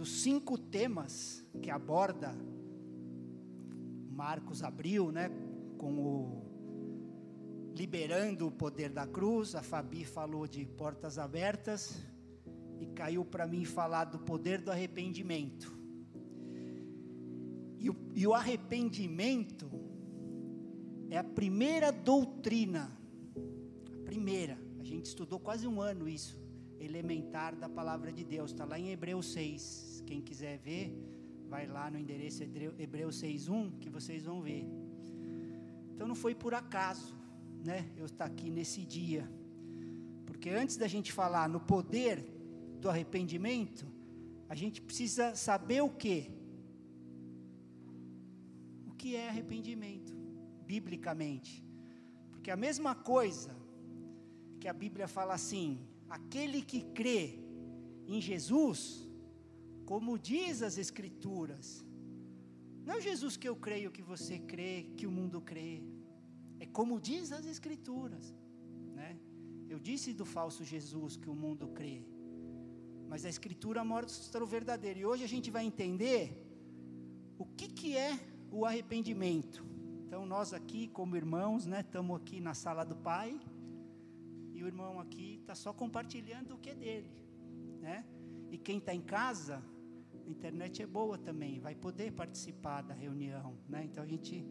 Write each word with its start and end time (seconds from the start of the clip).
dos 0.00 0.22
cinco 0.22 0.56
temas 0.56 1.44
que 1.60 1.70
aborda 1.70 2.34
Marcos 4.10 4.62
abriu, 4.62 5.12
né, 5.12 5.30
com 5.76 5.98
o 5.98 7.72
liberando 7.76 8.46
o 8.46 8.50
poder 8.50 8.88
da 8.88 9.06
cruz, 9.06 9.54
a 9.54 9.62
Fabi 9.62 10.06
falou 10.06 10.46
de 10.46 10.64
portas 10.64 11.18
abertas 11.18 12.00
e 12.78 12.86
caiu 12.86 13.26
para 13.26 13.46
mim 13.46 13.66
falar 13.66 14.04
do 14.06 14.18
poder 14.18 14.62
do 14.62 14.70
arrependimento. 14.70 15.70
E 17.78 17.90
o, 17.90 17.96
e 18.14 18.26
o 18.26 18.32
arrependimento 18.32 19.70
é 21.10 21.18
a 21.18 21.24
primeira 21.24 21.92
doutrina, 21.92 22.90
a 24.00 24.04
primeira, 24.06 24.58
a 24.80 24.82
gente 24.82 25.04
estudou 25.04 25.38
quase 25.38 25.68
um 25.68 25.78
ano 25.78 26.08
isso, 26.08 26.39
elementar 26.80 27.54
da 27.54 27.68
palavra 27.68 28.12
de 28.12 28.24
Deus, 28.24 28.50
está 28.50 28.64
lá 28.64 28.78
em 28.78 28.90
Hebreus 28.90 29.32
6, 29.32 30.04
quem 30.06 30.20
quiser 30.20 30.58
ver, 30.58 30.92
vai 31.48 31.66
lá 31.66 31.90
no 31.90 31.98
endereço 31.98 32.42
Hebreus 32.42 33.22
6.1, 33.22 33.78
que 33.78 33.90
vocês 33.90 34.24
vão 34.24 34.40
ver. 34.40 34.66
Então 35.94 36.06
não 36.08 36.14
foi 36.14 36.34
por 36.34 36.54
acaso, 36.54 37.14
né, 37.64 37.90
eu 37.96 38.06
estar 38.06 38.24
aqui 38.24 38.50
nesse 38.50 38.84
dia, 38.84 39.30
porque 40.26 40.50
antes 40.50 40.76
da 40.76 40.88
gente 40.88 41.12
falar 41.12 41.48
no 41.48 41.60
poder 41.60 42.24
do 42.80 42.88
arrependimento, 42.88 43.86
a 44.48 44.54
gente 44.54 44.80
precisa 44.80 45.34
saber 45.36 45.82
o 45.82 45.90
que? 45.90 46.40
que 49.00 49.16
é 49.16 49.30
arrependimento, 49.30 50.12
biblicamente. 50.66 51.64
Porque 52.30 52.50
a 52.50 52.56
mesma 52.56 52.94
coisa 52.94 53.56
que 54.60 54.68
a 54.68 54.74
Bíblia 54.74 55.08
fala 55.08 55.32
assim: 55.32 55.80
aquele 56.10 56.60
que 56.60 56.82
crê 56.98 57.38
em 58.04 58.20
Jesus, 58.20 59.08
como 59.86 60.18
diz 60.18 60.60
as 60.60 60.76
Escrituras, 60.76 61.86
não 62.84 62.94
é 62.94 63.00
Jesus 63.00 63.36
que 63.36 63.48
eu 63.48 63.54
creio 63.54 63.92
que 63.92 64.02
você 64.02 64.38
crê, 64.40 64.88
que 64.96 65.06
o 65.06 65.10
mundo 65.10 65.40
crê, 65.40 65.84
é 66.58 66.66
como 66.66 67.00
diz 67.00 67.30
as 67.30 67.46
Escrituras, 67.46 68.34
né? 68.92 69.16
Eu 69.68 69.78
disse 69.78 70.12
do 70.12 70.26
falso 70.26 70.64
Jesus 70.64 71.16
que 71.16 71.30
o 71.30 71.34
mundo 71.34 71.68
crê, 71.68 72.04
mas 73.08 73.24
a 73.24 73.28
Escritura 73.28 73.84
mostra 73.84 74.42
o 74.42 74.46
verdadeiro, 74.46 74.98
e 74.98 75.06
hoje 75.06 75.22
a 75.22 75.28
gente 75.28 75.48
vai 75.50 75.64
entender 75.64 76.44
o 77.38 77.46
que, 77.46 77.68
que 77.68 77.96
é 77.96 78.18
o 78.50 78.66
arrependimento. 78.66 79.64
Então 80.06 80.26
nós 80.26 80.52
aqui, 80.52 80.88
como 80.88 81.16
irmãos, 81.16 81.66
né, 81.66 81.80
estamos 81.80 82.16
aqui 82.16 82.40
na 82.40 82.52
sala 82.52 82.82
do 82.82 82.96
Pai 82.96 83.40
e 84.60 84.62
o 84.62 84.66
irmão 84.66 85.00
aqui 85.00 85.38
está 85.40 85.54
só 85.54 85.72
compartilhando 85.72 86.54
o 86.54 86.58
que 86.58 86.68
é 86.68 86.74
dele, 86.74 87.10
né? 87.80 88.04
E 88.50 88.58
quem 88.58 88.76
está 88.76 88.94
em 88.94 89.00
casa, 89.00 89.64
a 90.26 90.30
internet 90.30 90.82
é 90.82 90.86
boa 90.86 91.16
também, 91.16 91.58
vai 91.58 91.74
poder 91.74 92.12
participar 92.12 92.82
da 92.82 92.92
reunião, 92.92 93.56
né? 93.66 93.84
Então 93.84 94.04
a 94.04 94.06
gente 94.06 94.44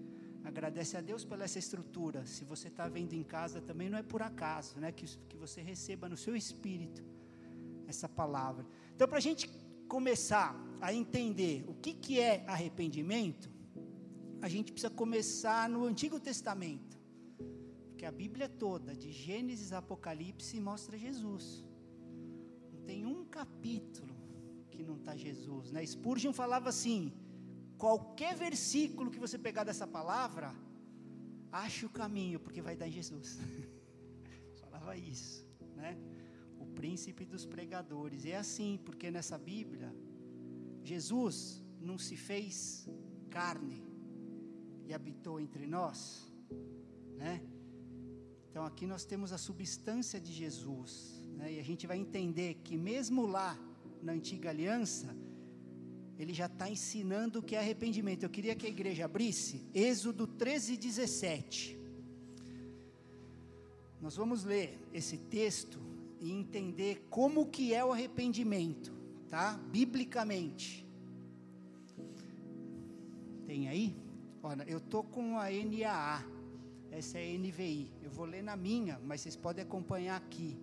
agradece 0.43 0.97
a 0.97 1.01
Deus 1.01 1.23
pela 1.23 1.43
essa 1.43 1.59
estrutura. 1.59 2.25
Se 2.25 2.43
você 2.43 2.69
está 2.69 2.87
vendo 2.87 3.13
em 3.13 3.23
casa 3.23 3.61
também 3.61 3.87
não 3.87 3.99
é 3.99 4.01
por 4.01 4.23
acaso, 4.23 4.79
né? 4.79 4.91
Que, 4.91 5.05
que 5.29 5.37
você 5.37 5.61
receba 5.61 6.09
no 6.09 6.17
seu 6.17 6.35
espírito 6.35 7.03
essa 7.87 8.09
palavra. 8.09 8.65
Então 8.95 9.07
para 9.07 9.19
a 9.19 9.21
gente 9.21 9.47
começar 9.87 10.55
a 10.81 10.91
entender 10.91 11.65
o 11.67 11.75
que, 11.75 11.93
que 11.93 12.19
é 12.19 12.43
arrependimento, 12.47 13.47
a 14.41 14.47
gente 14.47 14.71
precisa 14.71 14.91
começar 14.91 15.69
no 15.69 15.85
Antigo 15.85 16.19
Testamento, 16.19 16.98
porque 17.99 18.05
a 18.05 18.11
Bíblia 18.13 18.47
toda, 18.47 18.95
de 18.95 19.11
Gênesis 19.11 19.73
a 19.73 19.79
Apocalipse, 19.79 20.57
mostra 20.57 20.97
Jesus. 20.97 21.65
Não 22.71 22.81
tem 22.83 23.05
um 23.05 23.25
capítulo 23.25 24.15
que 24.71 24.81
não 24.81 24.95
está 24.95 25.17
Jesus. 25.17 25.69
Né? 25.69 25.85
Spurgeon 25.85 26.31
falava 26.31 26.69
assim: 26.69 27.11
qualquer 27.77 28.37
versículo 28.37 29.11
que 29.11 29.19
você 29.19 29.37
pegar 29.37 29.65
dessa 29.65 29.85
palavra, 29.85 30.55
ache 31.51 31.85
o 31.85 31.89
caminho, 31.89 32.39
porque 32.39 32.61
vai 32.61 32.73
dar 32.73 32.87
em 32.87 32.91
Jesus. 32.93 33.37
falava 34.61 34.95
isso, 34.95 35.45
né? 35.75 35.97
O 36.57 36.67
príncipe 36.67 37.25
dos 37.25 37.45
pregadores. 37.45 38.23
E 38.23 38.31
é 38.31 38.37
assim, 38.37 38.79
porque 38.85 39.11
nessa 39.11 39.37
Bíblia, 39.37 39.93
Jesus 40.85 41.61
não 41.81 41.97
se 41.97 42.15
fez 42.15 42.87
carne, 43.29 43.83
e 44.87 44.93
habitou 44.93 45.37
entre 45.37 45.67
nós, 45.67 46.31
né? 47.17 47.58
Então 48.49 48.65
aqui 48.65 48.85
nós 48.87 49.05
temos 49.05 49.31
a 49.31 49.37
substância 49.37 50.19
de 50.19 50.33
Jesus, 50.33 51.23
né? 51.37 51.53
E 51.53 51.59
a 51.59 51.63
gente 51.63 51.85
vai 51.85 51.97
entender 51.97 52.55
que 52.63 52.75
mesmo 52.75 53.25
lá 53.25 53.57
na 54.01 54.13
antiga 54.13 54.49
aliança, 54.49 55.15
ele 56.17 56.33
já 56.33 56.47
está 56.47 56.69
ensinando 56.69 57.39
o 57.39 57.43
que 57.43 57.55
é 57.55 57.59
arrependimento. 57.59 58.23
Eu 58.23 58.29
queria 58.29 58.55
que 58.55 58.65
a 58.65 58.69
igreja 58.69 59.05
abrisse 59.05 59.61
Êxodo 59.73 60.27
13, 60.27 60.77
17. 60.77 61.79
Nós 64.01 64.15
vamos 64.15 64.43
ler 64.43 64.77
esse 64.93 65.17
texto 65.17 65.79
e 66.19 66.31
entender 66.31 67.05
como 67.09 67.45
que 67.45 67.73
é 67.73 67.83
o 67.83 67.91
arrependimento, 67.91 68.93
tá? 69.29 69.57
Biblicamente. 69.71 70.85
Tem 73.45 73.67
aí? 73.67 73.95
Olha, 74.41 74.63
eu 74.67 74.79
tô 74.79 75.03
com 75.03 75.37
a 75.37 75.49
NAA, 75.49 76.23
essa 76.91 77.17
é 77.17 77.35
a 77.35 77.37
NVI. 77.37 77.91
Eu 78.01 78.11
vou 78.11 78.25
ler 78.25 78.41
na 78.41 78.55
minha, 78.55 78.99
mas 79.03 79.21
vocês 79.21 79.35
podem 79.35 79.63
acompanhar 79.63 80.15
aqui, 80.15 80.57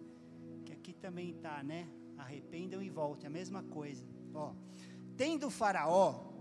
que 0.64 0.72
aqui 0.72 0.92
também 0.92 1.34
tá, 1.34 1.62
né? 1.62 1.88
Arrependam 2.18 2.82
e 2.82 2.90
voltem, 2.90 3.26
a 3.26 3.30
mesma 3.30 3.62
coisa. 3.62 4.04
Ó, 4.34 4.52
tendo 5.16 5.50
Faraó 5.50 6.32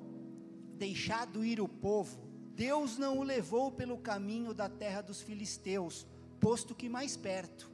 deixado 0.77 1.43
ir 1.43 1.61
o 1.61 1.67
povo, 1.67 2.19
Deus 2.55 2.97
não 2.97 3.19
o 3.19 3.23
levou 3.23 3.71
pelo 3.71 3.97
caminho 3.97 4.53
da 4.53 4.69
terra 4.69 5.01
dos 5.01 5.21
filisteus, 5.21 6.05
posto 6.39 6.73
que 6.73 6.87
mais 6.87 7.17
perto, 7.17 7.69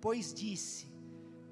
pois 0.00 0.32
disse: 0.32 0.86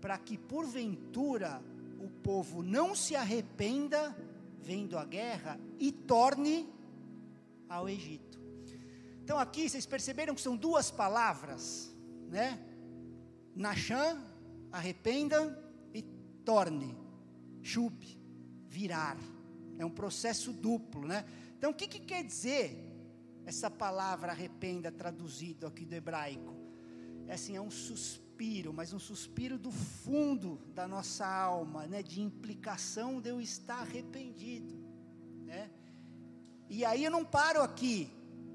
para 0.00 0.18
que 0.18 0.36
porventura 0.36 1.62
o 1.98 2.08
povo 2.08 2.62
não 2.62 2.94
se 2.94 3.16
arrependa 3.16 4.16
vendo 4.60 4.98
a 4.98 5.04
guerra 5.04 5.58
e 5.78 5.90
torne 5.90 6.68
ao 7.68 7.88
Egito. 7.88 8.27
Então 9.28 9.38
aqui 9.38 9.68
vocês 9.68 9.84
perceberam 9.84 10.34
que 10.34 10.40
são 10.40 10.56
duas 10.56 10.90
palavras, 10.90 11.94
né? 12.30 12.58
Nachan, 13.54 14.24
arrependa, 14.72 15.38
e 15.92 16.00
torne, 16.46 16.96
chube, 17.60 18.18
virar. 18.66 19.18
É 19.78 19.84
um 19.84 19.90
processo 19.90 20.50
duplo, 20.50 21.06
né? 21.06 21.26
Então 21.58 21.72
o 21.72 21.74
que, 21.74 21.86
que 21.86 22.00
quer 22.00 22.24
dizer 22.24 22.74
essa 23.44 23.70
palavra 23.70 24.32
arrependa 24.32 24.90
traduzido 24.90 25.66
aqui 25.66 25.84
do 25.84 25.94
hebraico? 25.94 26.56
É 27.26 27.34
assim, 27.34 27.54
é 27.54 27.60
um 27.60 27.70
suspiro, 27.70 28.72
mas 28.72 28.94
um 28.94 28.98
suspiro 28.98 29.58
do 29.58 29.70
fundo 29.70 30.58
da 30.74 30.88
nossa 30.88 31.26
alma, 31.26 31.86
né? 31.86 32.02
De 32.02 32.22
implicação 32.22 33.20
de 33.20 33.28
eu 33.28 33.42
estar 33.42 33.80
arrependido, 33.80 34.74
né? 35.44 35.70
E 36.70 36.82
aí 36.82 37.04
eu 37.04 37.10
não 37.10 37.26
paro 37.26 37.60
aqui, 37.60 38.10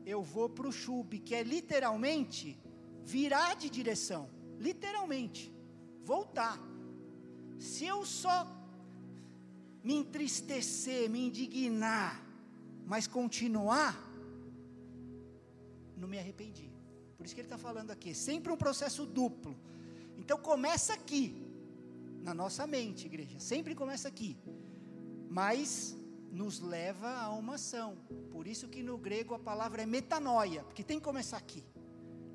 eu 0.05 0.21
vou 0.21 0.49
para 0.49 0.67
o 0.67 0.71
chube, 0.71 1.19
que 1.19 1.35
é 1.35 1.43
literalmente 1.43 2.59
virar 3.03 3.55
de 3.55 3.69
direção, 3.69 4.29
literalmente, 4.59 5.53
voltar. 6.03 6.59
Se 7.59 7.85
eu 7.85 8.05
só 8.05 8.47
me 9.83 9.95
entristecer, 9.95 11.09
me 11.09 11.27
indignar, 11.27 12.21
mas 12.85 13.07
continuar, 13.07 13.97
não 15.95 16.07
me 16.07 16.19
arrependi. 16.19 16.71
Por 17.17 17.25
isso 17.25 17.35
que 17.35 17.41
ele 17.41 17.47
está 17.47 17.57
falando 17.57 17.91
aqui, 17.91 18.13
sempre 18.13 18.51
um 18.51 18.57
processo 18.57 19.05
duplo. 19.05 19.55
Então 20.17 20.37
começa 20.37 20.93
aqui, 20.93 21.35
na 22.21 22.33
nossa 22.33 22.65
mente, 22.67 23.05
igreja, 23.05 23.39
sempre 23.39 23.75
começa 23.75 24.07
aqui. 24.07 24.37
Mas 25.29 25.95
nos 26.33 26.59
leva 26.59 27.09
a 27.13 27.29
uma 27.29 27.55
ação. 27.55 27.95
Por 28.31 28.47
isso 28.47 28.67
que 28.67 28.81
no 28.81 28.97
grego 28.97 29.35
a 29.35 29.39
palavra 29.39 29.83
é 29.83 29.85
metanoia, 29.85 30.63
porque 30.63 30.83
tem 30.83 30.97
que 30.97 31.05
começar 31.05 31.37
aqui, 31.37 31.63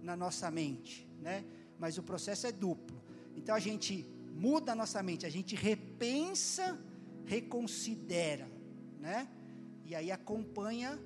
na 0.01 0.17
nossa 0.17 0.51
mente, 0.51 1.07
né? 1.21 1.45
Mas 1.79 1.99
o 1.99 2.03
processo 2.03 2.47
é 2.47 2.53
duplo. 2.53 2.97
Então 3.37 3.55
a 3.55 3.59
gente 3.59 4.07
muda 4.35 4.73
a 4.73 4.75
nossa 4.75 5.03
mente, 5.03 5.27
a 5.27 5.31
gente 5.31 5.57
repensa, 5.57 6.79
reconsidera, 7.27 8.49
né? 9.01 9.29
E 9.85 9.97
aí 9.97 10.13
acompanha 10.13 10.99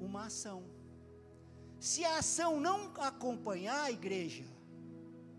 uma 0.00 0.26
ação. 0.26 0.64
Se 1.78 2.04
a 2.04 2.18
ação 2.18 2.58
não 2.60 2.92
acompanhar 2.96 3.84
a 3.84 3.92
igreja, 3.92 4.44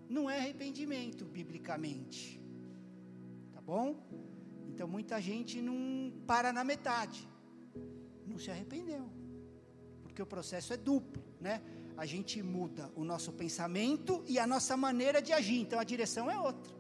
não 0.10 0.30
é 0.30 0.38
arrependimento 0.38 1.26
biblicamente. 1.26 2.40
Tá 3.52 3.60
bom? 3.60 3.96
Então 4.78 4.88
muita 4.88 5.20
gente 5.20 5.60
não 5.60 5.76
para 6.28 6.54
na 6.54 6.64
metade, 6.64 7.28
não 8.28 8.38
se 8.38 8.52
arrependeu, 8.52 9.06
porque 10.04 10.22
o 10.22 10.26
processo 10.34 10.72
é 10.72 10.78
duplo, 10.78 11.24
né? 11.42 11.64
A 12.04 12.06
gente 12.06 12.44
muda 12.44 12.92
o 12.96 13.04
nosso 13.04 13.32
pensamento 13.34 14.24
e 14.28 14.38
a 14.38 14.46
nossa 14.46 14.78
maneira 14.78 15.20
de 15.20 15.34
agir, 15.34 15.62
então 15.62 15.80
a 15.80 15.84
direção 15.84 16.30
é 16.30 16.38
outra. 16.40 16.72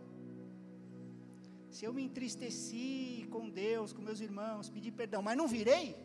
se 1.71 1.85
eu 1.85 1.91
me 1.91 2.03
entristeci 2.03 3.27
com 3.31 3.49
Deus, 3.49 3.93
com 3.93 4.03
meus 4.03 4.19
irmãos, 4.19 4.69
pedi 4.69 4.91
perdão, 4.91 5.23
mas 5.23 5.35
não 5.35 5.47
virei, 5.47 5.95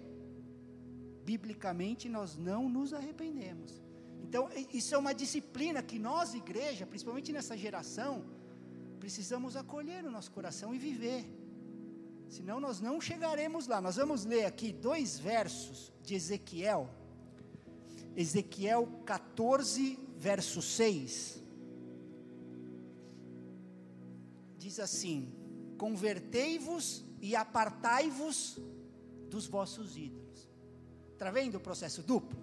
biblicamente 1.27 2.09
nós 2.09 2.39
não 2.39 2.71
nos 2.71 2.95
arrependemos. 2.95 3.83
Então, 4.23 4.49
isso 4.73 4.95
é 4.95 4.99
uma 5.05 5.13
disciplina 5.13 5.83
que 5.83 5.99
nós, 5.99 6.33
igreja, 6.33 6.87
principalmente 6.87 7.35
nessa 7.35 7.55
geração, 7.55 8.25
precisamos 8.99 9.57
acolher 9.57 10.03
no 10.03 10.11
nosso 10.11 10.33
coração 10.33 10.75
e 10.75 10.79
viver. 10.79 11.42
Senão 12.33 12.59
nós 12.59 12.81
não 12.81 12.99
chegaremos 12.99 13.67
lá. 13.67 13.79
Nós 13.79 13.97
vamos 13.97 14.25
ler 14.25 14.47
aqui 14.47 14.73
dois 14.73 15.19
versos 15.19 15.93
de 16.03 16.15
Ezequiel. 16.15 16.89
Ezequiel 18.17 18.87
14, 19.05 19.99
verso 20.17 20.63
6. 20.63 21.43
Diz 24.57 24.81
assim: 24.81 25.31
Convertei-vos 25.77 27.05
e 27.21 27.37
apartai-vos 27.37 28.59
dos 29.29 29.47
vossos 29.47 29.95
ídolos. 29.95 30.49
Está 31.13 31.31
vendo 31.31 31.57
o 31.57 31.61
processo 31.61 32.03
duplo? 32.03 32.39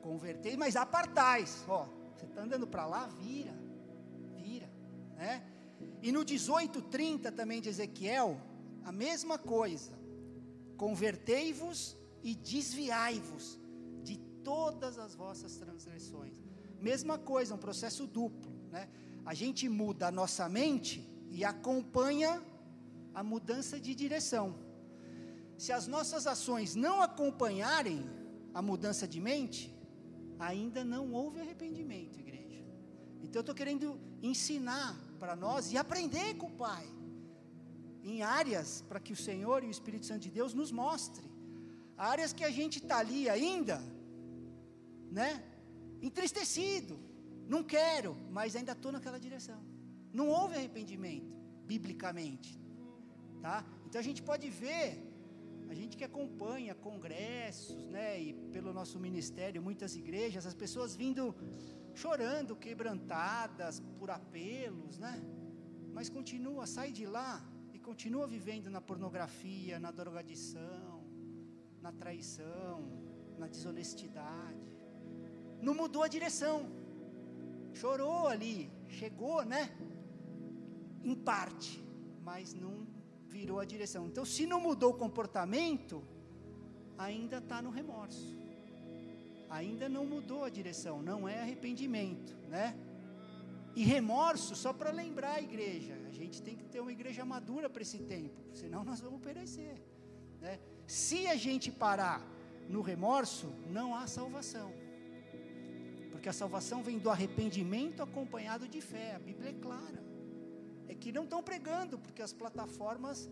Convertei, 0.00 0.56
mas 0.56 0.74
apartais. 0.74 1.62
Ó, 1.68 1.86
você 2.16 2.24
está 2.24 2.40
andando 2.40 2.66
para 2.66 2.86
lá, 2.86 3.08
vira, 3.08 3.54
vira, 4.38 4.70
né? 5.16 5.46
E 6.02 6.10
no 6.10 6.24
18:30 6.24 7.30
também 7.30 7.60
de 7.60 7.68
Ezequiel, 7.68 8.40
a 8.84 8.92
mesma 8.92 9.38
coisa. 9.38 9.92
Convertei-vos 10.76 11.96
e 12.22 12.34
desviai-vos 12.34 13.58
de 14.02 14.16
todas 14.42 14.98
as 14.98 15.14
vossas 15.14 15.56
transgressões. 15.56 16.36
Mesma 16.80 17.18
coisa, 17.18 17.54
um 17.54 17.58
processo 17.58 18.06
duplo, 18.06 18.52
né? 18.70 18.88
A 19.24 19.32
gente 19.32 19.68
muda 19.68 20.08
a 20.08 20.12
nossa 20.12 20.48
mente 20.48 21.02
e 21.30 21.44
acompanha 21.44 22.42
a 23.14 23.22
mudança 23.22 23.80
de 23.80 23.94
direção. 23.94 24.54
Se 25.56 25.72
as 25.72 25.86
nossas 25.86 26.26
ações 26.26 26.74
não 26.74 27.00
acompanharem 27.00 28.04
a 28.52 28.60
mudança 28.60 29.08
de 29.08 29.20
mente, 29.20 29.74
ainda 30.38 30.84
não 30.84 31.12
houve 31.12 31.40
arrependimento, 31.40 32.18
igreja. 32.18 32.62
Então 33.22 33.40
eu 33.40 33.40
estou 33.40 33.54
querendo 33.54 33.98
ensinar 34.22 34.94
para 35.18 35.34
nós 35.34 35.72
e 35.72 35.78
aprender 35.78 36.34
com 36.34 36.48
o 36.48 36.50
Pai, 36.50 36.86
em 38.04 38.22
áreas 38.22 38.84
para 38.88 39.00
que 39.00 39.12
o 39.12 39.20
Senhor 39.28 39.64
e 39.64 39.68
o 39.68 39.74
Espírito 39.76 40.06
Santo 40.06 40.22
de 40.26 40.30
Deus 40.38 40.52
nos 40.60 40.70
mostre, 40.70 41.26
áreas 41.96 42.32
que 42.32 42.44
a 42.44 42.50
gente 42.58 42.76
está 42.78 42.98
ali 42.98 43.22
ainda, 43.36 43.76
né, 45.18 45.42
entristecido, 46.02 46.98
não 47.54 47.62
quero, 47.62 48.16
mas 48.30 48.54
ainda 48.56 48.72
estou 48.72 48.92
naquela 48.92 49.18
direção. 49.18 49.60
Não 50.12 50.28
houve 50.28 50.54
arrependimento, 50.56 51.34
biblicamente, 51.72 52.60
tá? 53.40 53.64
Então 53.86 53.98
a 54.00 54.04
gente 54.04 54.22
pode 54.22 54.48
ver 54.50 54.88
a 55.68 55.74
gente 55.74 55.96
que 55.96 56.04
acompanha 56.04 56.74
congressos, 56.74 57.86
né, 57.86 58.20
e 58.20 58.34
pelo 58.54 58.72
nosso 58.72 58.98
ministério, 59.00 59.62
muitas 59.62 59.96
igrejas, 59.96 60.46
as 60.46 60.54
pessoas 60.54 60.94
vindo 60.94 61.34
chorando, 61.94 62.54
quebrantadas 62.54 63.80
por 63.98 64.10
apelos, 64.10 64.98
né? 64.98 65.14
Mas 65.96 66.08
continua, 66.08 66.66
sai 66.66 66.90
de 66.92 67.06
lá 67.06 67.32
continua 67.84 68.26
vivendo 68.26 68.68
na 68.70 68.80
pornografia, 68.80 69.78
na 69.78 69.90
drogadição, 69.90 71.04
na 71.82 71.92
traição, 71.92 72.76
na 73.38 73.46
desonestidade. 73.46 74.68
Não 75.60 75.74
mudou 75.74 76.02
a 76.02 76.08
direção. 76.08 76.56
Chorou 77.74 78.26
ali, 78.26 78.70
chegou, 78.88 79.44
né? 79.44 79.62
Em 81.02 81.14
parte, 81.14 81.84
mas 82.22 82.54
não 82.54 82.86
virou 83.26 83.60
a 83.60 83.66
direção. 83.66 84.06
Então, 84.06 84.24
se 84.24 84.46
não 84.46 84.60
mudou 84.60 84.92
o 84.92 84.98
comportamento, 85.04 86.02
ainda 86.96 87.38
está 87.38 87.60
no 87.60 87.70
remorso. 87.70 88.34
Ainda 89.50 89.88
não 89.88 90.06
mudou 90.06 90.42
a 90.44 90.48
direção, 90.48 91.02
não 91.02 91.28
é 91.28 91.40
arrependimento, 91.40 92.34
né? 92.48 92.74
E 93.76 93.84
remorso, 93.84 94.56
só 94.56 94.72
para 94.72 94.90
lembrar 94.90 95.34
a 95.34 95.42
igreja, 95.42 96.03
gente 96.14 96.42
tem 96.46 96.56
que 96.56 96.64
ter 96.72 96.80
uma 96.80 96.92
igreja 96.92 97.24
madura 97.24 97.68
para 97.68 97.82
esse 97.82 97.98
tempo, 98.14 98.38
senão 98.52 98.84
nós 98.84 99.00
vamos 99.00 99.20
perecer. 99.20 99.76
Né? 100.40 100.58
Se 100.86 101.26
a 101.26 101.36
gente 101.36 101.70
parar 101.70 102.20
no 102.68 102.80
remorso, 102.80 103.48
não 103.78 103.94
há 103.94 104.06
salvação. 104.06 104.72
Porque 106.10 106.28
a 106.28 106.32
salvação 106.32 106.82
vem 106.82 106.98
do 106.98 107.10
arrependimento 107.10 108.02
acompanhado 108.02 108.66
de 108.66 108.80
fé, 108.80 109.14
a 109.14 109.18
Bíblia 109.18 109.50
é 109.50 109.54
clara 109.54 110.04
é 110.88 110.94
que 110.94 111.12
não 111.12 111.24
estão 111.24 111.42
pregando, 111.42 111.98
porque 111.98 112.22
as 112.22 112.32
plataformas 112.32 113.28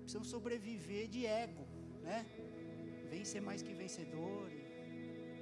precisam 0.00 0.24
sobreviver 0.24 1.08
de 1.08 1.26
ego, 1.26 1.64
né? 2.02 2.26
Vencer 3.10 3.42
mais 3.42 3.62
que 3.62 3.74
vencedor, 3.74 4.48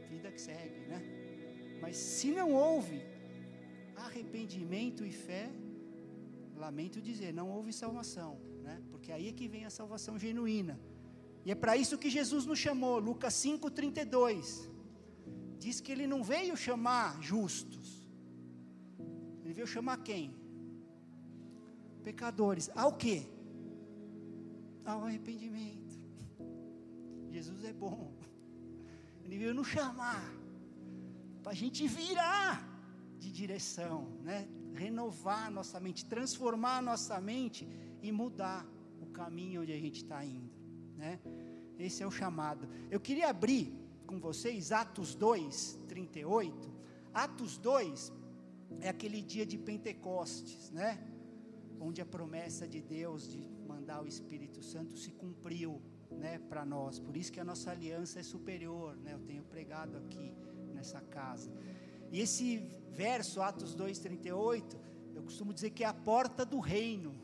vida 0.09 0.31
que 0.33 0.41
segue, 0.41 0.81
né? 0.93 1.01
Mas 1.81 1.97
se 1.97 2.31
não 2.31 2.53
houve 2.53 3.01
arrependimento 3.97 5.05
e 5.05 5.13
fé, 5.13 5.49
lamento 6.61 7.01
dizer, 7.01 7.33
não 7.33 7.49
houve 7.51 7.73
salvação, 7.73 8.33
né? 8.63 8.83
Porque 8.91 9.11
aí 9.11 9.29
é 9.29 9.33
que 9.33 9.49
vem 9.49 9.65
a 9.65 9.71
salvação 9.71 10.19
genuína. 10.19 10.79
E 11.45 11.51
é 11.51 11.55
para 11.55 11.77
isso 11.77 11.99
que 12.03 12.11
Jesus 12.19 12.45
nos 12.51 12.59
chamou, 12.59 12.99
Lucas 12.99 13.35
5:32. 13.35 14.69
Diz 15.59 15.81
que 15.81 15.93
ele 15.93 16.07
não 16.07 16.23
veio 16.23 16.57
chamar 16.57 17.21
justos. 17.21 17.87
Ele 19.43 19.55
veio 19.55 19.67
chamar 19.67 19.99
quem? 20.09 20.41
pecadores. 22.01 22.71
Ao 22.75 22.93
que? 22.93 23.27
Ao 24.85 25.05
arrependimento. 25.05 25.99
Jesus 27.31 27.65
é 27.65 27.73
bom. 27.73 28.13
Ele 29.25 29.39
veio 29.39 29.55
nos 29.55 29.69
chamar 29.69 30.23
para 31.43 31.53
a 31.53 31.55
gente 31.55 31.87
virar 31.87 32.67
de 33.19 33.31
direção, 33.31 33.99
né? 34.23 34.49
Renovar 34.75 35.51
nossa 35.51 35.79
mente, 35.81 36.05
transformar 36.05 36.83
nossa 36.83 37.21
mente 37.21 37.69
e 38.03 38.11
mudar 38.11 38.67
o 39.01 39.07
caminho 39.07 39.63
onde 39.63 39.73
a 39.73 39.79
gente 39.79 40.03
está 40.03 40.25
indo, 40.25 40.51
né? 40.97 41.21
Esse 41.79 42.03
é 42.03 42.07
o 42.07 42.11
chamado. 42.11 42.69
Eu 42.91 43.01
queria 43.01 43.29
abrir 43.29 43.75
com 44.07 44.21
vocês 44.21 44.73
Atos 44.73 45.15
2, 45.15 45.81
38. 45.89 46.71
Atos 47.13 47.57
2 47.59 48.13
é 48.81 48.89
aquele 48.89 49.23
dia 49.23 49.47
de 49.47 49.57
Pentecostes, 49.57 50.71
né? 50.71 50.99
onde 51.81 52.03
a 52.03 52.07
promessa 52.07 52.69
de 52.69 52.83
Deus 52.83 53.27
de 53.27 53.49
mandar 53.67 54.03
o 54.03 54.07
Espírito 54.07 54.63
Santo 54.63 54.97
se 54.99 55.11
cumpriu, 55.13 55.81
né, 56.11 56.39
para 56.39 56.65
nós. 56.67 56.99
Por 56.99 57.17
isso 57.17 57.33
que 57.33 57.41
a 57.41 57.45
nossa 57.45 57.71
aliança 57.71 58.21
é 58.21 58.23
superior, 58.23 58.97
né? 58.97 59.15
Eu 59.15 59.21
tenho 59.21 59.43
pregado 59.45 59.97
aqui 59.97 60.35
nessa 60.75 61.01
casa. 61.01 61.51
E 62.11 62.21
esse 62.21 62.59
verso 62.91 63.41
Atos 63.41 63.75
2:38, 63.75 64.79
eu 65.15 65.23
costumo 65.23 65.55
dizer 65.55 65.71
que 65.71 65.85
é 65.85 65.87
a 65.87 65.95
porta 65.95 66.45
do 66.45 66.59
reino, 66.59 67.15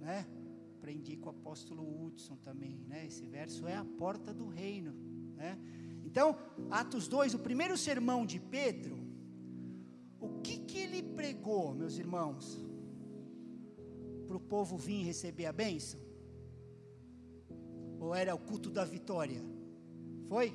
né? 0.00 0.26
Aprendi 0.78 1.16
com 1.16 1.26
o 1.26 1.30
apóstolo 1.30 1.82
Hudson 1.82 2.36
também, 2.36 2.84
né? 2.88 3.06
Esse 3.06 3.24
verso 3.26 3.66
é 3.66 3.76
a 3.76 3.84
porta 3.84 4.32
do 4.34 4.48
reino, 4.48 4.92
né? 5.36 5.58
Então, 6.04 6.36
Atos 6.70 7.06
2, 7.08 7.34
o 7.34 7.38
primeiro 7.38 7.76
sermão 7.76 8.26
de 8.26 8.40
Pedro, 8.40 8.98
o 10.20 10.40
que 10.40 10.58
que 10.58 10.78
ele 10.78 11.02
pregou, 11.02 11.72
meus 11.72 11.96
irmãos? 11.98 12.60
para 14.32 14.36
o 14.38 14.40
povo 14.40 14.78
vir 14.78 15.04
receber 15.04 15.46
a 15.46 15.52
bênção? 15.52 16.00
Ou 18.00 18.14
era 18.14 18.34
o 18.34 18.38
culto 18.38 18.70
da 18.70 18.84
vitória? 18.84 19.42
Foi? 20.26 20.54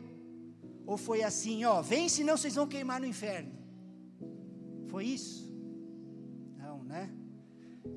Ou 0.86 0.98
foi 0.98 1.22
assim, 1.22 1.64
ó, 1.64 1.82
vem 1.82 2.10
senão 2.10 2.36
vocês 2.36 2.56
vão 2.56 2.68
queimar 2.68 3.00
no 3.00 3.06
inferno? 3.06 3.57
Foi 4.88 5.06
isso? 5.06 5.52
Não, 6.58 6.84
né? 6.84 7.14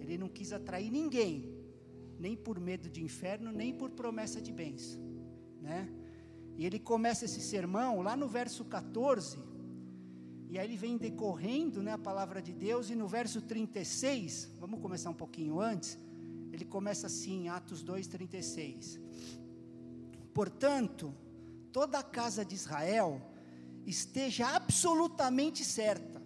Ele 0.00 0.18
não 0.18 0.28
quis 0.28 0.52
atrair 0.52 0.90
ninguém, 0.90 1.54
nem 2.18 2.36
por 2.36 2.60
medo 2.60 2.88
de 2.88 3.02
inferno, 3.02 3.50
nem 3.50 3.72
por 3.72 3.90
promessa 3.90 4.40
de 4.40 4.52
bênção, 4.52 5.00
né? 5.60 5.88
E 6.56 6.66
ele 6.66 6.78
começa 6.78 7.24
esse 7.24 7.40
sermão 7.40 8.02
lá 8.02 8.16
no 8.16 8.28
verso 8.28 8.64
14, 8.64 9.38
e 10.50 10.58
aí 10.58 10.66
ele 10.66 10.76
vem 10.76 10.96
decorrendo 10.98 11.82
né, 11.82 11.92
a 11.92 11.98
palavra 11.98 12.42
de 12.42 12.52
Deus, 12.52 12.90
e 12.90 12.94
no 12.94 13.06
verso 13.06 13.40
36, 13.40 14.50
vamos 14.58 14.80
começar 14.80 15.08
um 15.08 15.14
pouquinho 15.14 15.60
antes, 15.60 15.96
ele 16.52 16.64
começa 16.64 17.06
assim, 17.06 17.48
Atos 17.48 17.84
2,36. 17.84 19.00
Portanto, 20.34 21.14
toda 21.72 21.98
a 21.98 22.02
casa 22.02 22.44
de 22.44 22.54
Israel 22.54 23.22
esteja 23.86 24.48
absolutamente 24.48 25.64
certa, 25.64 26.19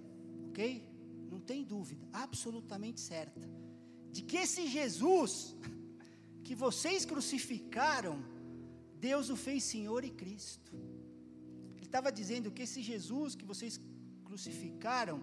ok? 0.54 0.87
Não 1.28 1.40
tem 1.40 1.64
dúvida, 1.64 2.06
absolutamente 2.12 3.00
certa, 3.00 3.50
de 4.12 4.23
que 4.23 4.37
esse 4.37 4.68
Jesus 4.68 5.56
que 6.44 6.54
vocês 6.54 7.04
crucificaram, 7.04 8.25
Deus 9.00 9.30
o 9.30 9.37
fez 9.37 9.64
Senhor 9.64 10.04
e 10.04 10.11
Cristo. 10.11 10.73
Ele 11.75 11.87
estava 11.87 12.12
dizendo 12.12 12.52
que 12.52 12.62
esse 12.62 12.80
Jesus 12.80 13.34
que 13.34 13.44
vocês 13.44 13.80
crucificaram, 14.25 15.20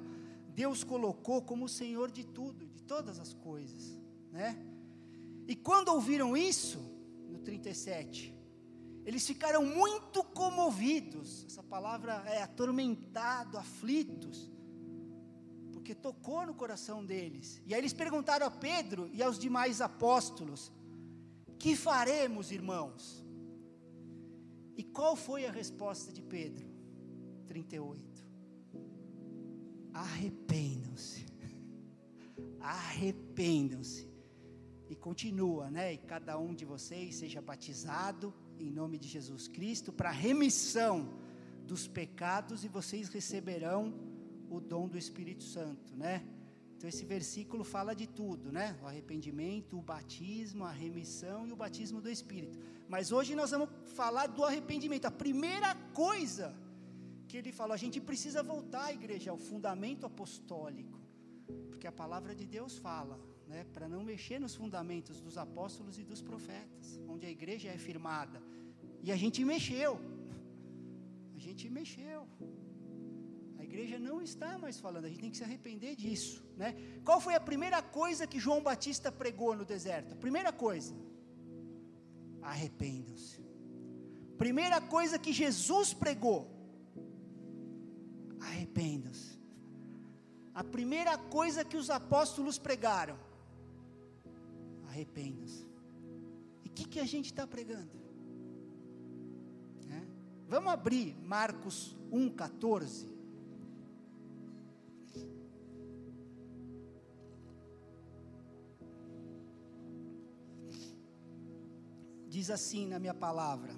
Deus 0.53 0.83
colocou 0.83 1.41
como 1.41 1.69
Senhor 1.69 2.11
de 2.11 2.25
tudo, 2.25 2.67
de 2.67 2.83
todas 2.83 3.17
as 3.17 3.33
coisas, 3.33 3.97
né? 4.33 4.61
E 5.47 5.55
quando 5.55 5.89
ouviram 5.89 6.35
isso, 6.35 6.79
no 7.29 7.39
37, 7.39 8.35
eles 9.05 9.25
ficaram 9.25 9.65
muito 9.65 10.23
comovidos. 10.23 11.45
Essa 11.45 11.63
palavra 11.63 12.21
é 12.27 12.41
atormentado, 12.41 13.57
aflitos, 13.57 14.50
porque 15.91 15.95
tocou 15.95 16.45
no 16.45 16.53
coração 16.53 17.05
deles. 17.05 17.61
E 17.65 17.73
aí 17.73 17.79
eles 17.81 17.93
perguntaram 17.93 18.45
a 18.45 18.51
Pedro 18.51 19.09
e 19.13 19.21
aos 19.21 19.37
demais 19.37 19.81
apóstolos: 19.81 20.71
Que 21.59 21.75
faremos, 21.75 22.51
irmãos? 22.51 23.25
E 24.77 24.83
qual 24.83 25.15
foi 25.15 25.45
a 25.45 25.51
resposta 25.51 26.11
de 26.13 26.21
Pedro? 26.21 26.65
38. 27.45 28.25
Arrependam-se. 29.93 31.25
Arrependam-se. 32.59 34.09
E 34.89 34.95
continua, 34.95 35.69
né? 35.69 35.93
E 35.93 35.97
cada 35.97 36.37
um 36.37 36.53
de 36.53 36.63
vocês 36.63 37.15
seja 37.15 37.41
batizado 37.41 38.33
em 38.57 38.69
nome 38.69 38.97
de 38.97 39.07
Jesus 39.07 39.47
Cristo 39.47 39.91
para 39.91 40.11
remissão 40.11 41.09
dos 41.65 41.87
pecados 41.87 42.63
e 42.63 42.67
vocês 42.67 43.09
receberão 43.09 44.10
o 44.51 44.59
dom 44.59 44.87
do 44.87 44.97
Espírito 44.97 45.43
Santo, 45.43 45.95
né? 45.95 46.23
Então 46.75 46.89
esse 46.89 47.05
versículo 47.05 47.63
fala 47.63 47.93
de 47.93 48.07
tudo, 48.07 48.51
né? 48.51 48.77
O 48.83 48.87
arrependimento, 48.87 49.77
o 49.77 49.81
batismo, 49.81 50.63
a 50.65 50.71
remissão 50.71 51.47
e 51.47 51.51
o 51.53 51.55
batismo 51.55 52.01
do 52.01 52.09
Espírito. 52.09 52.57
Mas 52.89 53.11
hoje 53.11 53.35
nós 53.35 53.51
vamos 53.51 53.69
falar 53.99 54.27
do 54.27 54.43
arrependimento. 54.43 55.05
A 55.05 55.11
primeira 55.11 55.73
coisa 55.93 56.55
que 57.27 57.37
ele 57.37 57.51
falou, 57.51 57.73
a 57.73 57.77
gente 57.77 58.01
precisa 58.01 58.43
voltar 58.43 58.85
à 58.87 58.93
igreja, 58.93 59.31
ao 59.31 59.37
fundamento 59.37 60.05
apostólico. 60.05 60.99
Porque 61.69 61.87
a 61.87 61.91
palavra 61.91 62.35
de 62.35 62.45
Deus 62.45 62.77
fala, 62.77 63.17
né, 63.47 63.63
para 63.73 63.87
não 63.87 64.03
mexer 64.03 64.39
nos 64.39 64.55
fundamentos 64.55 65.21
dos 65.21 65.37
apóstolos 65.37 65.97
e 65.97 66.03
dos 66.03 66.21
profetas, 66.21 66.99
onde 67.07 67.25
a 67.25 67.29
igreja 67.29 67.69
é 67.69 67.77
firmada. 67.77 68.41
E 69.03 69.11
a 69.11 69.15
gente 69.15 69.45
mexeu. 69.45 69.99
A 71.35 71.39
gente 71.39 71.69
mexeu. 71.69 72.27
Igreja 73.71 73.97
não 73.97 74.21
está 74.21 74.57
mais 74.57 74.77
falando, 74.85 75.05
a 75.05 75.09
gente 75.09 75.21
tem 75.21 75.31
que 75.31 75.37
se 75.37 75.45
arrepender 75.45 75.95
disso, 75.95 76.43
né? 76.57 76.75
Qual 77.05 77.21
foi 77.21 77.35
a 77.35 77.39
primeira 77.39 77.81
coisa 77.81 78.27
que 78.27 78.37
João 78.37 78.61
Batista 78.61 79.09
pregou 79.09 79.55
no 79.55 79.63
deserto? 79.63 80.13
Primeira 80.17 80.51
coisa, 80.51 80.93
arrependam-se. 82.41 83.39
Primeira 84.37 84.81
coisa 84.81 85.17
que 85.17 85.31
Jesus 85.31 85.93
pregou, 85.93 86.39
arrependam-se. 88.41 89.39
A 90.53 90.65
primeira 90.65 91.17
coisa 91.17 91.63
que 91.63 91.77
os 91.77 91.89
apóstolos 91.89 92.59
pregaram, 92.59 93.17
arrependam-se. 94.89 95.65
E 96.65 96.67
o 96.67 96.71
que, 96.73 96.85
que 96.89 96.99
a 96.99 97.05
gente 97.05 97.27
está 97.27 97.47
pregando? 97.47 97.95
É? 99.89 100.01
Vamos 100.49 100.73
abrir 100.73 101.15
Marcos 101.23 101.95
1,14. 102.11 103.10
Diz 112.33 112.49
assim 112.49 112.87
na 112.87 112.97
minha 112.97 113.13
palavra, 113.13 113.73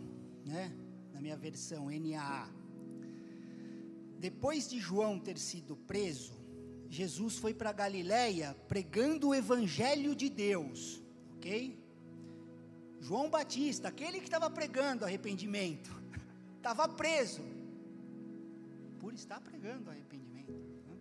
né? 0.46 0.72
na 1.12 1.20
minha 1.20 1.36
versão 1.36 1.88
NAA. 1.90 2.48
Depois 4.20 4.70
de 4.70 4.80
João 4.80 5.20
ter 5.20 5.40
sido 5.40 5.76
preso, 5.76 6.36
Jesus 6.88 7.38
foi 7.38 7.52
para 7.52 7.72
Galiléia 7.72 8.56
pregando 8.68 9.30
o 9.30 9.34
evangelho 9.34 10.16
de 10.16 10.30
Deus, 10.30 11.02
ok? 11.36 11.84
João 13.02 13.28
Batista, 13.28 13.88
aquele 13.88 14.20
que 14.20 14.26
estava 14.26 14.52
pregando 14.52 15.04
arrependimento, 15.04 15.92
estava 16.58 16.88
preso 16.88 17.42
por 19.00 19.16
estar 19.16 19.42
pregando 19.42 19.90
arrependimento. 19.90 20.54
Né? 20.88 20.96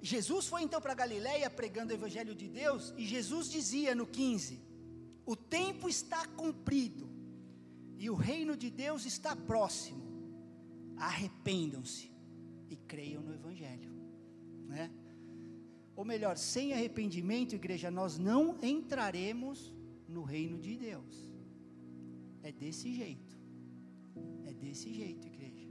Jesus 0.00 0.46
foi 0.46 0.62
então 0.62 0.80
para 0.80 0.94
Galiléia 0.94 1.50
pregando 1.50 1.92
o 1.92 1.96
evangelho 1.96 2.32
de 2.32 2.48
Deus 2.48 2.94
e 2.96 3.04
Jesus 3.04 3.50
dizia 3.50 3.92
no 3.92 4.06
15: 4.06 4.70
O 5.24 5.36
tempo 5.36 5.88
está 5.88 6.26
cumprido 6.26 7.08
e 7.98 8.10
o 8.10 8.14
reino 8.14 8.56
de 8.56 8.70
Deus 8.70 9.04
está 9.06 9.36
próximo. 9.36 10.02
Arrependam-se 10.96 12.10
e 12.68 12.76
creiam 12.76 13.22
no 13.22 13.32
evangelho 13.32 13.92
né? 14.72 14.90
Ou 15.94 16.04
melhor, 16.04 16.36
sem 16.36 16.72
arrependimento, 16.72 17.54
igreja, 17.54 17.90
nós 17.90 18.18
não 18.18 18.58
entraremos 18.62 19.72
no 20.08 20.22
reino 20.22 20.58
de 20.58 20.76
Deus. 20.76 21.30
É 22.42 22.50
desse 22.50 22.92
jeito. 22.92 23.38
É 24.44 24.52
desse 24.52 24.92
jeito, 24.92 25.26
igreja. 25.26 25.68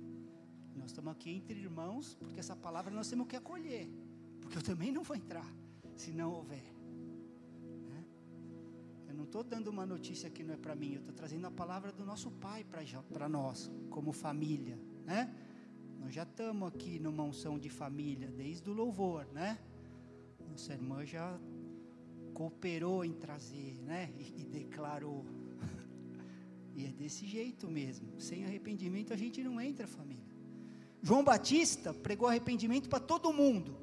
Nós 0.75 0.91
estamos 0.91 1.11
aqui 1.11 1.31
entre 1.31 1.59
irmãos, 1.59 2.15
porque 2.15 2.39
essa 2.39 2.55
palavra 2.55 2.91
nós 2.93 3.09
temos 3.09 3.27
que 3.27 3.35
acolher. 3.35 3.89
Porque 4.39 4.57
eu 4.57 4.61
também 4.61 4.91
não 4.91 5.03
vou 5.03 5.17
entrar, 5.17 5.51
se 5.95 6.11
não 6.11 6.31
houver. 6.31 6.63
Eu 9.11 9.17
não 9.17 9.25
estou 9.25 9.43
dando 9.43 9.67
uma 9.67 9.85
notícia 9.85 10.29
que 10.29 10.41
não 10.41 10.53
é 10.53 10.57
para 10.57 10.73
mim, 10.73 10.93
eu 10.93 10.99
estou 10.99 11.13
trazendo 11.13 11.45
a 11.45 11.51
palavra 11.51 11.91
do 11.91 12.05
nosso 12.05 12.31
Pai 12.31 12.63
para 12.63 13.27
nós, 13.27 13.69
como 13.89 14.13
família. 14.13 14.79
Né? 15.05 15.35
Nós 15.99 16.13
já 16.13 16.23
estamos 16.23 16.69
aqui 16.69 16.97
numa 16.97 17.21
unção 17.21 17.59
de 17.59 17.69
família, 17.69 18.31
desde 18.31 18.69
o 18.69 18.73
louvor, 18.73 19.27
né? 19.33 19.59
Nossa 20.49 20.71
irmã 20.71 21.05
já 21.05 21.37
cooperou 22.33 23.03
em 23.03 23.11
trazer, 23.11 23.81
né? 23.81 24.13
E, 24.17 24.43
e 24.43 24.45
declarou. 24.45 25.25
e 26.73 26.85
é 26.85 26.91
desse 26.93 27.27
jeito 27.27 27.69
mesmo. 27.69 28.17
Sem 28.17 28.45
arrependimento 28.45 29.11
a 29.11 29.17
gente 29.17 29.43
não 29.43 29.59
entra, 29.59 29.87
família. 29.87 30.23
João 31.03 31.21
Batista 31.21 31.93
pregou 31.93 32.29
arrependimento 32.29 32.87
para 32.87 33.01
todo 33.01 33.33
mundo, 33.33 33.75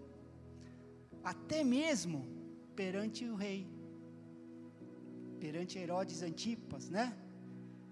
até 1.22 1.62
mesmo 1.62 2.26
perante 2.74 3.26
o 3.26 3.34
rei, 3.34 3.77
perante 5.44 5.78
Herodes 5.78 6.22
Antipas, 6.22 6.88
né? 6.90 7.06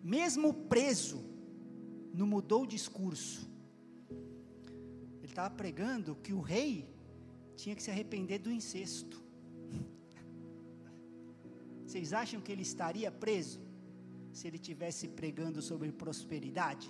Mesmo 0.03 0.53
preso, 0.75 1.19
não 2.13 2.27
mudou 2.27 2.63
o 2.63 2.73
discurso 2.77 3.57
estava 5.37 5.55
pregando 5.55 6.17
que 6.25 6.33
o 6.33 6.41
rei 6.41 6.89
tinha 7.61 7.77
que 7.77 7.83
se 7.83 7.91
arrepender 7.91 8.39
do 8.39 8.51
incesto. 8.51 9.23
Vocês 11.85 12.15
acham 12.15 12.41
que 12.41 12.51
ele 12.51 12.63
estaria 12.63 13.11
preso 13.11 13.61
se 14.33 14.47
ele 14.49 14.59
tivesse 14.59 15.09
pregando 15.09 15.61
sobre 15.61 15.93
prosperidade? 15.93 16.89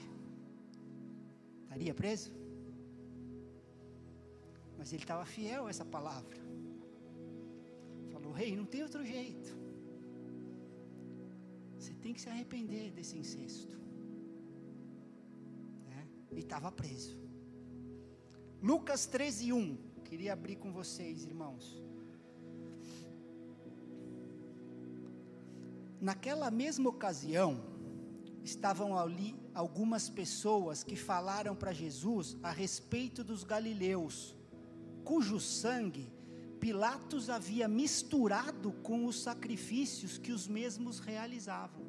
Estaria 1.65 1.93
preso? 1.93 2.31
Mas 4.79 4.93
ele 4.93 5.03
estava 5.03 5.25
fiel 5.25 5.67
a 5.67 5.71
essa 5.71 5.85
palavra. 5.85 6.39
Falou: 8.13 8.33
Rei, 8.33 8.55
não 8.55 8.65
tem 8.65 8.83
outro 8.85 9.05
jeito. 9.05 9.66
Você 11.87 11.95
tem 11.95 12.13
que 12.13 12.21
se 12.21 12.29
arrepender 12.29 12.91
desse 12.91 13.17
incesto. 13.17 13.73
É? 15.97 16.35
E 16.35 16.41
estava 16.41 16.73
preso. 16.73 17.17
Lucas 18.61 19.07
13, 19.07 19.53
1. 19.53 19.77
Queria 20.03 20.33
abrir 20.33 20.57
com 20.57 20.73
vocês, 20.73 21.25
irmãos. 21.25 21.81
Naquela 26.01 26.51
mesma 26.51 26.91
ocasião, 26.91 27.63
estavam 28.43 28.99
ali 28.99 29.37
algumas 29.55 30.09
pessoas 30.09 30.83
que 30.83 30.97
falaram 30.97 31.55
para 31.55 31.73
Jesus 31.73 32.37
a 32.43 32.51
respeito 32.51 33.23
dos 33.23 33.45
galileus, 33.45 34.35
cujo 35.05 35.39
sangue 35.39 36.13
Pilatos 36.61 37.29
havia 37.31 37.69
misturado 37.69 38.73
com 38.83 39.07
os 39.07 39.21
sacrifícios 39.21 40.19
que 40.19 40.33
os 40.33 40.49
mesmos 40.49 40.99
realizavam. 40.99 41.85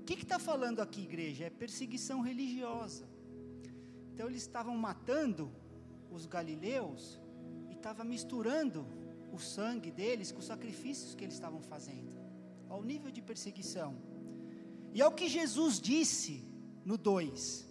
O 0.00 0.04
que 0.04 0.14
está 0.14 0.38
falando 0.38 0.80
aqui, 0.80 1.02
igreja? 1.02 1.44
É 1.44 1.50
perseguição 1.50 2.20
religiosa. 2.20 3.08
Então, 4.12 4.28
eles 4.28 4.42
estavam 4.42 4.76
matando 4.76 5.50
os 6.10 6.26
galileus 6.26 7.20
e 7.70 7.74
estava 7.74 8.04
misturando 8.04 8.86
o 9.32 9.38
sangue 9.38 9.90
deles 9.90 10.32
com 10.32 10.38
os 10.38 10.46
sacrifícios 10.46 11.14
que 11.14 11.24
eles 11.24 11.34
estavam 11.34 11.60
fazendo, 11.60 12.12
ao 12.68 12.82
nível 12.82 13.10
de 13.10 13.20
perseguição. 13.20 13.96
E 14.94 15.02
ao 15.02 15.12
que 15.12 15.28
Jesus 15.28 15.80
disse 15.80 16.44
no 16.84 16.96
2: 16.96 17.66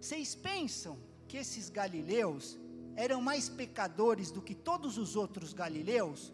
Vocês 0.00 0.34
pensam 0.34 0.98
que 1.26 1.36
esses 1.36 1.68
galileus 1.68 2.58
eram 2.98 3.20
mais 3.22 3.48
pecadores 3.48 4.32
do 4.32 4.42
que 4.42 4.56
todos 4.56 4.98
os 4.98 5.14
outros 5.14 5.52
galileus 5.52 6.32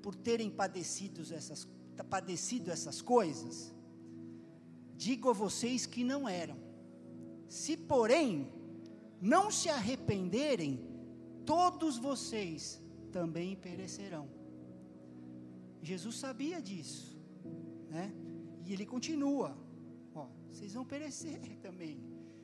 por 0.00 0.14
terem 0.14 0.48
padecido 0.48 1.22
essas, 1.34 1.66
padecido 2.08 2.70
essas 2.70 3.02
coisas? 3.02 3.74
Digo 4.96 5.28
a 5.28 5.32
vocês 5.32 5.86
que 5.86 6.04
não 6.04 6.28
eram. 6.28 6.56
Se, 7.48 7.76
porém, 7.76 8.48
não 9.20 9.50
se 9.50 9.68
arrependerem, 9.68 10.72
todos 11.44 11.98
vocês 11.98 12.80
também 13.10 13.56
perecerão. 13.56 14.28
Jesus 15.82 16.14
sabia 16.14 16.62
disso, 16.62 17.18
né? 17.90 18.14
E 18.64 18.72
ele 18.72 18.86
continua: 18.86 19.58
ó, 20.14 20.28
vocês 20.48 20.74
vão 20.74 20.84
perecer 20.84 21.40
também, 21.60 21.98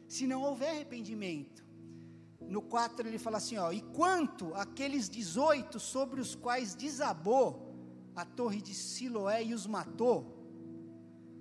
se 0.08 0.26
não 0.26 0.42
houver 0.42 0.70
arrependimento. 0.70 1.69
No 2.50 2.60
4 2.60 3.06
ele 3.06 3.16
fala 3.16 3.36
assim: 3.38 3.56
ó, 3.58 3.70
e 3.70 3.80
quanto 3.80 4.52
aqueles 4.54 5.08
18 5.08 5.78
sobre 5.78 6.20
os 6.20 6.34
quais 6.34 6.74
desabou 6.74 7.46
a 8.16 8.24
torre 8.24 8.60
de 8.60 8.74
Siloé 8.74 9.44
e 9.44 9.54
os 9.54 9.66
matou, 9.68 10.18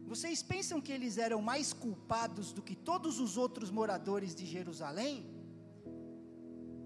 vocês 0.05 0.43
pensam 0.43 0.79
que 0.79 0.91
eles 0.91 1.17
eram 1.17 1.41
mais 1.41 1.73
culpados 1.73 2.51
do 2.53 2.61
que 2.61 2.75
todos 2.75 3.19
os 3.19 3.37
outros 3.37 3.71
moradores 3.71 4.35
de 4.35 4.45
Jerusalém? 4.45 5.25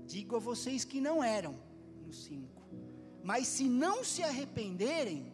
Digo 0.05 0.37
a 0.37 0.39
vocês 0.39 0.85
que 0.85 1.01
não 1.01 1.21
eram, 1.21 1.55
no 2.05 2.13
5. 2.13 2.63
Mas 3.23 3.47
se 3.47 3.65
não 3.65 4.05
se 4.05 4.23
arrependerem, 4.23 5.33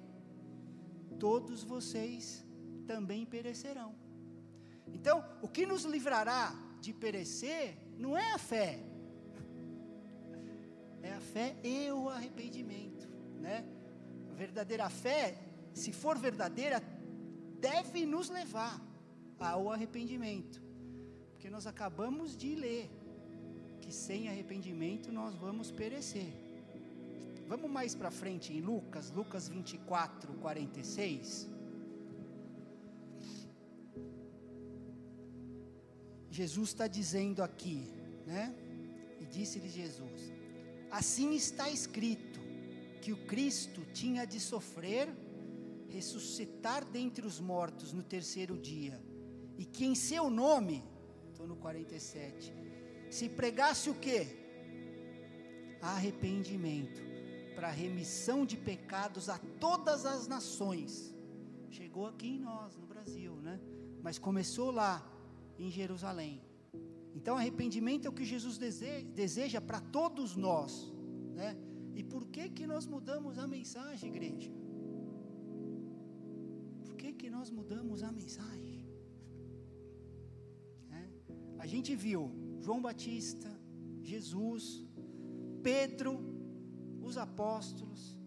todos 1.20 1.64
vocês 1.64 2.44
também 2.88 3.24
perecerão. 3.24 3.94
Então, 4.92 5.24
o 5.44 5.48
que 5.48 5.66
nos 5.66 5.84
livrará 5.84 6.56
de 6.82 6.92
perecer 6.94 7.89
não 8.00 8.18
é 8.18 8.32
a 8.32 8.38
fé, 8.38 8.80
é 11.04 11.12
a 11.12 11.20
fé 11.20 11.56
e 11.64 11.92
o 11.92 12.08
arrependimento, 12.10 13.08
né? 13.40 13.66
A 14.32 14.34
verdadeira 14.34 14.90
fé, 14.90 15.38
se 15.74 15.92
for 15.92 16.18
verdadeira, 16.18 16.82
deve 17.60 18.06
nos 18.06 18.30
levar 18.30 18.82
ao 19.38 19.70
arrependimento, 19.70 20.62
porque 21.32 21.50
nós 21.50 21.68
acabamos 21.68 22.38
de 22.38 22.56
ler 22.56 22.90
que 23.82 23.94
sem 23.94 24.30
arrependimento 24.30 25.12
nós 25.12 25.36
vamos 25.36 25.70
perecer. 25.70 26.32
Vamos 27.48 27.70
mais 27.70 27.96
para 27.96 28.12
frente 28.12 28.54
em 28.54 28.62
Lucas, 28.62 29.12
Lucas 29.12 29.50
24, 29.50 30.34
46. 30.36 31.59
Jesus 36.30 36.70
está 36.70 36.88
dizendo 36.88 37.42
aqui, 37.42 37.92
né? 38.26 38.56
E 39.20 39.26
disse-lhe 39.26 39.70
Jesus: 39.70 40.32
Assim 40.92 41.34
está 41.34 41.70
escrito 41.70 42.40
que 43.02 43.12
o 43.12 43.26
Cristo 43.26 43.86
tinha 43.94 44.26
de 44.26 44.40
sofrer 44.40 45.10
ressuscitar 45.90 46.86
dentre 46.86 47.26
os 47.26 47.40
mortos 47.40 47.92
no 47.92 48.04
terceiro 48.04 48.58
dia, 48.58 49.02
e 49.58 49.66
que 49.66 49.86
em 49.86 49.96
seu 49.96 50.30
nome, 50.30 50.84
estou 51.30 51.48
no 51.48 51.56
47, 51.56 52.54
se 53.10 53.28
pregasse 53.28 53.90
o 53.90 53.96
que? 53.96 54.28
Arrependimento, 55.82 57.02
para 57.56 57.70
remissão 57.70 58.46
de 58.46 58.56
pecados 58.56 59.30
a 59.30 59.38
todas 59.60 60.06
as 60.06 60.28
nações. 60.28 61.14
Chegou 61.70 62.06
aqui 62.06 62.28
em 62.28 62.40
nós, 62.40 62.78
no 62.78 62.86
Brasil, 62.86 63.36
né? 63.36 63.60
Mas 64.02 64.18
começou 64.18 64.72
lá, 64.72 65.06
em 65.60 65.70
Jerusalém. 65.70 66.42
Então, 67.14 67.36
arrependimento 67.36 68.06
é 68.06 68.10
o 68.10 68.18
que 68.20 68.26
Jesus 68.26 68.58
deseja 69.22 69.60
para 69.60 69.80
todos 69.80 70.36
nós, 70.36 70.72
né? 71.36 71.58
E 71.96 72.04
por 72.04 72.24
que 72.28 72.50
que 72.50 72.66
nós 72.66 72.86
mudamos 72.86 73.38
a 73.38 73.46
mensagem, 73.46 74.10
igreja? 74.10 74.52
que 77.20 77.30
nós 77.30 77.50
mudamos 77.60 78.02
a 78.10 78.12
mensagem. 78.12 78.80
É. 81.00 81.04
A 81.64 81.68
gente 81.68 81.96
viu 81.96 82.22
João 82.60 82.82
Batista, 82.82 83.50
Jesus, 84.02 84.64
Pedro, 85.62 86.14
os 87.08 87.16
apóstolos. 87.18 88.18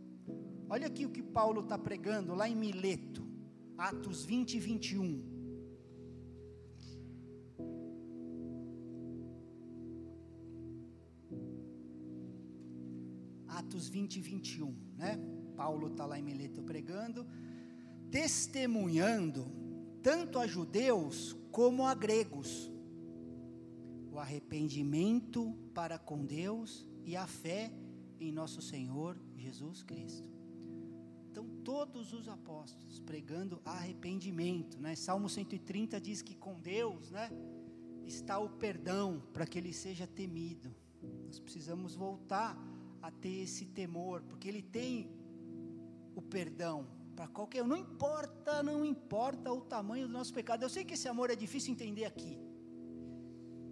Olha 0.68 0.86
aqui 0.86 1.04
o 1.06 1.10
que 1.10 1.22
Paulo 1.22 1.62
está 1.62 1.76
pregando 1.76 2.34
lá 2.34 2.48
em 2.48 2.54
Mileto, 2.54 3.26
Atos 3.76 4.24
20 4.24 4.54
e 4.54 4.60
21. 4.60 5.31
Atos 13.62 13.88
20 13.88 14.16
e 14.16 14.20
21, 14.20 14.74
né? 14.96 15.18
Paulo 15.56 15.88
está 15.88 16.04
lá 16.04 16.18
em 16.18 16.22
Mileto 16.22 16.62
pregando 16.62 17.26
testemunhando 18.10 19.50
tanto 20.02 20.38
a 20.38 20.46
judeus 20.46 21.34
como 21.50 21.86
a 21.86 21.94
gregos 21.94 22.70
o 24.10 24.18
arrependimento 24.18 25.56
para 25.72 25.98
com 25.98 26.26
Deus 26.26 26.86
e 27.02 27.16
a 27.16 27.26
fé 27.26 27.72
em 28.20 28.30
nosso 28.30 28.60
Senhor 28.60 29.18
Jesus 29.34 29.82
Cristo. 29.82 30.28
Então, 31.30 31.48
todos 31.64 32.12
os 32.12 32.28
apóstolos 32.28 33.00
pregando 33.00 33.62
arrependimento, 33.64 34.78
né? 34.78 34.94
Salmo 34.94 35.30
130 35.30 35.98
diz 35.98 36.20
que 36.20 36.34
com 36.34 36.60
Deus, 36.60 37.10
né, 37.10 37.30
está 38.04 38.38
o 38.38 38.50
perdão 38.50 39.22
para 39.32 39.46
que 39.46 39.58
ele 39.58 39.72
seja 39.72 40.06
temido. 40.06 40.74
Nós 41.26 41.40
precisamos 41.40 41.94
voltar 41.94 42.54
a 43.02 43.10
ter 43.10 43.42
esse 43.42 43.66
temor, 43.66 44.22
porque 44.22 44.48
ele 44.48 44.62
tem 44.62 45.10
o 46.14 46.22
perdão, 46.22 46.86
para 47.16 47.26
qualquer 47.28 47.62
um, 47.62 47.66
não 47.66 47.76
importa, 47.76 48.62
não 48.62 48.84
importa 48.84 49.52
o 49.52 49.60
tamanho 49.60 50.06
do 50.06 50.12
nosso 50.12 50.32
pecado. 50.32 50.62
Eu 50.62 50.68
sei 50.68 50.84
que 50.84 50.94
esse 50.94 51.08
amor 51.08 51.30
é 51.30 51.36
difícil 51.36 51.72
entender 51.72 52.04
aqui, 52.04 52.38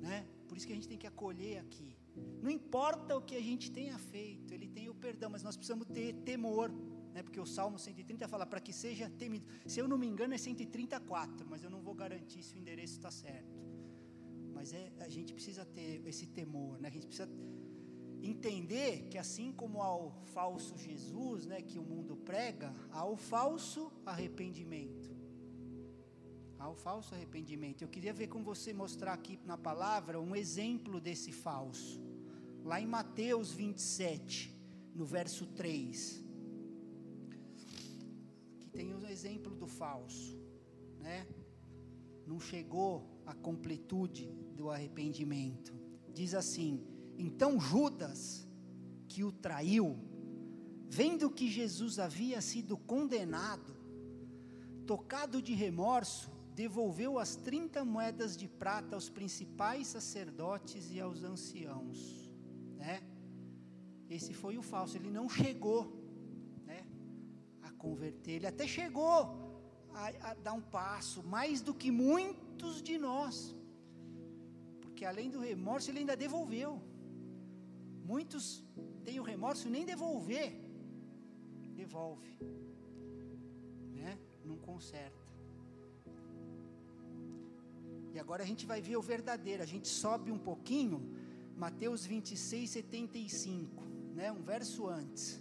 né? 0.00 0.26
Por 0.46 0.56
isso 0.56 0.66
que 0.66 0.72
a 0.72 0.76
gente 0.76 0.88
tem 0.88 0.98
que 0.98 1.06
acolher 1.06 1.58
aqui. 1.58 1.96
Não 2.42 2.50
importa 2.50 3.16
o 3.16 3.22
que 3.22 3.36
a 3.36 3.40
gente 3.40 3.70
tenha 3.70 3.96
feito, 3.98 4.52
ele 4.52 4.68
tem 4.68 4.88
o 4.88 4.94
perdão, 4.94 5.30
mas 5.30 5.42
nós 5.42 5.56
precisamos 5.56 5.86
ter 5.86 6.12
temor, 6.30 6.70
né? 7.14 7.22
Porque 7.22 7.40
o 7.40 7.46
Salmo 7.46 7.78
130 7.78 8.26
fala 8.28 8.44
para 8.44 8.60
que 8.60 8.72
seja 8.72 9.08
temido. 9.08 9.46
Se 9.66 9.80
eu 9.80 9.86
não 9.88 9.96
me 9.96 10.06
engano 10.06 10.34
é 10.34 10.38
134, 10.38 11.46
mas 11.48 11.62
eu 11.62 11.70
não 11.70 11.80
vou 11.80 11.94
garantir 11.94 12.42
se 12.42 12.54
o 12.54 12.58
endereço 12.58 12.94
está 12.94 13.10
certo. 13.10 13.60
Mas 14.52 14.72
é, 14.74 14.92
a 14.98 15.08
gente 15.08 15.32
precisa 15.32 15.64
ter 15.64 16.06
esse 16.06 16.26
temor, 16.26 16.78
né? 16.80 16.88
A 16.88 16.92
gente 16.92 17.06
precisa 17.06 17.28
entender 18.22 19.08
que 19.08 19.18
assim 19.18 19.52
como 19.52 19.82
ao 19.82 20.12
falso 20.34 20.76
Jesus, 20.76 21.46
né, 21.46 21.62
que 21.62 21.78
o 21.78 21.82
mundo 21.82 22.16
prega, 22.16 22.74
há 22.90 23.04
o 23.04 23.16
falso 23.16 23.92
arrependimento. 24.04 25.10
Há 26.58 26.68
o 26.68 26.74
falso 26.74 27.14
arrependimento. 27.14 27.82
Eu 27.82 27.88
queria 27.88 28.12
ver 28.12 28.26
com 28.26 28.42
você 28.44 28.72
mostrar 28.72 29.14
aqui 29.14 29.40
na 29.46 29.56
palavra 29.56 30.20
um 30.20 30.36
exemplo 30.36 31.00
desse 31.00 31.32
falso. 31.32 31.98
Lá 32.62 32.78
em 32.78 32.86
Mateus 32.86 33.52
27, 33.52 34.54
no 34.94 35.06
verso 35.06 35.46
3. 35.46 36.22
Que 38.60 38.68
tem 38.68 38.94
um 38.94 39.06
exemplo 39.06 39.54
do 39.54 39.66
falso, 39.66 40.38
né? 40.98 41.26
Não 42.26 42.38
chegou 42.38 43.22
à 43.24 43.34
completude 43.34 44.30
do 44.54 44.70
arrependimento. 44.70 45.72
Diz 46.12 46.34
assim: 46.34 46.86
então 47.20 47.60
Judas, 47.60 48.48
que 49.08 49.22
o 49.22 49.30
traiu, 49.30 49.98
vendo 50.88 51.30
que 51.30 51.50
Jesus 51.50 51.98
havia 51.98 52.40
sido 52.40 52.76
condenado, 52.76 53.76
tocado 54.86 55.40
de 55.40 55.52
remorso, 55.52 56.30
devolveu 56.54 57.18
as 57.18 57.36
30 57.36 57.84
moedas 57.84 58.36
de 58.36 58.48
prata 58.48 58.96
aos 58.96 59.08
principais 59.08 59.86
sacerdotes 59.86 60.90
e 60.90 61.00
aos 61.00 61.22
anciãos, 61.22 62.30
né? 62.76 63.02
Esse 64.08 64.34
foi 64.34 64.58
o 64.58 64.62
falso, 64.62 64.96
ele 64.96 65.10
não 65.10 65.28
chegou, 65.28 65.82
né, 66.66 66.84
a 67.62 67.70
converter, 67.70 68.32
ele 68.32 68.46
até 68.46 68.66
chegou 68.66 69.16
a, 69.94 70.30
a 70.30 70.34
dar 70.34 70.52
um 70.52 70.60
passo, 70.60 71.22
mais 71.22 71.62
do 71.62 71.72
que 71.72 71.90
muitos 71.92 72.82
de 72.82 72.98
nós, 72.98 73.54
porque 74.80 75.04
além 75.04 75.30
do 75.30 75.38
remorso, 75.38 75.90
ele 75.90 76.00
ainda 76.00 76.16
devolveu. 76.16 76.89
Muitos 78.12 78.44
têm 79.04 79.20
o 79.20 79.22
remorso 79.32 79.66
nem 79.74 79.84
devolver, 79.90 80.50
devolve, 81.80 82.30
né? 83.98 84.18
Não 84.44 84.56
conserta. 84.68 85.24
E 88.12 88.18
agora 88.18 88.42
a 88.42 88.48
gente 88.50 88.66
vai 88.66 88.80
ver 88.88 88.96
o 88.96 89.02
verdadeiro. 89.02 89.62
A 89.62 89.70
gente 89.74 89.86
sobe 89.86 90.32
um 90.32 90.40
pouquinho, 90.50 90.98
Mateus 91.64 92.04
26, 92.04 92.70
75, 92.70 93.84
né? 94.18 94.32
Um 94.32 94.42
verso 94.42 94.88
antes 94.88 95.40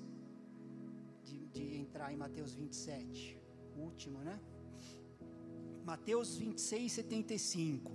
de, 1.24 1.38
de 1.48 1.66
entrar 1.84 2.14
em 2.14 2.18
Mateus 2.18 2.54
27, 2.54 3.42
o 3.76 3.80
último, 3.80 4.20
né? 4.20 4.40
Mateus 5.84 6.38
26, 6.38 6.92
75. 6.92 7.92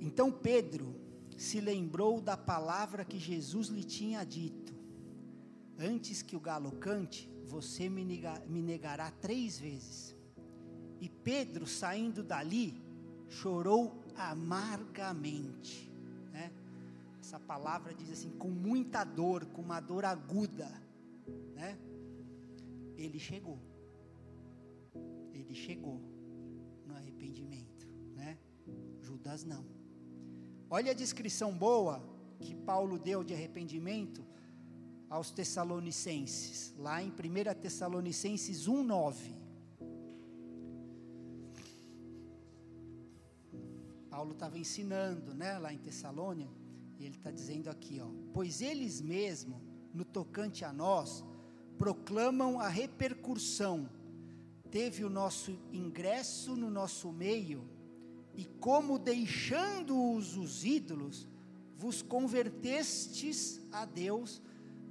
Então 0.00 0.32
Pedro 0.32 1.09
se 1.40 1.58
lembrou 1.58 2.20
da 2.20 2.36
palavra 2.36 3.02
que 3.02 3.18
Jesus 3.18 3.68
lhe 3.68 3.82
tinha 3.82 4.22
dito: 4.24 4.74
Antes 5.78 6.20
que 6.20 6.36
o 6.36 6.40
galo 6.40 6.72
cante, 6.72 7.32
você 7.46 7.88
me, 7.88 8.04
nega, 8.04 8.38
me 8.46 8.60
negará 8.60 9.10
três 9.10 9.58
vezes. 9.58 10.14
E 11.00 11.08
Pedro, 11.08 11.66
saindo 11.66 12.22
dali, 12.22 12.78
chorou 13.26 14.04
amargamente. 14.14 15.90
Né? 16.30 16.52
Essa 17.18 17.40
palavra 17.40 17.94
diz 17.94 18.10
assim, 18.10 18.30
com 18.32 18.50
muita 18.50 19.02
dor, 19.02 19.46
com 19.46 19.62
uma 19.62 19.80
dor 19.80 20.04
aguda. 20.04 20.70
Né? 21.54 21.78
ele 22.98 23.18
chegou. 23.18 23.58
Ele 25.32 25.54
chegou 25.54 26.02
no 26.84 26.94
arrependimento, 26.94 27.88
né? 28.14 28.38
Judas 29.00 29.42
não. 29.42 29.79
Olha 30.72 30.92
a 30.92 30.94
descrição 30.94 31.52
boa 31.52 32.00
que 32.38 32.54
Paulo 32.54 32.96
deu 32.96 33.24
de 33.24 33.34
arrependimento 33.34 34.24
aos 35.08 35.32
Tessalonicenses, 35.32 36.72
lá 36.78 37.02
em 37.02 37.10
1 37.10 37.60
Tessalonicenses 37.60 38.68
1:9. 38.68 39.34
Paulo 44.08 44.30
estava 44.30 44.56
ensinando, 44.56 45.34
né, 45.34 45.58
lá 45.58 45.72
em 45.72 45.78
Tessalônia, 45.78 46.48
e 47.00 47.04
ele 47.04 47.16
está 47.16 47.32
dizendo 47.32 47.68
aqui, 47.68 48.00
ó, 48.00 48.06
pois 48.32 48.62
eles 48.62 49.00
mesmos, 49.00 49.60
no 49.92 50.04
tocante 50.04 50.64
a 50.64 50.72
nós, 50.72 51.24
proclamam 51.78 52.60
a 52.60 52.68
repercussão. 52.68 53.90
Teve 54.70 55.04
o 55.04 55.10
nosso 55.10 55.58
ingresso 55.72 56.54
no 56.54 56.70
nosso 56.70 57.10
meio, 57.10 57.68
e 58.34 58.44
como 58.44 58.98
deixando-os 58.98 60.36
os 60.36 60.64
ídolos, 60.64 61.26
vos 61.76 62.02
convertestes 62.02 63.60
a 63.72 63.84
Deus 63.84 64.42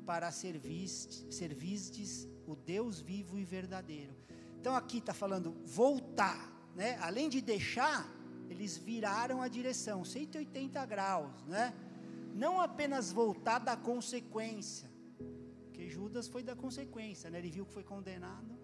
para 0.05 0.31
servistes, 0.31 2.27
o 2.47 2.55
Deus 2.55 2.99
vivo 2.99 3.37
e 3.37 3.43
verdadeiro. 3.43 4.15
Então 4.59 4.75
aqui 4.75 4.97
está 4.97 5.13
falando 5.13 5.55
voltar, 5.65 6.51
né? 6.75 6.97
Além 6.99 7.29
de 7.29 7.41
deixar, 7.41 8.11
eles 8.49 8.75
viraram 8.75 9.41
a 9.41 9.47
direção, 9.47 10.03
180 10.03 10.83
graus, 10.85 11.45
né? 11.45 11.73
Não 12.35 12.59
apenas 12.59 13.11
voltar 13.11 13.59
da 13.59 13.77
consequência, 13.77 14.89
que 15.73 15.87
Judas 15.87 16.27
foi 16.27 16.43
da 16.43 16.55
consequência, 16.55 17.29
né? 17.29 17.37
Ele 17.37 17.51
viu 17.51 17.65
que 17.65 17.73
foi 17.73 17.83
condenado. 17.83 18.58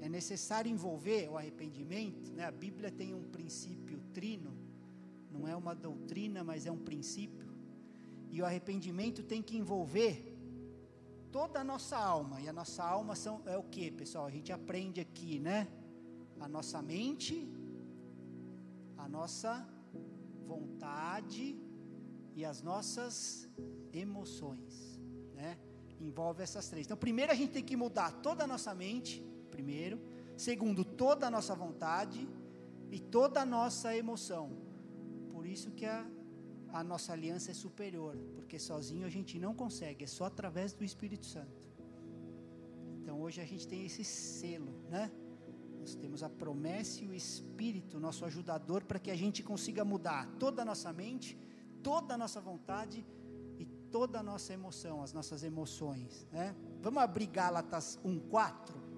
É 0.00 0.08
necessário 0.08 0.70
envolver 0.70 1.28
o 1.28 1.36
arrependimento, 1.36 2.32
né? 2.32 2.44
A 2.44 2.50
Bíblia 2.50 2.90
tem 2.90 3.14
um 3.14 3.24
princípio 3.24 4.00
trino, 4.12 4.56
não 5.30 5.46
é 5.48 5.56
uma 5.56 5.74
doutrina, 5.74 6.44
mas 6.44 6.66
é 6.66 6.70
um 6.70 6.78
princípio. 6.78 7.46
E 8.30 8.40
o 8.40 8.44
arrependimento 8.44 9.22
tem 9.22 9.42
que 9.42 9.56
envolver 9.56 10.36
toda 11.30 11.60
a 11.60 11.64
nossa 11.64 11.96
alma. 11.96 12.40
E 12.40 12.48
a 12.48 12.52
nossa 12.52 12.82
alma 12.82 13.14
são, 13.14 13.42
é 13.46 13.56
o 13.56 13.62
que, 13.62 13.90
pessoal? 13.90 14.26
A 14.26 14.30
gente 14.30 14.52
aprende 14.52 15.00
aqui, 15.00 15.38
né? 15.38 15.68
A 16.40 16.48
nossa 16.48 16.82
mente, 16.82 17.48
a 18.96 19.08
nossa 19.08 19.66
vontade 20.46 21.58
e 22.34 22.44
as 22.44 22.62
nossas 22.62 23.48
emoções, 23.92 24.98
né? 25.34 25.58
Envolve 26.00 26.42
essas 26.42 26.68
três. 26.68 26.86
Então, 26.86 26.96
primeiro 26.96 27.32
a 27.32 27.34
gente 27.34 27.52
tem 27.52 27.64
que 27.64 27.76
mudar 27.76 28.10
toda 28.22 28.44
a 28.44 28.46
nossa 28.46 28.74
mente, 28.74 29.24
primeiro. 29.56 29.96
Segundo, 30.36 30.84
toda 30.84 31.26
a 31.26 31.30
nossa 31.36 31.54
vontade 31.64 32.20
e 32.90 32.98
toda 33.16 33.40
a 33.40 33.46
nossa 33.56 33.96
emoção. 34.02 34.44
Por 35.32 35.44
isso 35.54 35.70
que 35.78 35.86
a, 35.86 35.98
a 36.78 36.82
nossa 36.84 37.10
aliança 37.16 37.50
é 37.50 37.54
superior, 37.54 38.14
porque 38.34 38.58
sozinho 38.58 39.06
a 39.06 39.12
gente 39.16 39.38
não 39.44 39.54
consegue, 39.62 40.04
é 40.04 40.10
só 40.18 40.24
através 40.32 40.72
do 40.78 40.84
Espírito 40.84 41.26
Santo. 41.34 41.58
Então, 43.00 43.14
hoje 43.24 43.40
a 43.40 43.48
gente 43.50 43.66
tem 43.72 43.86
esse 43.86 44.04
selo, 44.04 44.72
né? 44.90 45.04
Nós 45.80 45.94
temos 45.94 46.22
a 46.22 46.28
promessa 46.42 47.04
e 47.04 47.08
o 47.08 47.14
Espírito, 47.14 48.00
nosso 48.00 48.24
ajudador, 48.24 48.84
para 48.84 48.98
que 48.98 49.10
a 49.10 49.16
gente 49.16 49.42
consiga 49.50 49.84
mudar 49.84 50.22
toda 50.38 50.62
a 50.62 50.64
nossa 50.64 50.92
mente, 50.92 51.38
toda 51.82 52.14
a 52.14 52.18
nossa 52.18 52.40
vontade 52.40 53.06
e 53.60 53.64
toda 53.96 54.18
a 54.18 54.22
nossa 54.30 54.52
emoção, 54.52 55.02
as 55.02 55.12
nossas 55.12 55.44
emoções. 55.44 56.26
Né? 56.32 56.54
Vamos 56.82 57.00
abrir 57.02 57.26
Gálatas 57.26 57.98
1,4. 58.04 58.95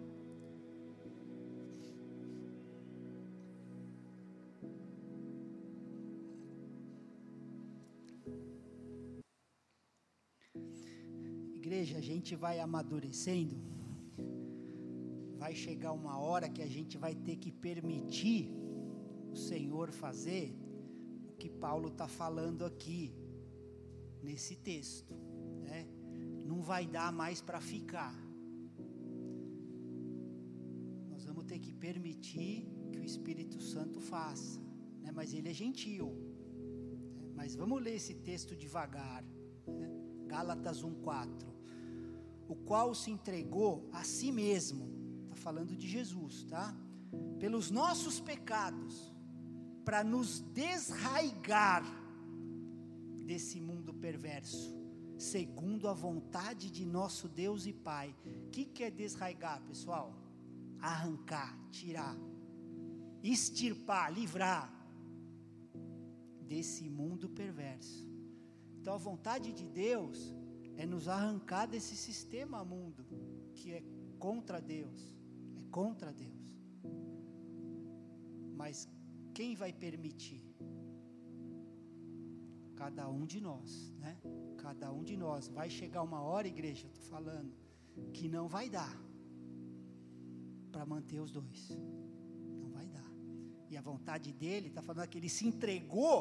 Igreja, 11.69 11.99
a 11.99 12.07
gente 12.11 12.35
vai 12.45 12.57
amadurecendo 12.61 13.57
vai 15.43 15.55
chegar 15.55 15.93
uma 15.93 16.15
hora 16.19 16.49
que 16.55 16.63
a 16.67 16.71
gente 16.75 16.95
vai 17.05 17.15
ter 17.27 17.37
que 17.43 17.51
permitir 17.67 18.41
o 19.35 19.37
Senhor 19.49 19.91
fazer 20.05 20.47
o 21.31 21.33
que 21.41 21.49
Paulo 21.49 21.89
está 21.89 22.09
falando 22.09 22.65
aqui, 22.71 23.03
nesse 24.23 24.55
texto. 24.71 25.15
Né? 25.67 25.87
Não 26.51 26.61
vai 26.71 26.85
dar 26.87 27.11
mais 27.23 27.41
para 27.41 27.61
ficar. 27.61 28.15
Nós 31.11 31.25
vamos 31.25 31.45
ter 31.45 31.59
que 31.67 31.73
permitir 31.73 32.55
que 32.91 32.99
o 32.99 33.05
Espírito 33.05 33.61
Santo 33.61 34.01
faça. 34.01 34.61
Né? 35.03 35.13
Mas 35.19 35.33
ele 35.33 35.49
é 35.49 35.57
gentil. 35.65 36.09
Né? 37.17 37.33
Mas 37.37 37.55
vamos 37.55 37.81
ler 37.81 37.95
esse 37.95 38.17
texto 38.31 38.57
devagar. 38.57 39.23
Né? 39.81 39.89
Gálatas 40.27 40.83
1,4. 40.83 41.58
O 42.49 42.57
qual 42.57 42.95
se 42.95 43.11
entregou 43.11 43.89
a 43.93 44.03
si 44.03 44.33
mesmo 44.33 44.99
falando 45.39 45.77
de 45.77 45.89
Jesus, 45.89 46.45
tá? 46.45 46.77
Pelos 47.39 47.71
nossos 47.71 48.21
pecados, 48.21 49.15
para 49.85 50.05
nos 50.05 50.41
desraigar 50.41 51.85
desse 53.25 53.61
mundo 53.61 53.95
perverso, 53.95 54.77
segundo 55.17 55.89
a 55.89 55.95
vontade 55.95 56.71
de 56.71 56.85
nosso 56.85 57.29
Deus 57.29 57.67
e 57.67 57.73
Pai. 57.73 58.15
O 58.25 58.51
que, 58.51 58.65
que 58.65 58.85
é 58.85 58.91
desraigar, 58.91 59.63
pessoal? 59.63 60.15
Arrancar, 60.81 61.59
tirar, 61.71 62.17
extirpar, 63.23 64.13
livrar 64.13 64.71
desse 66.43 66.89
mundo 66.89 67.29
perverso. 67.29 68.09
Então 68.77 68.95
a 68.95 68.99
vontade 68.99 69.53
de 69.53 69.67
Deus 69.67 70.35
é 70.79 70.87
nos 70.87 71.07
arrancar 71.09 71.67
desse 71.67 71.95
sistema 71.95 72.65
mundo 72.65 73.05
que 73.53 73.73
é 73.73 73.83
contra 74.19 74.59
Deus 74.61 75.19
contra 75.71 76.13
Deus. 76.13 76.47
Mas 78.61 78.89
quem 79.35 79.55
vai 79.55 79.73
permitir? 79.73 80.43
Cada 82.77 83.09
um 83.09 83.25
de 83.27 83.41
nós, 83.41 83.93
né? 83.99 84.17
Cada 84.57 84.93
um 84.93 85.03
de 85.03 85.17
nós. 85.17 85.49
Vai 85.49 85.69
chegar 85.69 86.03
uma 86.03 86.21
hora, 86.21 86.47
igreja, 86.49 86.87
eu 86.87 86.91
estou 86.91 87.05
falando, 87.05 87.53
que 88.13 88.29
não 88.29 88.49
vai 88.49 88.69
dar 88.69 88.95
para 90.73 90.85
manter 90.87 91.21
os 91.21 91.33
dois. 91.33 91.61
Não 92.61 92.71
vai 92.71 92.87
dar. 92.87 93.11
E 93.71 93.77
a 93.77 93.81
vontade 93.81 94.33
dele 94.33 94.69
está 94.69 94.83
falando 94.83 95.09
que 95.09 95.19
ele 95.19 95.29
se 95.29 95.47
entregou 95.47 96.19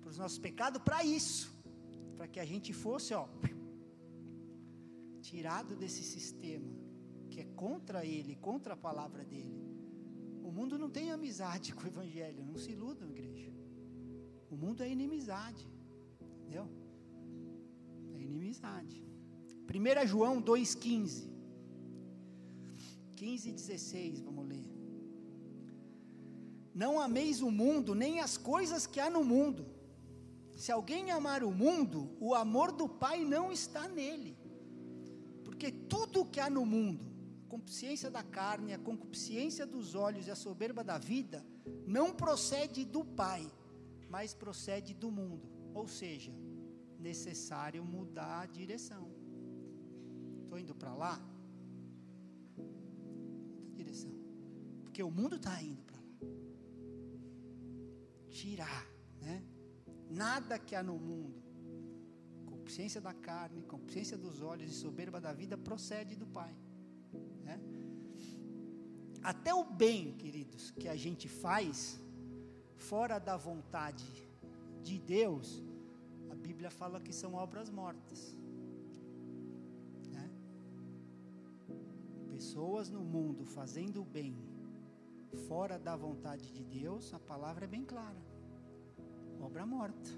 para 0.00 0.10
os 0.10 0.18
nossos 0.18 0.38
pecados 0.38 0.80
para 0.82 1.04
isso, 1.04 1.52
para 2.14 2.28
que 2.28 2.40
a 2.40 2.44
gente 2.44 2.72
fosse, 2.72 3.12
ó, 3.14 3.26
tirado 5.20 5.74
desse 5.74 6.02
sistema 6.02 6.72
que 7.30 7.40
é 7.40 7.44
contra 7.44 8.06
ele, 8.06 8.36
contra 8.36 8.74
a 8.74 8.76
palavra 8.76 9.24
dele. 9.24 9.60
O 10.42 10.52
mundo 10.52 10.78
não 10.78 10.88
tem 10.88 11.10
amizade 11.10 11.72
com 11.74 11.82
o 11.82 11.86
evangelho, 11.86 12.44
não 12.44 12.56
se 12.56 12.70
iludam, 12.70 13.10
igreja. 13.10 13.52
O 14.48 14.56
mundo 14.56 14.82
é 14.82 14.88
inimizade, 14.88 15.68
entendeu? 16.20 16.68
É 18.14 18.20
inimizade. 18.20 19.04
1 19.68 20.06
João 20.06 20.40
2,15. 20.40 21.32
15 23.16 23.48
e 23.48 23.52
16, 23.52 24.20
vamos 24.20 24.46
ler. 24.46 24.64
Não 26.74 27.00
ameis 27.00 27.40
o 27.40 27.50
mundo, 27.50 27.94
nem 27.94 28.20
as 28.20 28.36
coisas 28.36 28.86
que 28.86 29.00
há 29.00 29.08
no 29.08 29.24
mundo. 29.24 29.73
Se 30.56 30.70
alguém 30.70 31.10
amar 31.10 31.42
o 31.42 31.50
mundo, 31.50 32.16
o 32.20 32.34
amor 32.34 32.72
do 32.72 32.88
Pai 32.88 33.24
não 33.24 33.50
está 33.50 33.88
nele. 33.88 34.36
Porque 35.44 35.70
tudo 35.70 36.24
que 36.24 36.40
há 36.40 36.48
no 36.48 36.64
mundo, 36.64 37.04
concupiscência 37.48 38.10
da 38.10 38.22
carne, 38.22 38.72
a 38.72 38.78
concupiscência 38.78 39.66
dos 39.66 39.94
olhos 39.94 40.26
e 40.26 40.30
a 40.30 40.36
soberba 40.36 40.82
da 40.84 40.98
vida 40.98 41.44
não 41.86 42.12
procede 42.12 42.84
do 42.84 43.04
Pai, 43.04 43.50
mas 44.08 44.34
procede 44.34 44.94
do 44.94 45.10
mundo. 45.10 45.48
Ou 45.74 45.88
seja, 45.88 46.32
necessário 46.98 47.84
mudar 47.84 48.42
a 48.42 48.46
direção. 48.46 49.10
Estou 50.44 50.58
indo 50.58 50.74
para 50.74 50.94
lá? 50.94 51.34
direção. 53.74 54.12
Porque 54.82 55.02
o 55.02 55.10
mundo 55.10 55.36
está 55.36 55.62
indo 55.62 55.82
para 55.82 55.96
lá. 55.96 56.04
Tirar, 58.30 58.86
né? 59.20 59.42
Nada 60.14 60.58
que 60.58 60.76
há 60.76 60.82
no 60.82 60.96
mundo, 60.96 61.42
concupiscência 62.46 63.00
da 63.00 63.12
carne, 63.12 63.62
concupiscência 63.64 64.16
dos 64.16 64.42
olhos 64.42 64.70
e 64.70 64.74
soberba 64.74 65.20
da 65.20 65.32
vida 65.32 65.56
procede 65.58 66.14
do 66.14 66.26
Pai. 66.26 66.54
Né? 67.42 67.58
Até 69.22 69.52
o 69.52 69.64
bem, 69.64 70.12
queridos, 70.12 70.70
que 70.70 70.88
a 70.88 70.94
gente 70.94 71.28
faz, 71.28 72.00
fora 72.76 73.18
da 73.18 73.36
vontade 73.36 74.06
de 74.82 74.98
Deus, 75.00 75.62
a 76.30 76.34
Bíblia 76.34 76.70
fala 76.70 77.00
que 77.00 77.12
são 77.12 77.34
obras 77.34 77.68
mortas. 77.68 78.36
Né? 80.12 80.30
pessoas 82.28 82.88
no 82.88 83.02
mundo 83.02 83.44
fazendo 83.44 84.02
o 84.02 84.04
bem 84.04 84.36
fora 85.48 85.76
da 85.76 85.96
vontade 85.96 86.52
de 86.52 86.62
Deus, 86.62 87.12
a 87.12 87.18
palavra 87.18 87.64
é 87.64 87.68
bem 87.68 87.84
clara. 87.84 88.33
Obra 89.44 89.64
morta. 89.66 90.10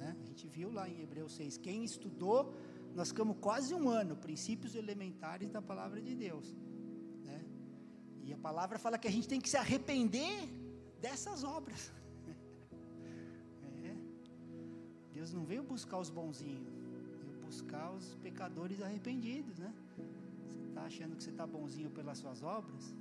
Né? 0.00 0.16
A 0.22 0.24
gente 0.28 0.46
viu 0.56 0.68
lá 0.78 0.88
em 0.88 1.00
Hebreus 1.02 1.32
6. 1.34 1.58
Quem 1.66 1.84
estudou, 1.84 2.54
nós 2.94 3.08
ficamos 3.08 3.36
quase 3.46 3.74
um 3.74 3.88
ano, 3.88 4.14
princípios 4.16 4.74
elementares 4.82 5.50
da 5.50 5.60
palavra 5.70 6.00
de 6.00 6.14
Deus. 6.14 6.46
Né? 7.28 7.40
E 8.26 8.32
a 8.32 8.38
palavra 8.38 8.78
fala 8.78 8.98
que 8.98 9.08
a 9.08 9.10
gente 9.16 9.28
tem 9.32 9.40
que 9.40 9.50
se 9.54 9.56
arrepender 9.56 10.48
dessas 11.00 11.42
obras. 11.42 11.82
É. 13.84 13.96
Deus 15.12 15.32
não 15.32 15.44
veio 15.44 15.64
buscar 15.64 15.98
os 15.98 16.08
bonzinhos, 16.08 16.72
veio 17.20 17.36
buscar 17.46 17.90
os 17.92 18.14
pecadores 18.26 18.80
arrependidos, 18.80 19.58
né? 19.58 19.74
Você 20.46 20.60
está 20.68 20.82
achando 20.82 21.16
que 21.16 21.24
você 21.24 21.30
está 21.30 21.44
bonzinho 21.44 21.90
pelas 21.90 22.18
suas 22.18 22.44
obras? 22.44 22.94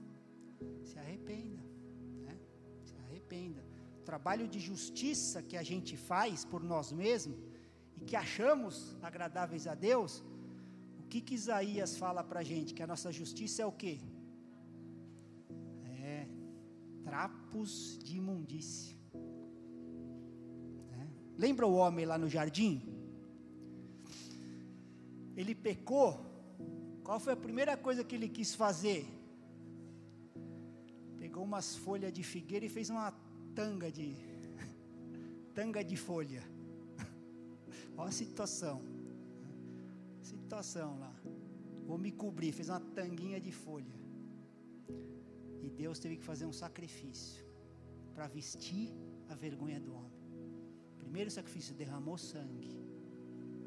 Se 0.84 0.97
arrependa, 0.97 1.62
né? 2.28 2.36
Se 2.84 2.95
arrependa. 3.06 3.71
Trabalho 4.02 4.48
de 4.48 4.60
justiça 4.60 5.42
que 5.42 5.58
a 5.58 5.64
gente 5.64 5.96
faz 5.96 6.44
por 6.44 6.62
nós 6.64 6.92
mesmos 6.92 7.38
e 7.98 8.02
que 8.06 8.16
achamos 8.16 8.96
agradáveis 9.02 9.68
a 9.68 9.76
Deus, 9.76 10.24
o 11.00 11.04
que 11.10 11.22
que 11.22 11.36
Isaías 11.36 11.98
fala 11.98 12.24
para 12.24 12.40
a 12.40 12.44
gente? 12.44 12.74
Que 12.74 12.84
a 12.84 12.88
nossa 12.88 13.12
justiça 13.12 13.62
é 13.62 13.66
o 13.66 13.72
quê? 13.72 14.00
É 16.04 16.28
trapos 17.04 18.00
de 18.04 18.18
imundície. 18.18 18.98
É. 21.00 21.08
Lembra 21.38 21.68
o 21.68 21.76
homem 21.82 22.06
lá 22.06 22.18
no 22.18 22.30
jardim? 22.30 22.74
Ele 25.36 25.54
pecou. 25.54 26.10
Qual 27.04 27.20
foi 27.20 27.34
a 27.34 27.44
primeira 27.48 27.76
coisa 27.76 28.04
que 28.04 28.16
ele 28.16 28.30
quis 28.30 28.54
fazer? 28.56 29.06
Pegou 31.18 31.44
umas 31.44 31.76
folhas 31.76 32.14
de 32.14 32.24
figueira 32.24 32.66
e 32.66 32.70
fez 32.70 32.90
uma 32.90 33.12
tanga 33.56 33.92
de 33.92 34.16
tanga 35.54 35.84
de 35.84 35.96
folha. 35.96 36.44
Olha 37.98 38.10
a 38.10 38.12
situação. 38.12 38.82
Situação 40.22 41.00
lá. 41.00 41.14
Vou 41.86 41.98
me 41.98 42.12
cobrir, 42.12 42.52
fez 42.52 42.70
uma 42.70 42.80
tanguinha 42.80 43.40
de 43.40 43.52
folha. 43.52 43.96
E 45.62 45.70
Deus 45.70 46.00
teve 46.00 46.18
que 46.18 46.24
fazer 46.24 46.46
um 46.46 46.54
sacrifício 46.54 47.46
para 48.14 48.28
vestir 48.28 48.92
a 49.30 49.36
vergonha 49.36 49.80
do 49.80 49.94
homem. 49.94 50.22
Primeiro 50.98 51.30
sacrifício 51.30 51.74
derramou 51.76 52.18
sangue 52.18 52.74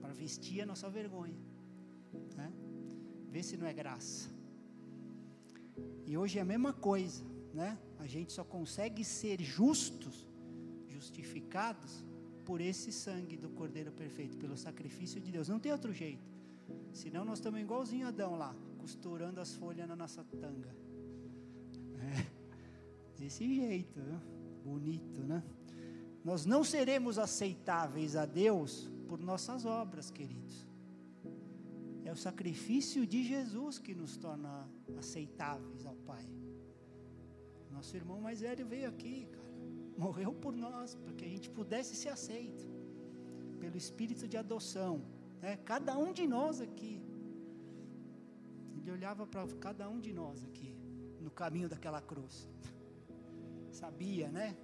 para 0.01 0.13
vestir 0.13 0.61
a 0.63 0.67
nossa 0.67 0.89
vergonha. 0.89 1.39
Né? 2.37 2.53
Vê 3.31 3.43
se 3.43 3.57
não 3.57 3.67
é 3.67 3.73
graça. 3.73 4.31
E 6.07 6.17
hoje 6.17 6.39
é 6.39 6.43
a 6.43 6.45
mesma 6.45 6.73
coisa, 6.73 7.25
né? 7.55 7.79
A 7.99 8.07
gente 8.07 8.33
só 8.33 8.45
consegue 8.45 9.05
ser 9.05 9.41
justos, 9.41 10.27
justificados 10.89 12.05
por 12.45 12.61
esse 12.61 12.93
sangue 12.93 13.37
do 13.37 13.49
Cordeiro 13.49 13.93
perfeito, 13.93 14.37
pelo 14.37 14.57
sacrifício 14.57 15.21
de 15.21 15.31
Deus. 15.31 15.49
Não 15.49 15.61
tem 15.61 15.73
outro 15.73 15.93
jeito. 15.93 16.29
Senão 16.93 17.25
nós 17.25 17.39
estamos 17.39 17.61
igualzinho 17.61 18.07
Adão 18.07 18.37
lá, 18.37 18.55
costurando 18.79 19.41
as 19.41 19.55
folhas 19.55 19.89
na 19.89 19.97
nossa 19.97 20.25
tanga. 20.25 20.75
É, 21.97 22.27
desse 23.17 23.55
jeito, 23.55 24.01
viu? 24.01 24.21
bonito, 24.65 25.23
né? 25.23 25.43
Nós 26.25 26.47
não 26.47 26.65
seremos 26.65 27.19
aceitáveis 27.19 28.17
a 28.17 28.25
Deus 28.25 28.91
por 29.07 29.21
nossas 29.21 29.65
obras, 29.65 30.11
queridos. 30.11 30.67
É 32.05 32.11
o 32.11 32.17
sacrifício 32.17 33.07
de 33.07 33.23
Jesus 33.23 33.79
que 33.79 33.95
nos 33.95 34.17
torna 34.17 34.69
aceitáveis 34.97 35.85
ao 35.85 35.95
Pai. 35.97 36.27
Nosso 37.77 37.95
irmão 38.01 38.21
mais 38.27 38.41
velho 38.47 38.65
veio 38.75 38.89
aqui, 38.95 39.17
cara 39.35 39.45
morreu 39.97 40.33
por 40.33 40.55
nós, 40.57 40.95
para 40.95 41.13
que 41.13 41.25
a 41.25 41.29
gente 41.29 41.49
pudesse 41.51 41.95
ser 41.95 42.11
aceito 42.19 42.67
pelo 43.61 43.77
espírito 43.77 44.27
de 44.27 44.37
adoção. 44.37 45.03
Né? 45.41 45.57
Cada 45.65 45.97
um 45.97 46.13
de 46.13 46.27
nós 46.27 46.61
aqui. 46.61 47.03
Ele 48.77 48.91
olhava 48.91 49.27
para 49.27 49.47
cada 49.67 49.89
um 49.89 49.99
de 50.01 50.13
nós 50.13 50.45
aqui, 50.45 50.77
no 51.21 51.31
caminho 51.31 51.69
daquela 51.69 52.01
cruz. 52.01 52.49
Sabia, 53.81 54.29
né? 54.31 54.57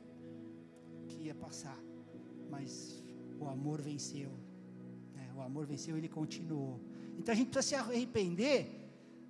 Que 1.09 1.23
ia 1.29 1.35
passar. 1.35 1.79
Mas 2.51 3.03
o 3.39 3.47
amor 3.47 3.81
venceu. 3.81 4.31
Né? 5.15 5.33
O 5.37 5.41
amor 5.41 5.65
venceu, 5.67 5.97
ele 5.97 6.09
continuou. 6.09 6.81
Então 7.19 7.33
a 7.33 7.37
gente 7.37 7.51
precisa 7.51 7.69
se 7.69 7.75
arrepender 7.83 8.59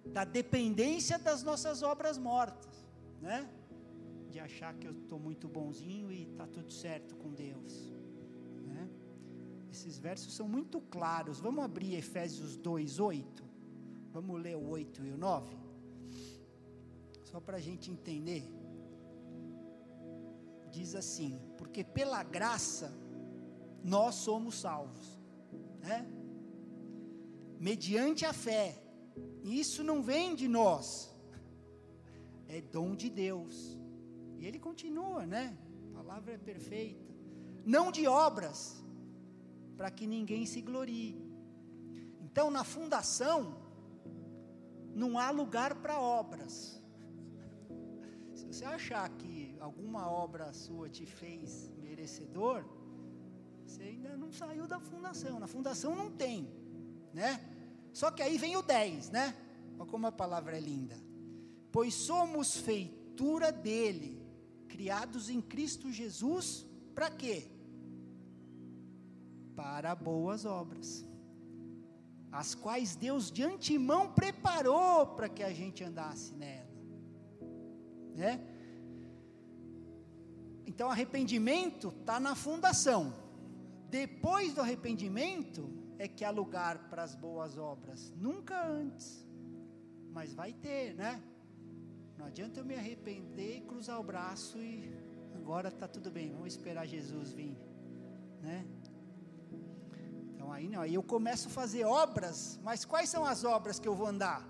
da 0.06 0.24
dependência 0.24 1.18
das 1.18 1.42
nossas 1.42 1.82
obras 1.82 2.16
mortas, 2.16 2.88
né? 3.20 3.48
De 4.30 4.38
achar 4.38 4.72
que 4.74 4.86
eu 4.86 4.92
estou 4.92 5.18
muito 5.18 5.48
bonzinho 5.48 6.10
e 6.12 6.22
está 6.22 6.46
tudo 6.46 6.72
certo 6.72 7.16
com 7.16 7.30
Deus. 7.32 7.92
Né? 8.64 8.88
Esses 9.70 9.98
versos 9.98 10.34
são 10.34 10.48
muito 10.48 10.80
claros. 10.80 11.40
Vamos 11.40 11.64
abrir 11.64 11.94
Efésios 11.94 12.56
2, 12.56 13.00
8. 13.00 13.44
Vamos 14.12 14.40
ler 14.40 14.56
o 14.56 14.68
8 14.68 15.04
e 15.04 15.10
o 15.10 15.18
9. 15.18 15.56
Só 17.24 17.40
para 17.40 17.56
a 17.56 17.60
gente 17.60 17.90
entender. 17.90 18.44
Diz 20.70 20.94
assim: 20.94 21.40
Porque 21.58 21.82
pela 21.82 22.22
graça 22.22 22.94
nós 23.82 24.14
somos 24.14 24.60
salvos, 24.60 25.18
né? 25.80 26.06
mediante 27.58 28.24
a 28.24 28.32
fé. 28.32 28.80
Isso 29.42 29.82
não 29.82 30.02
vem 30.02 30.34
de 30.34 30.46
nós, 30.46 31.14
é 32.46 32.60
dom 32.60 32.94
de 32.94 33.10
Deus 33.10 33.79
e 34.40 34.46
ele 34.46 34.58
continua, 34.58 35.26
né? 35.26 35.54
A 35.90 35.98
palavra 35.98 36.32
é 36.32 36.38
perfeita. 36.38 37.14
Não 37.64 37.92
de 37.92 38.06
obras, 38.06 38.82
para 39.76 39.90
que 39.90 40.06
ninguém 40.06 40.46
se 40.46 40.62
glorie. 40.62 41.22
Então, 42.22 42.50
na 42.50 42.64
fundação, 42.64 43.54
não 44.94 45.18
há 45.18 45.30
lugar 45.30 45.74
para 45.74 46.00
obras. 46.00 46.82
Se 48.34 48.46
você 48.46 48.64
achar 48.64 49.06
que 49.10 49.54
alguma 49.60 50.10
obra 50.10 50.54
sua 50.54 50.88
te 50.88 51.04
fez 51.04 51.70
merecedor, 51.76 52.64
você 53.66 53.82
ainda 53.82 54.16
não 54.16 54.32
saiu 54.32 54.66
da 54.66 54.80
fundação. 54.80 55.38
Na 55.38 55.46
fundação 55.46 55.94
não 55.94 56.10
tem, 56.10 56.50
né? 57.12 57.38
Só 57.92 58.10
que 58.10 58.22
aí 58.22 58.38
vem 58.38 58.56
o 58.56 58.62
10, 58.62 59.10
né? 59.10 59.36
Olha 59.78 59.90
como 59.90 60.06
a 60.06 60.12
palavra 60.12 60.56
é 60.56 60.60
linda. 60.60 60.96
Pois 61.70 61.92
somos 61.92 62.56
feitura 62.56 63.52
dele, 63.52 64.19
criados 64.72 65.28
em 65.34 65.40
Cristo 65.52 65.92
Jesus, 66.00 66.66
para 66.94 67.10
quê? 67.10 67.38
Para 69.54 69.94
boas 69.94 70.44
obras, 70.44 71.04
as 72.32 72.54
quais 72.54 72.94
Deus 73.06 73.30
de 73.30 73.42
antemão 73.42 74.12
preparou 74.12 75.06
para 75.16 75.28
que 75.28 75.42
a 75.42 75.52
gente 75.52 75.82
andasse 75.82 76.34
nela, 76.34 76.70
né? 78.14 78.32
Então, 80.70 80.88
arrependimento 80.88 81.88
está 82.00 82.20
na 82.20 82.34
fundação. 82.34 83.12
Depois 83.90 84.54
do 84.54 84.60
arrependimento 84.60 85.68
é 85.98 86.06
que 86.06 86.24
há 86.24 86.30
lugar 86.30 86.88
para 86.88 87.02
as 87.02 87.14
boas 87.14 87.58
obras. 87.58 88.14
Nunca 88.16 88.64
antes. 88.64 89.26
Mas 90.12 90.32
vai 90.32 90.52
ter, 90.52 90.94
né? 90.94 91.20
Não 92.20 92.26
adianta 92.26 92.60
eu 92.60 92.64
me 92.66 92.74
arrepender 92.74 93.56
e 93.56 93.60
cruzar 93.62 93.98
o 93.98 94.02
braço 94.02 94.58
e 94.58 94.92
agora 95.34 95.68
está 95.68 95.88
tudo 95.88 96.10
bem, 96.10 96.30
vamos 96.30 96.48
esperar 96.54 96.86
Jesus 96.86 97.32
vir, 97.32 97.56
né? 98.42 98.66
Então 100.34 100.52
aí 100.52 100.68
não, 100.68 100.82
aí 100.82 100.94
eu 100.94 101.02
começo 101.02 101.48
a 101.48 101.50
fazer 101.50 101.84
obras, 101.84 102.60
mas 102.62 102.84
quais 102.84 103.08
são 103.08 103.24
as 103.24 103.42
obras 103.42 103.80
que 103.80 103.88
eu 103.88 103.94
vou 103.94 104.06
andar? 104.06 104.46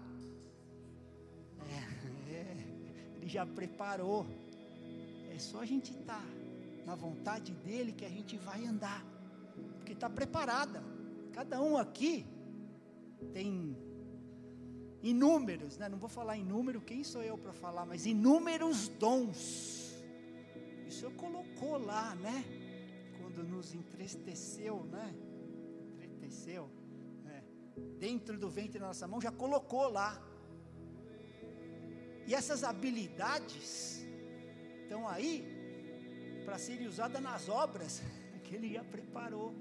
É, 1.60 2.32
é, 2.34 2.56
ele 3.14 3.28
já 3.28 3.46
preparou, 3.46 4.26
é 5.32 5.38
só 5.38 5.60
a 5.60 5.64
gente 5.64 5.92
estar 5.92 6.20
tá 6.20 6.84
na 6.84 6.96
vontade 6.96 7.52
dele 7.52 7.92
que 7.92 8.04
a 8.04 8.10
gente 8.10 8.36
vai 8.36 8.66
andar, 8.66 9.06
porque 9.76 9.92
está 9.92 10.10
preparada. 10.10 10.82
Cada 11.32 11.62
um 11.62 11.76
aqui 11.76 12.26
tem 13.32 13.76
inúmeros, 15.02 15.78
né? 15.78 15.88
não 15.88 15.98
vou 15.98 16.08
falar 16.08 16.36
em 16.36 16.44
número, 16.44 16.80
quem 16.80 17.02
sou 17.02 17.22
eu 17.22 17.38
para 17.38 17.52
falar, 17.52 17.86
mas 17.86 18.06
inúmeros 18.06 18.88
dons. 18.88 20.04
O 20.86 20.90
Senhor 20.90 21.12
colocou 21.12 21.78
lá, 21.78 22.14
né? 22.16 22.44
Quando 23.18 23.44
nos 23.44 23.74
entristeceu, 23.74 24.84
né? 24.84 25.14
Entristeceu, 25.94 26.68
né? 27.24 27.44
dentro 27.98 28.36
do 28.36 28.50
ventre 28.50 28.78
da 28.78 28.88
nossa 28.88 29.06
mão, 29.06 29.20
já 29.20 29.30
colocou 29.30 29.88
lá. 29.88 30.20
E 32.26 32.34
essas 32.34 32.64
habilidades 32.64 34.04
estão 34.82 35.08
aí 35.08 35.46
para 36.44 36.58
serem 36.58 36.88
usadas 36.88 37.22
nas 37.22 37.48
obras 37.48 38.02
que 38.42 38.54
Ele 38.54 38.72
já 38.74 38.84
preparou. 38.84 39.54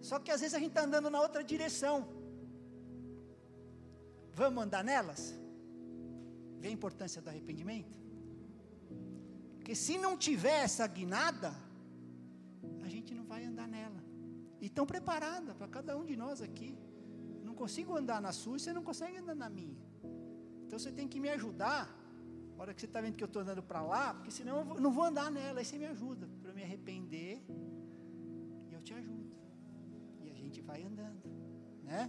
Só 0.00 0.18
que 0.18 0.30
às 0.30 0.40
vezes 0.40 0.54
a 0.54 0.58
gente 0.58 0.70
está 0.70 0.84
andando 0.84 1.10
na 1.10 1.20
outra 1.20 1.44
direção. 1.44 2.17
Vamos 4.40 4.62
andar 4.64 4.84
nelas? 4.84 5.22
Vê 6.60 6.68
a 6.68 6.70
importância 6.78 7.20
do 7.20 7.28
arrependimento? 7.28 7.98
Porque 9.56 9.74
se 9.74 9.94
não 10.04 10.12
tiver 10.16 10.58
essa 10.66 10.86
guinada, 10.86 11.50
a 12.86 12.88
gente 12.94 13.10
não 13.18 13.24
vai 13.32 13.44
andar 13.44 13.66
nela. 13.66 14.00
E 14.60 14.68
tão 14.68 14.86
preparada 14.86 15.54
para 15.54 15.66
cada 15.76 15.96
um 16.00 16.04
de 16.10 16.16
nós 16.16 16.40
aqui. 16.40 16.70
Não 17.42 17.54
consigo 17.62 17.96
andar 17.96 18.20
na 18.20 18.32
sua 18.32 18.56
e 18.56 18.60
você 18.60 18.72
não 18.72 18.84
consegue 18.90 19.18
andar 19.18 19.34
na 19.34 19.50
minha. 19.50 19.82
Então 20.64 20.78
você 20.78 20.92
tem 20.92 21.08
que 21.08 21.18
me 21.18 21.30
ajudar. 21.30 21.82
Na 22.54 22.62
hora 22.62 22.72
que 22.74 22.80
você 22.80 22.86
está 22.86 23.00
vendo 23.00 23.16
que 23.16 23.24
eu 23.24 23.32
estou 23.32 23.42
andando 23.42 23.62
para 23.62 23.82
lá, 23.82 24.14
porque 24.14 24.30
senão 24.30 24.58
eu 24.58 24.80
não 24.80 24.92
vou 24.92 25.04
andar 25.10 25.32
nela. 25.32 25.58
Aí 25.58 25.64
você 25.64 25.76
me 25.76 25.86
ajuda 25.86 26.28
para 26.42 26.52
me 26.52 26.62
arrepender 26.62 27.42
e 28.68 28.72
eu 28.72 28.82
te 28.82 28.94
ajudo. 28.94 29.34
E 30.22 30.30
a 30.30 30.34
gente 30.34 30.60
vai 30.60 30.80
andando, 30.84 31.28
né? 31.82 32.08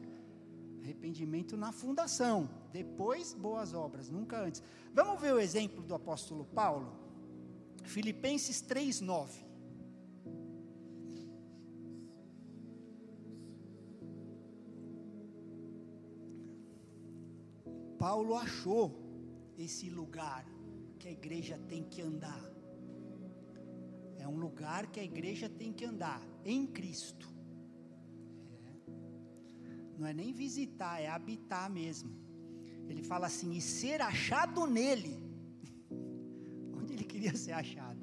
Arrependimento 0.82 1.58
na 1.58 1.72
fundação, 1.72 2.50
depois 2.72 3.34
boas 3.34 3.74
obras, 3.74 4.10
nunca 4.10 4.42
antes. 4.42 4.64
Vamos 4.94 5.20
ver 5.22 5.34
o 5.34 5.40
exemplo 5.40 5.84
do 5.84 5.94
apóstolo 5.94 6.46
Paulo? 6.46 6.92
Filipenses 7.84 8.62
3:9. 8.62 9.50
Paulo 17.98 18.36
achou 18.36 18.98
esse 19.58 19.90
lugar 19.90 20.46
que 20.98 21.08
a 21.08 21.12
igreja 21.12 21.60
tem 21.68 21.84
que 21.84 22.02
andar. 22.02 22.42
É 24.18 24.28
um 24.28 24.38
lugar 24.38 24.88
que 24.88 25.00
a 25.00 25.04
igreja 25.04 25.50
tem 25.50 25.74
que 25.74 25.84
andar 25.86 26.22
em 26.46 26.66
Cristo. 26.66 27.29
Não 30.00 30.08
é 30.08 30.14
nem 30.14 30.32
visitar, 30.32 31.02
é 31.02 31.08
habitar 31.10 31.70
mesmo. 31.70 32.10
Ele 32.88 33.04
fala 33.04 33.28
assim: 33.28 33.52
e 33.52 33.62
ser 33.62 34.02
achado 34.02 34.66
nele. 34.66 35.22
Onde 36.74 36.94
ele 36.94 37.04
queria 37.04 37.36
ser 37.36 37.52
achado? 37.52 38.00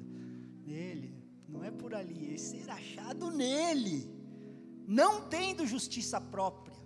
Nele. 0.63 1.17
Não 1.49 1.63
é 1.63 1.71
por 1.71 1.95
ali, 1.95 2.35
é 2.35 2.37
ser 2.37 2.69
achado 2.69 3.31
nele. 3.31 4.07
Não 4.87 5.27
tendo 5.27 5.65
justiça 5.65 6.21
própria 6.21 6.77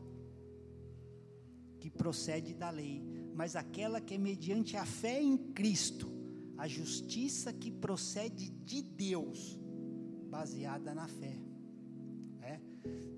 que 1.78 1.90
procede 1.90 2.54
da 2.54 2.70
lei, 2.70 3.04
mas 3.36 3.56
aquela 3.56 4.00
que 4.00 4.14
é 4.14 4.18
mediante 4.18 4.78
a 4.78 4.86
fé 4.86 5.22
em 5.22 5.36
Cristo, 5.36 6.08
a 6.58 6.68
justiça 6.68 7.52
que 7.52 7.72
procede 7.72 8.50
de 8.50 8.82
Deus, 8.82 9.60
baseada 10.30 10.94
na 10.94 11.08
fé. 11.08 11.41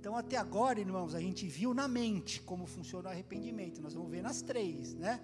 Então, 0.03 0.17
até 0.17 0.35
agora, 0.35 0.81
irmãos, 0.81 1.15
a 1.15 1.21
gente 1.21 1.47
viu 1.47 1.73
na 1.73 1.87
mente 1.87 2.41
como 2.41 2.65
funciona 2.65 3.07
o 3.07 3.11
arrependimento. 3.13 3.81
Nós 3.81 3.93
vamos 3.93 4.11
ver 4.11 4.21
nas 4.21 4.41
três, 4.41 4.93
né? 4.93 5.21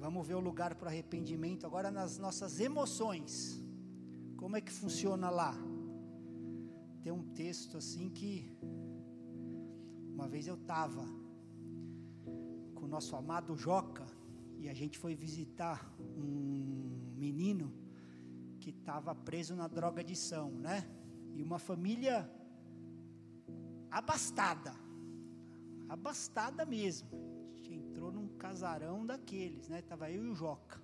Vamos 0.00 0.26
ver 0.26 0.34
o 0.34 0.40
lugar 0.40 0.74
para 0.74 0.86
o 0.86 0.88
arrependimento 0.88 1.64
agora 1.64 1.92
nas 1.92 2.18
nossas 2.18 2.58
emoções. 2.58 3.62
Como 4.36 4.56
é 4.56 4.60
que 4.60 4.72
funciona 4.72 5.30
lá? 5.30 5.54
Tem 7.04 7.12
um 7.12 7.22
texto 7.22 7.76
assim 7.76 8.10
que 8.10 8.58
uma 10.12 10.26
vez 10.26 10.48
eu 10.48 10.56
estava 10.56 11.06
com 12.74 12.86
o 12.86 12.88
nosso 12.88 13.14
amado 13.14 13.56
Joca 13.56 14.06
e 14.58 14.68
a 14.68 14.74
gente 14.74 14.98
foi 14.98 15.14
visitar 15.14 15.88
um 16.16 17.14
menino 17.16 17.72
que 18.58 18.70
estava 18.70 19.14
preso 19.14 19.54
na 19.54 19.68
droga 19.68 20.02
droga-adição, 20.02 20.50
né? 20.50 20.84
E 21.36 21.44
uma 21.44 21.60
família 21.60 22.28
abastada, 23.90 24.74
abastada 25.88 26.64
mesmo. 26.64 27.08
A 27.52 27.56
gente 27.56 27.74
entrou 27.74 28.12
num 28.12 28.28
casarão 28.28 29.04
daqueles, 29.04 29.68
né? 29.68 29.82
Tava 29.82 30.10
eu 30.10 30.24
e 30.24 30.28
o 30.28 30.34
Joca. 30.34 30.80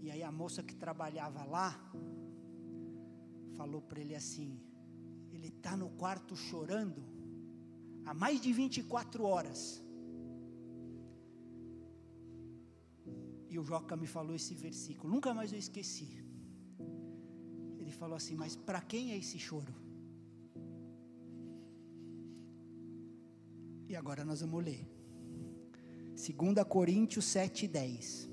E 0.00 0.10
aí 0.10 0.22
a 0.22 0.30
moça 0.30 0.62
que 0.62 0.74
trabalhava 0.74 1.44
lá 1.44 1.70
falou 3.56 3.82
para 3.82 4.00
ele 4.00 4.14
assim: 4.14 4.60
ele 5.32 5.48
está 5.48 5.76
no 5.76 5.90
quarto 5.90 6.36
chorando 6.36 7.02
há 8.04 8.14
mais 8.14 8.40
de 8.40 8.52
24 8.52 9.24
horas. 9.24 9.82
E 13.48 13.58
o 13.58 13.64
Joca 13.64 13.96
me 13.96 14.06
falou 14.06 14.34
esse 14.34 14.54
versículo, 14.54 15.12
nunca 15.12 15.32
mais 15.34 15.52
eu 15.52 15.58
esqueci. 15.58 16.08
Ele 17.78 17.90
falou 17.90 18.16
assim: 18.16 18.36
Mas 18.36 18.54
para 18.54 18.80
quem 18.80 19.12
é 19.12 19.16
esse 19.16 19.38
choro? 19.38 19.85
Agora 24.06 24.24
nós 24.24 24.40
vamos 24.40 24.64
ler. 24.64 24.86
2 26.14 26.64
Coríntios 26.68 27.24
7,10. 27.24 28.28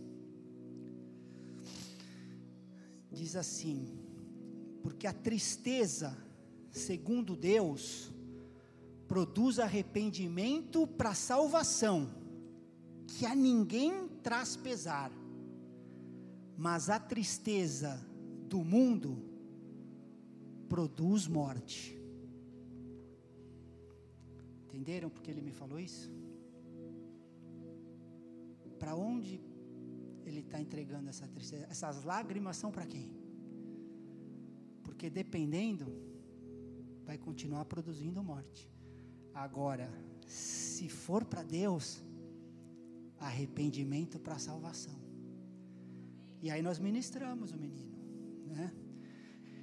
Diz 3.11 3.35
assim: 3.35 3.97
Porque 4.83 5.07
a 5.07 5.13
tristeza, 5.13 6.15
segundo 6.69 7.35
Deus, 7.35 8.13
produz 9.07 9.57
arrependimento 9.57 10.85
para 10.85 11.15
salvação, 11.15 12.07
que 13.07 13.25
a 13.25 13.33
ninguém 13.33 14.07
traz 14.21 14.55
pesar, 14.55 15.11
mas 16.55 16.87
a 16.87 16.99
tristeza 16.99 17.99
do 18.47 18.63
mundo 18.63 19.17
produz 20.69 21.27
morte. 21.27 22.02
Entenderam 24.73 25.07
porque 25.07 25.29
ele 25.29 25.39
me 25.39 25.51
falou 25.51 25.79
isso? 25.79 26.11
Para 28.79 28.95
onde 28.95 29.39
ele 30.25 30.39
está 30.39 30.59
entregando 30.59 31.09
essa 31.09 31.27
tristeza? 31.27 31.67
Essas 31.69 32.03
lágrimas 32.03 32.57
são 32.57 32.71
para 32.71 32.87
quem? 32.87 33.07
Porque 34.81 35.11
dependendo, 35.11 35.85
vai 37.05 37.19
continuar 37.19 37.65
produzindo 37.65 38.23
morte. 38.23 38.67
Agora, 39.31 39.93
se 40.25 40.89
for 40.89 41.23
para 41.23 41.43
Deus, 41.43 42.03
arrependimento 43.19 44.19
para 44.19 44.39
salvação. 44.39 44.99
E 46.41 46.49
aí 46.49 46.63
nós 46.63 46.79
ministramos 46.79 47.51
o 47.51 47.57
menino, 47.57 47.95
né? 48.47 48.73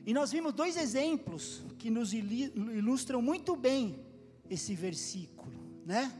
E 0.07 0.15
nós 0.15 0.31
vimos 0.31 0.53
dois 0.53 0.77
exemplos 0.77 1.65
que 1.81 1.91
nos 1.91 2.13
ilustram 2.15 3.21
muito 3.21 3.57
bem 3.57 4.09
esse 4.51 4.75
versículo, 4.75 5.57
né? 5.87 6.13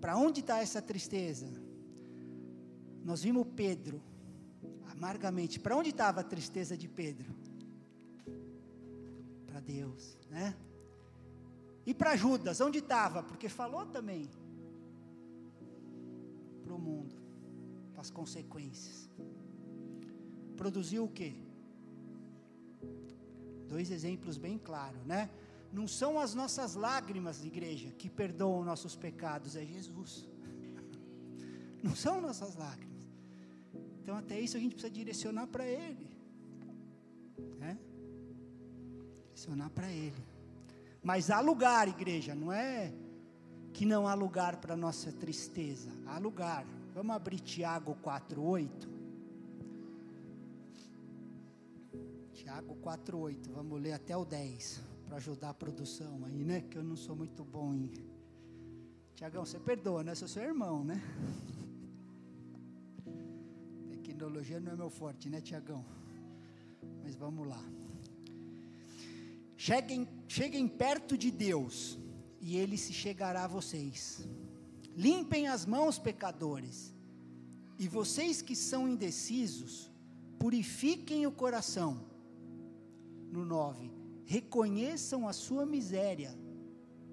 Para 0.00 0.16
onde 0.16 0.40
está 0.40 0.60
essa 0.60 0.80
tristeza? 0.80 1.48
Nós 3.04 3.22
vimos 3.22 3.46
Pedro, 3.56 4.00
amargamente. 4.90 5.58
Para 5.58 5.76
onde 5.76 5.90
estava 5.90 6.20
a 6.20 6.24
tristeza 6.24 6.76
de 6.76 6.88
Pedro? 6.88 7.34
Para 9.44 9.58
Deus, 9.60 10.16
né? 10.30 10.56
E 11.84 11.92
para 11.92 12.14
Judas, 12.14 12.60
onde 12.60 12.78
estava? 12.78 13.24
Porque 13.24 13.48
falou 13.48 13.84
também 13.86 14.30
para 16.62 16.72
o 16.72 16.78
mundo, 16.78 17.16
para 17.92 18.02
as 18.02 18.10
consequências. 18.10 19.10
Produziu 20.56 21.04
o 21.04 21.08
quê? 21.08 21.34
Dois 23.68 23.90
exemplos 23.90 24.38
bem 24.38 24.58
claros, 24.58 25.04
né? 25.04 25.28
Não 25.72 25.88
são 25.88 26.20
as 26.20 26.34
nossas 26.34 26.74
lágrimas, 26.74 27.42
igreja, 27.42 27.90
que 27.92 28.10
perdoam 28.10 28.62
nossos 28.62 28.94
pecados, 28.94 29.56
é 29.56 29.64
Jesus. 29.64 30.28
Não 31.82 31.96
são 31.96 32.20
nossas 32.20 32.54
lágrimas. 32.56 32.92
Então, 34.02 34.14
até 34.16 34.38
isso 34.38 34.56
a 34.56 34.60
gente 34.60 34.74
precisa 34.74 34.92
direcionar 34.92 35.46
para 35.46 35.64
Ele. 35.64 36.10
Né? 37.58 37.78
Direcionar 39.28 39.70
para 39.70 39.90
Ele. 39.90 40.22
Mas 41.02 41.30
há 41.30 41.40
lugar, 41.40 41.88
igreja, 41.88 42.34
não 42.34 42.52
é 42.52 42.92
que 43.72 43.84
não 43.84 44.06
há 44.06 44.14
lugar 44.14 44.58
para 44.58 44.76
nossa 44.76 45.10
tristeza. 45.10 45.90
Há 46.06 46.18
lugar. 46.18 46.64
Vamos 46.94 47.16
abrir 47.16 47.40
Tiago 47.40 47.96
4:8. 48.02 48.88
Tiago 52.32 52.76
4:8. 52.76 53.50
Vamos 53.50 53.80
ler 53.80 53.94
até 53.94 54.16
o 54.16 54.24
10 54.24 54.91
para 55.12 55.18
ajudar 55.18 55.50
a 55.50 55.54
produção 55.54 56.24
aí, 56.24 56.42
né? 56.42 56.62
Que 56.62 56.78
eu 56.78 56.82
não 56.82 56.96
sou 56.96 57.14
muito 57.14 57.44
bom 57.44 57.74
em 57.74 57.90
Tiagão, 59.14 59.44
você 59.44 59.60
perdoa, 59.60 60.02
né? 60.02 60.14
Sou 60.14 60.26
seu 60.26 60.42
irmão, 60.42 60.82
né? 60.82 61.02
Tecnologia 63.90 64.58
não 64.58 64.72
é 64.72 64.74
meu 64.74 64.88
forte, 64.88 65.28
né, 65.28 65.42
Tiagão? 65.42 65.84
Mas 67.02 67.14
vamos 67.14 67.46
lá. 67.46 67.62
Cheguem, 69.54 70.08
cheguem 70.26 70.66
perto 70.66 71.18
de 71.18 71.30
Deus 71.30 71.98
e 72.40 72.56
ele 72.56 72.78
se 72.78 72.94
chegará 72.94 73.44
a 73.44 73.48
vocês. 73.48 74.26
Limpem 74.96 75.46
as 75.46 75.66
mãos, 75.66 75.98
pecadores, 75.98 76.94
e 77.78 77.86
vocês 77.86 78.40
que 78.40 78.56
são 78.56 78.88
indecisos, 78.88 79.90
purifiquem 80.38 81.26
o 81.26 81.32
coração. 81.32 82.02
No 83.30 83.44
9, 83.44 84.01
reconheçam 84.24 85.28
a 85.28 85.32
sua 85.32 85.64
miséria, 85.66 86.36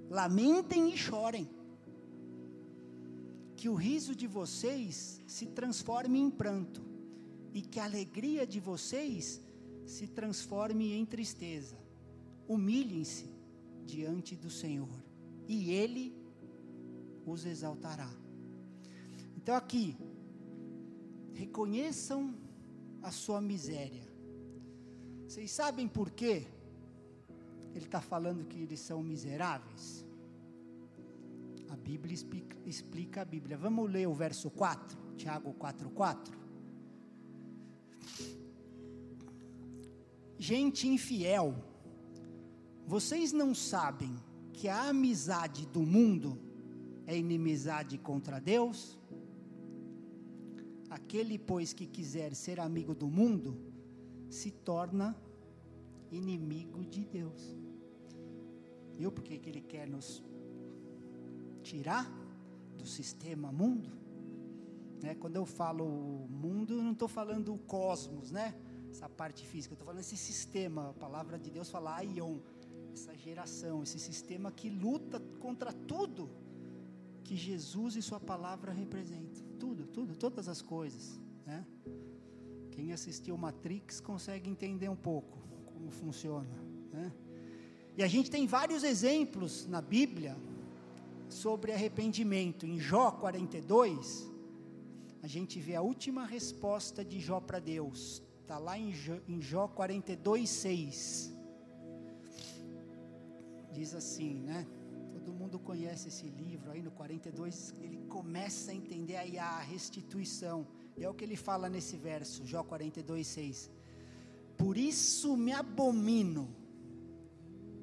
lamentem 0.10 0.94
e 0.94 0.98
chorem. 0.98 1.50
que 3.60 3.68
o 3.68 3.76
riso 3.76 4.16
de 4.16 4.26
vocês 4.26 5.22
se 5.28 5.46
transforme 5.48 6.18
em 6.18 6.32
pranto, 6.32 6.82
e 7.54 7.62
que 7.62 7.78
a 7.78 7.84
alegria 7.84 8.48
de 8.48 8.58
vocês 8.58 9.42
se 9.86 10.08
transforme 10.08 10.94
em 10.94 11.06
tristeza. 11.06 11.78
Humilhem-se 12.48 13.30
diante 13.86 14.34
do 14.34 14.50
Senhor, 14.50 15.04
e 15.46 15.72
Ele 15.72 16.16
os 17.26 17.46
exaltará. 17.46 18.10
Então, 19.36 19.54
aqui, 19.54 19.98
reconheçam 21.34 22.34
a 23.02 23.12
sua 23.12 23.42
miséria. 23.42 24.08
Vocês 25.28 25.52
sabem 25.52 25.86
por 25.86 26.12
quê? 26.12 26.48
Ele 27.74 27.86
está 27.86 28.02
falando 28.02 28.46
que 28.46 28.60
eles 28.60 28.80
são 28.80 29.02
miseráveis. 29.04 30.06
A 31.70 31.76
Bíblia 31.76 32.16
explica, 32.66 33.22
a 33.22 33.26
Bíblia. 33.26 33.58
Vamos 33.58 33.90
ler 33.90 34.08
o 34.08 34.14
verso 34.14 34.50
4, 34.50 34.98
Tiago 35.16 35.54
4, 35.54 35.90
4. 35.92 36.40
Gente 40.38 40.88
infiel, 40.88 41.54
vocês 42.88 43.32
não 43.32 43.54
sabem 43.54 44.16
que 44.54 44.68
a 44.68 44.90
amizade 44.90 45.68
do 45.68 45.82
mundo 45.82 46.40
é 47.06 47.16
inimizade 47.18 47.98
contra 47.98 48.40
Deus? 48.40 48.98
Aquele, 50.90 51.38
pois, 51.38 51.72
que 51.72 51.86
quiser 51.86 52.34
ser 52.34 52.60
amigo 52.60 52.96
do 52.96 53.08
mundo, 53.08 53.62
se 54.30 54.50
torna 54.50 55.16
inimigo 56.12 56.84
de 56.84 57.06
Deus. 57.06 57.59
Viu 59.00 59.10
por 59.14 59.24
que 59.24 59.40
ele 59.48 59.62
quer 59.62 59.88
nos 59.88 60.22
tirar 61.64 62.06
do 62.78 62.86
sistema 62.86 63.50
mundo? 63.50 63.90
Né? 65.02 65.16
Quando 65.16 65.38
eu 65.38 65.46
falo 65.46 65.86
mundo, 66.28 66.74
eu 66.74 66.84
não 66.84 66.92
estou 66.92 67.08
falando 67.08 67.54
o 67.54 67.58
cosmos, 67.58 68.30
né? 68.30 68.54
Essa 68.92 69.08
parte 69.08 69.46
física, 69.46 69.72
eu 69.72 69.76
estou 69.76 69.86
falando 69.86 70.02
esse 70.02 70.18
sistema. 70.18 70.90
A 70.90 70.94
palavra 70.94 71.40
de 71.40 71.50
Deus 71.50 71.70
fala 71.70 71.96
aion, 71.96 72.40
essa 72.92 73.16
geração, 73.16 73.84
esse 73.84 73.98
sistema 73.98 74.52
que 74.52 74.70
luta 74.70 75.22
contra 75.40 75.72
tudo 75.72 76.30
que 77.24 77.38
Jesus 77.38 77.96
e 77.96 78.02
Sua 78.02 78.20
palavra 78.20 78.74
representam. 78.74 79.46
Tudo, 79.58 79.88
tudo, 79.88 80.14
todas 80.18 80.50
as 80.50 80.62
coisas. 80.62 81.18
Né? 81.46 81.66
Quem 82.70 82.92
assistiu 82.92 83.38
Matrix 83.38 84.02
consegue 84.02 84.50
entender 84.50 84.90
um 84.90 85.02
pouco 85.10 85.38
como 85.68 85.90
funciona. 85.90 86.54
Né? 86.92 87.14
E 88.00 88.02
a 88.02 88.08
gente 88.08 88.32
tem 88.32 88.48
vários 88.48 88.86
exemplos 88.86 89.68
na 89.68 89.82
Bíblia 89.82 90.38
sobre 91.28 91.74
arrependimento. 91.74 92.66
Em 92.66 92.80
Jó 92.80 93.12
42, 93.12 94.32
a 95.22 95.28
gente 95.28 95.60
vê 95.60 95.76
a 95.76 95.82
última 95.82 96.26
resposta 96.26 97.04
de 97.04 97.20
Jó 97.20 97.42
para 97.42 97.60
Deus. 97.60 98.24
Está 98.42 98.58
lá 98.58 98.80
em 98.80 98.94
Jó, 98.94 99.18
em 99.28 99.42
Jó 99.42 99.68
42, 99.68 100.50
6. 100.50 101.34
Diz 103.74 103.94
assim, 103.94 104.36
né? 104.36 104.66
Todo 105.12 105.34
mundo 105.34 105.60
conhece 105.60 106.08
esse 106.08 106.30
livro 106.30 106.72
aí 106.72 106.82
no 106.82 106.92
42, 106.92 107.76
ele 107.82 107.98
começa 108.08 108.72
a 108.72 108.74
entender 108.74 109.18
aí 109.18 109.38
a 109.38 109.60
restituição. 109.60 110.66
E 110.96 111.04
é 111.04 111.10
o 111.10 111.14
que 111.14 111.26
ele 111.26 111.36
fala 111.36 111.68
nesse 111.68 111.98
verso, 111.98 112.46
Jó 112.46 112.64
42, 112.64 113.28
6. 113.28 113.70
Por 114.58 114.78
isso 114.78 115.36
me 115.36 115.52
abomino 115.52 116.59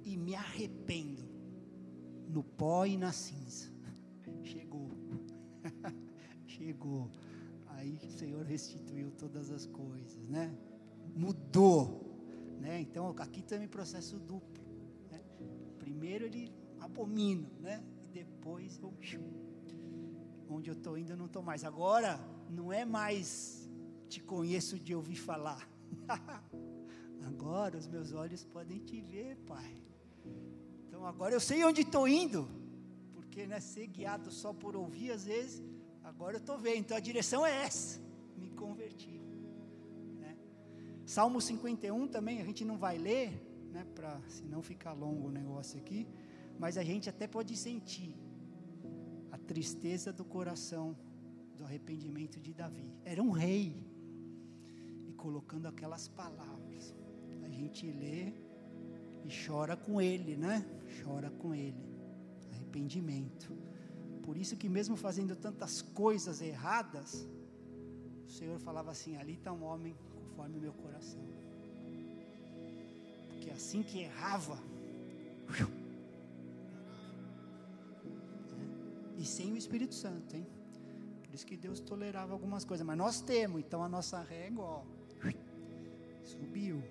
e 0.07 0.17
me 0.17 0.37
arrependo 0.37 1.29
no 2.29 2.45
pó 2.45 2.87
e 2.87 2.97
na 2.97 3.11
cinza. 3.11 3.69
Chegou. 4.45 4.89
Chegou. 6.47 7.11
Aí 7.67 7.99
o 8.05 8.11
Senhor 8.13 8.45
restituiu 8.45 9.11
todas 9.11 9.51
as 9.51 9.67
coisas, 9.67 10.29
né? 10.29 10.57
Mudou, 11.13 12.17
né? 12.61 12.81
Então 12.81 13.09
aqui 13.19 13.43
também 13.43 13.67
processo 13.67 14.17
duplo. 14.21 14.65
Né? 15.11 15.21
Primeiro 15.81 16.25
ele 16.25 16.53
abomino, 16.79 17.51
né? 17.61 17.85
E 18.05 18.07
depois 18.07 18.79
eu, 18.79 18.95
onde 20.49 20.71
eu 20.71 20.75
estou 20.75 20.97
indo 20.97 21.11
eu 21.11 21.17
não 21.17 21.27
estou 21.27 21.43
mais. 21.43 21.65
Agora 21.65 22.21
não 22.49 22.73
é 22.73 22.85
mais 22.85 23.69
te 24.09 24.21
conheço 24.21 24.79
de 24.79 24.95
ouvir 24.95 25.17
falar. 25.17 25.69
Agora 27.27 27.77
os 27.77 27.89
meus 27.89 28.13
olhos 28.13 28.45
podem 28.45 28.79
te 28.79 29.01
ver, 29.01 29.37
Pai. 29.39 29.86
Então 30.97 31.07
agora 31.07 31.35
eu 31.35 31.41
sei 31.41 31.63
onde 31.63 31.83
estou 31.83 32.09
indo, 32.09 32.49
porque 33.13 33.47
né, 33.47 33.61
ser 33.61 33.87
guiado 33.87 34.31
só 34.31 34.55
por 34.55 34.75
ouvir 34.75 35.11
às 35.11 35.27
vezes, 35.27 35.63
agora 36.03 36.37
eu 36.37 36.41
estou 36.41 36.57
vendo. 36.57 36.79
Então 36.79 36.97
a 36.97 37.01
direção 37.01 37.45
é 37.45 37.65
essa. 37.65 38.01
Me 38.35 38.49
converti. 38.49 39.21
Né? 40.19 40.35
Salmo 41.05 41.39
51 41.39 42.09
também 42.09 42.41
a 42.41 42.45
gente 42.47 42.65
não 42.65 42.79
vai 42.79 42.97
ler, 42.97 43.31
né? 43.75 43.85
Para 43.95 44.19
senão 44.27 44.63
ficar 44.63 44.95
longo 44.95 45.29
o 45.29 45.31
negócio 45.31 45.79
aqui 45.79 46.09
mas 46.59 46.79
a 46.79 46.83
gente 46.83 47.11
até 47.11 47.27
pode 47.27 47.55
sentir 47.55 48.15
a 49.31 49.37
tristeza 49.37 50.11
do 50.11 50.25
coração 50.25 50.97
do 51.55 51.65
arrependimento 51.65 52.41
de 52.41 52.55
Davi. 52.55 52.91
Era 53.05 53.23
um 53.23 53.31
rei, 53.31 53.77
e 55.07 55.13
colocando 55.13 55.67
aquelas 55.67 56.09
palavras, 56.09 56.95
a 57.45 57.49
gente 57.51 57.87
lê 57.91 58.33
e 59.27 59.47
chora 59.47 59.77
com 59.77 60.01
ele, 60.01 60.37
né? 60.37 60.64
Chora 61.03 61.31
com 61.31 61.55
ele. 61.55 61.85
Arrependimento. 62.53 63.53
Por 64.22 64.37
isso 64.37 64.57
que 64.57 64.68
mesmo 64.68 64.97
fazendo 64.97 65.35
tantas 65.35 65.83
coisas 65.83 66.41
erradas, 66.41 67.29
o 68.24 68.31
Senhor 68.31 68.59
falava 68.61 68.91
assim: 68.93 69.16
ali 69.16 69.35
está 69.35 69.53
um 69.53 69.64
homem 69.64 69.97
conforme 70.14 70.59
o 70.59 70.61
meu 70.61 70.72
coração. 70.72 71.24
Porque 73.29 73.51
assim 73.51 73.83
que 73.83 74.01
errava, 74.01 74.59
e 79.16 79.24
sem 79.24 79.53
o 79.53 79.57
Espírito 79.57 79.95
Santo, 79.95 80.37
hein? 80.37 80.47
Por 81.24 81.35
isso 81.35 81.47
que 81.47 81.57
Deus 81.57 81.81
tolerava 81.81 82.33
algumas 82.33 82.64
coisas, 82.64 82.87
mas 82.87 82.97
nós 82.97 83.20
temos, 83.20 83.61
então 83.61 83.83
a 83.83 83.89
nossa 83.89 84.20
régua, 84.22 84.64
ó, 84.64 84.83
subiu. 86.22 86.83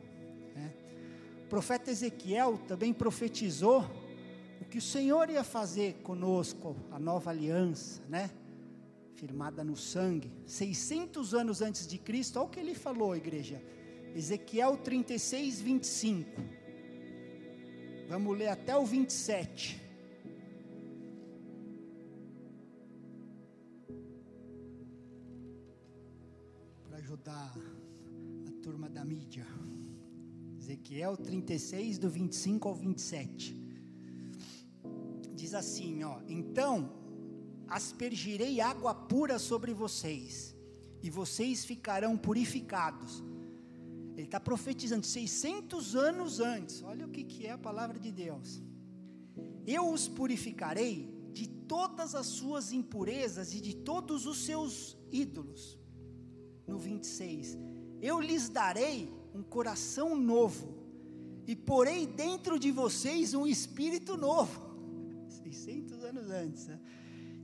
O 1.46 1.48
profeta 1.48 1.92
Ezequiel 1.92 2.58
também 2.68 2.92
profetizou 2.92 3.86
o 4.60 4.66
que 4.66 4.80
o 4.80 4.82
Senhor 4.82 5.30
ia 5.30 5.44
fazer 5.44 5.94
conosco, 6.02 6.76
a 6.92 6.98
nova 6.98 7.30
aliança, 7.30 8.02
né? 8.10 8.32
Firmada 9.14 9.64
no 9.64 9.78
sangue, 9.78 10.32
600 10.48 11.36
anos 11.36 11.62
antes 11.62 11.86
de 11.86 12.00
Cristo, 12.00 12.40
olha 12.40 12.48
o 12.48 12.50
que 12.50 12.60
ele 12.60 12.74
falou, 12.74 13.16
igreja. 13.16 13.62
Ezequiel 14.16 14.76
36, 14.78 15.62
25. 15.62 16.42
Vamos 18.10 18.38
ler 18.38 18.48
até 18.48 18.76
o 18.76 18.84
27. 18.86 19.86
ajudar 26.98 27.54
a 28.48 28.64
turma 28.64 28.90
da 28.90 29.06
mídia. 29.06 29.46
Ezequiel 30.66 31.16
36, 31.16 32.00
do 32.00 32.10
25 32.10 32.68
ao 32.68 32.74
27. 32.74 33.56
Diz 35.36 35.54
assim: 35.54 36.04
ó, 36.04 36.20
então 36.28 36.92
aspergirei 37.68 38.60
água 38.60 38.96
pura 38.96 39.38
sobre 39.38 39.76
vocês, 39.76 40.56
e 41.04 41.10
vocês 41.12 41.64
ficarão 41.64 42.18
purificados. 42.18 43.24
Ele 44.16 44.24
está 44.24 44.40
profetizando 44.40 45.06
600 45.06 45.96
anos 45.96 46.40
antes, 46.40 46.82
olha 46.82 47.06
o 47.06 47.10
que, 47.10 47.24
que 47.24 47.46
é 47.46 47.52
a 47.52 47.60
palavra 47.60 48.00
de 48.00 48.12
Deus. 48.12 48.60
Eu 49.68 49.92
os 49.92 50.08
purificarei 50.08 51.14
de 51.32 51.48
todas 51.48 52.16
as 52.16 52.26
suas 52.26 52.72
impurezas 52.72 53.54
e 53.54 53.62
de 53.62 53.76
todos 53.76 54.26
os 54.26 54.44
seus 54.44 54.98
ídolos 55.12 55.78
no 56.66 56.80
26: 56.80 57.56
Eu 58.02 58.20
lhes 58.20 58.50
darei 58.50 59.25
um 59.36 59.44
coração 59.44 60.16
novo, 60.16 60.74
e 61.46 61.56
porei 61.56 62.08
dentro 62.08 62.58
de 62.58 62.72
vocês 62.72 63.34
um 63.34 63.46
espírito 63.46 64.16
novo. 64.16 64.62
600 65.30 66.04
anos 66.04 66.30
antes. 66.30 66.68
Né? 66.68 66.80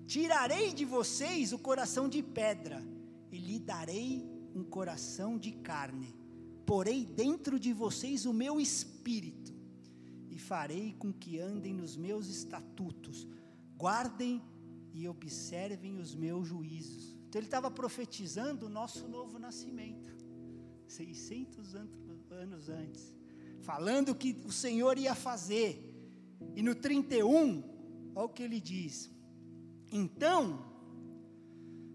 Tirarei 0.07 0.73
de 0.73 0.85
vocês 0.85 1.53
o 1.53 1.59
coração 1.59 2.07
de 2.07 2.23
pedra, 2.23 2.81
e 3.31 3.37
lhe 3.37 3.59
darei 3.59 4.25
um 4.55 4.63
coração 4.63 5.37
de 5.37 5.51
carne. 5.51 6.15
Porei 6.65 7.05
dentro 7.05 7.59
de 7.59 7.73
vocês 7.73 8.25
o 8.25 8.33
meu 8.33 8.59
espírito, 8.59 9.53
e 10.29 10.37
farei 10.37 10.95
com 10.97 11.11
que 11.11 11.39
andem 11.39 11.73
nos 11.73 11.97
meus 11.97 12.27
estatutos, 12.27 13.27
guardem 13.77 14.41
e 14.93 15.07
observem 15.07 15.97
os 15.97 16.15
meus 16.15 16.47
juízos 16.47 17.21
então 17.31 17.39
ele 17.39 17.47
estava 17.47 17.71
profetizando 17.71 18.65
o 18.65 18.69
nosso 18.69 19.07
novo 19.07 19.39
nascimento, 19.39 20.13
600 20.91 21.75
anos 22.31 22.69
antes, 22.69 23.15
falando 23.61 24.15
que 24.15 24.31
o 24.45 24.51
Senhor 24.51 24.97
ia 24.97 25.15
fazer. 25.15 25.69
E 26.55 26.61
no 26.61 26.75
31, 26.75 27.63
olha 28.15 28.25
o 28.25 28.29
que 28.29 28.43
ele 28.43 28.59
diz: 28.59 29.09
Então 29.91 30.71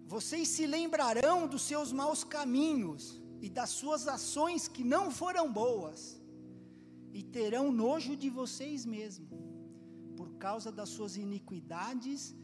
vocês 0.06 0.48
se 0.48 0.66
lembrarão 0.66 1.48
dos 1.48 1.62
seus 1.62 1.92
maus 1.92 2.22
caminhos 2.22 3.20
e 3.40 3.48
das 3.48 3.70
suas 3.70 4.06
ações 4.08 4.68
que 4.68 4.84
não 4.84 5.10
foram 5.10 5.52
boas, 5.52 6.20
e 7.12 7.22
terão 7.22 7.72
nojo 7.72 8.16
de 8.16 8.30
vocês 8.30 8.86
mesmos, 8.86 9.28
por 10.16 10.30
causa 10.34 10.70
das 10.72 10.88
suas 10.88 11.16
iniquidades 11.16 12.34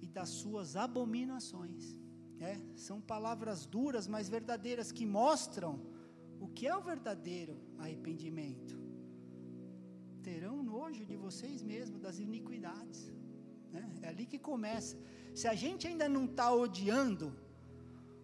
e 0.00 0.06
das 0.06 0.30
suas 0.30 0.76
abominações. 0.76 1.98
É, 2.40 2.60
são 2.76 3.00
palavras 3.00 3.66
duras, 3.66 4.06
mas 4.06 4.28
verdadeiras, 4.28 4.92
que 4.92 5.04
mostram 5.04 5.97
o 6.40 6.48
que 6.48 6.66
é 6.66 6.76
o 6.76 6.80
verdadeiro 6.80 7.56
arrependimento. 7.78 8.78
Terão 10.22 10.62
nojo 10.62 11.04
de 11.04 11.16
vocês 11.16 11.62
mesmos, 11.62 12.00
das 12.00 12.18
iniquidades. 12.18 13.12
Né? 13.72 13.90
É 14.02 14.08
ali 14.08 14.26
que 14.26 14.38
começa. 14.38 14.96
Se 15.34 15.46
a 15.46 15.54
gente 15.54 15.86
ainda 15.86 16.08
não 16.08 16.24
está 16.24 16.52
odiando 16.52 17.34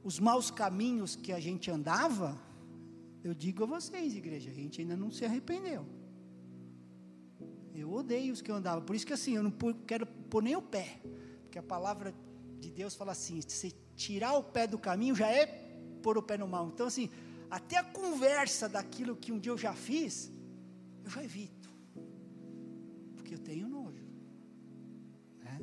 os 0.03 0.19
maus 0.19 0.51
caminhos 0.51 1.17
que 1.17 1.33
a 1.33 1.41
gente 1.41 1.71
andava, 1.71 2.39
eu 3.23 3.33
digo 3.35 3.65
a 3.65 3.67
vocês, 3.67 4.15
igreja, 4.15 4.51
a 4.51 4.55
gente 4.55 4.81
ainda 4.81 4.97
não 4.97 5.11
se 5.11 5.25
arrependeu. 5.25 5.87
Eu 7.75 7.91
odeio 7.93 8.33
os 8.33 8.41
que 8.41 8.51
eu 8.51 8.55
andava, 8.55 8.81
por 8.81 8.95
isso 8.95 9.07
que 9.07 9.13
assim, 9.13 9.35
eu 9.35 9.43
não 9.43 9.53
quero 9.87 10.07
pôr 10.07 10.43
nem 10.43 10.55
o 10.55 10.63
pé, 10.63 11.01
porque 11.43 11.59
a 11.59 11.63
palavra 11.63 12.15
de 12.61 12.71
Deus 12.71 12.95
fala 12.95 13.13
assim: 13.13 13.41
se 13.47 13.73
tirar 13.97 14.35
o 14.35 14.45
pé 14.45 14.67
do 14.67 14.79
caminho 14.79 15.15
já 15.15 15.29
é 15.29 15.47
pôr 16.03 16.19
o 16.19 16.23
pé 16.23 16.37
no 16.37 16.47
mal. 16.47 16.69
Então, 16.69 16.87
assim, 16.87 17.09
até 17.55 17.77
a 17.77 17.85
conversa 17.85 18.69
daquilo 18.69 19.15
que 19.15 19.31
um 19.31 19.39
dia 19.39 19.53
eu 19.53 19.57
já 19.57 19.73
fiz, 19.75 20.33
eu 21.05 21.11
já 21.11 21.23
evito, 21.23 21.71
porque 23.15 23.33
eu 23.33 23.39
tenho 23.39 23.69
nojo. 23.69 24.05
Né? 25.39 25.61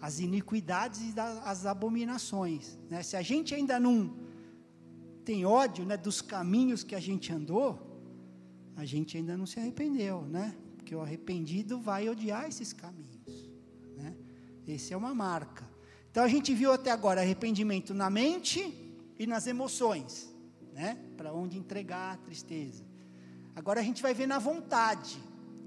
As 0.00 0.18
iniquidades 0.18 1.00
e 1.02 1.20
as 1.44 1.66
abominações. 1.66 2.76
Né? 2.90 3.00
Se 3.04 3.16
a 3.16 3.22
gente 3.22 3.54
ainda 3.54 3.78
não 3.78 4.12
tem 5.24 5.44
ódio 5.44 5.84
né, 5.84 5.96
dos 5.96 6.20
caminhos 6.20 6.82
que 6.82 6.96
a 6.96 7.00
gente 7.00 7.32
andou, 7.32 8.02
a 8.74 8.84
gente 8.84 9.16
ainda 9.16 9.36
não 9.36 9.46
se 9.46 9.60
arrependeu, 9.60 10.22
né? 10.22 10.52
Porque 10.76 10.96
o 10.96 11.00
arrependido 11.00 11.80
vai 11.80 12.08
odiar 12.08 12.48
esses 12.48 12.72
caminhos, 12.72 13.48
né? 13.96 14.16
Esse 14.66 14.92
é 14.92 14.96
uma 14.96 15.14
marca. 15.14 15.64
Então 16.10 16.24
a 16.24 16.28
gente 16.28 16.52
viu 16.52 16.72
até 16.72 16.90
agora 16.90 17.20
arrependimento 17.20 17.94
na 17.94 18.10
mente 18.10 18.60
e 19.16 19.28
nas 19.28 19.46
emoções, 19.46 20.34
né? 20.76 20.98
Para 21.16 21.32
onde 21.32 21.56
entregar 21.56 22.12
a 22.12 22.16
tristeza. 22.18 22.84
Agora 23.54 23.80
a 23.80 23.82
gente 23.82 24.02
vai 24.02 24.12
ver 24.12 24.26
na 24.26 24.38
vontade. 24.38 25.18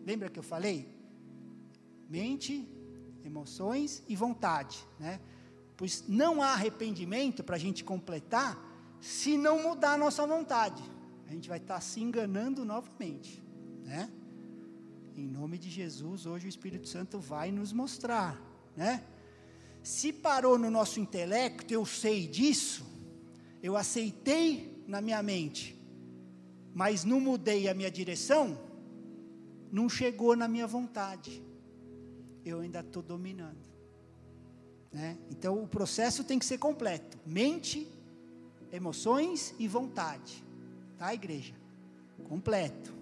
Lembra 0.05 0.29
que 0.29 0.37
eu 0.37 0.43
falei? 0.43 0.87
Mente, 2.07 2.69
emoções 3.25 4.03
e 4.07 4.15
vontade, 4.15 4.77
né? 4.99 5.19
Pois 5.75 6.03
não 6.07 6.43
há 6.43 6.49
arrependimento 6.49 7.43
para 7.43 7.55
a 7.55 7.59
gente 7.59 7.83
completar 7.83 8.55
se 9.01 9.35
não 9.35 9.63
mudar 9.63 9.93
a 9.93 9.97
nossa 9.97 10.27
vontade. 10.27 10.83
A 11.27 11.31
gente 11.31 11.49
vai 11.49 11.57
estar 11.57 11.75
tá 11.75 11.81
se 11.81 11.99
enganando 11.99 12.63
novamente, 12.63 13.43
né? 13.83 14.11
Em 15.15 15.25
nome 15.25 15.57
de 15.57 15.71
Jesus, 15.71 16.27
hoje 16.27 16.45
o 16.45 16.49
Espírito 16.49 16.87
Santo 16.87 17.19
vai 17.19 17.51
nos 17.51 17.73
mostrar, 17.73 18.39
né? 18.77 19.03
Se 19.81 20.13
parou 20.13 20.55
no 20.59 20.69
nosso 20.69 20.99
intelecto, 20.99 21.73
eu 21.73 21.83
sei 21.83 22.27
disso, 22.27 22.85
eu 23.63 23.75
aceitei 23.75 24.78
na 24.89 25.01
minha 25.01 25.21
mente, 25.21 25.79
mas 26.73 27.03
não 27.03 27.19
mudei 27.19 27.69
a 27.69 27.73
minha 27.73 27.91
direção, 27.91 28.59
não 29.71 29.87
chegou 29.87 30.35
na 30.35 30.47
minha 30.47 30.65
vontade, 30.65 31.43
eu 32.43 32.59
ainda 32.59 32.79
estou 32.79 33.03
dominando. 33.03 33.69
Né? 34.91 35.17
Então 35.29 35.61
o 35.63 35.67
processo 35.67 36.23
tem 36.23 36.39
que 36.39 36.45
ser 36.45 36.57
completo: 36.57 37.17
mente, 37.25 37.87
emoções 38.71 39.53
e 39.59 39.67
vontade. 39.67 40.43
Tá, 40.97 41.13
igreja? 41.13 41.53
Completo. 42.27 42.93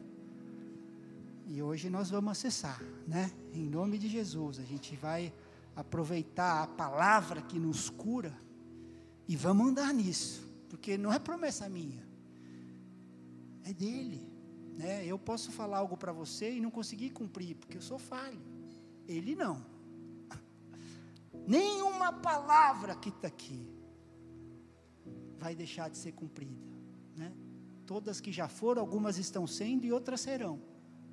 E 1.47 1.61
hoje 1.61 1.89
nós 1.89 2.09
vamos 2.09 2.31
acessar, 2.31 2.83
né? 3.07 3.31
Em 3.53 3.63
nome 3.63 3.97
de 3.97 4.09
Jesus, 4.09 4.59
a 4.59 4.63
gente 4.63 4.95
vai 4.97 5.33
aproveitar 5.75 6.63
a 6.63 6.67
palavra 6.67 7.41
que 7.41 7.57
nos 7.57 7.89
cura 7.89 8.37
e 9.27 9.35
vamos 9.35 9.67
andar 9.67 9.93
nisso, 9.93 10.46
porque 10.69 10.97
não 10.97 11.11
é 11.11 11.19
promessa 11.19 11.67
minha, 11.69 12.05
é 13.63 13.73
dele. 13.73 14.27
Né? 14.77 15.05
Eu 15.05 15.17
posso 15.17 15.51
falar 15.51 15.79
algo 15.79 15.97
para 15.97 16.11
você 16.11 16.53
e 16.53 16.61
não 16.61 16.69
conseguir 16.69 17.09
cumprir, 17.09 17.55
porque 17.55 17.77
eu 17.77 17.81
sou 17.81 17.97
falho. 17.97 18.39
Ele 19.07 19.35
não. 19.35 19.65
Nenhuma 21.47 22.13
palavra 22.13 22.95
que 22.95 23.09
está 23.09 23.27
aqui 23.27 23.67
vai 25.37 25.55
deixar 25.55 25.89
de 25.89 25.97
ser 25.97 26.11
cumprida. 26.11 26.61
Né? 27.15 27.33
Todas 27.85 28.21
que 28.21 28.31
já 28.31 28.47
foram, 28.47 28.81
algumas 28.81 29.17
estão 29.17 29.47
sendo 29.47 29.85
e 29.85 29.91
outras 29.91 30.21
serão. 30.21 30.61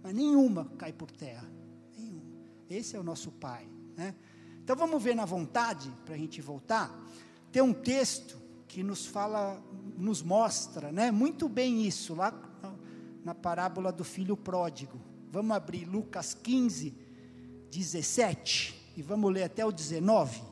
Mas 0.02 0.14
nenhuma 0.14 0.66
cai 0.76 0.92
por 0.92 1.10
terra. 1.10 1.50
Nenhuma. 1.96 2.22
Esse 2.68 2.96
é 2.96 3.00
o 3.00 3.02
nosso 3.02 3.32
Pai. 3.32 3.66
Né? 3.96 4.14
Então 4.62 4.76
vamos 4.76 5.02
ver 5.02 5.14
na 5.14 5.24
vontade, 5.24 5.90
para 6.04 6.14
a 6.14 6.18
gente 6.18 6.42
voltar. 6.42 6.90
Tem 7.50 7.62
um 7.62 7.72
texto 7.72 8.43
que 8.68 8.82
nos 8.82 9.06
fala, 9.06 9.62
nos 9.96 10.22
mostra, 10.22 10.90
né, 10.90 11.10
muito 11.10 11.48
bem 11.48 11.86
isso, 11.86 12.14
lá 12.14 12.32
na 13.24 13.34
parábola 13.34 13.90
do 13.90 14.04
filho 14.04 14.36
pródigo. 14.36 15.00
Vamos 15.30 15.56
abrir 15.56 15.84
Lucas 15.84 16.34
15, 16.34 16.94
17, 17.70 18.92
e 18.96 19.02
vamos 19.02 19.32
ler 19.32 19.44
até 19.44 19.64
o 19.64 19.72
19. 19.72 20.42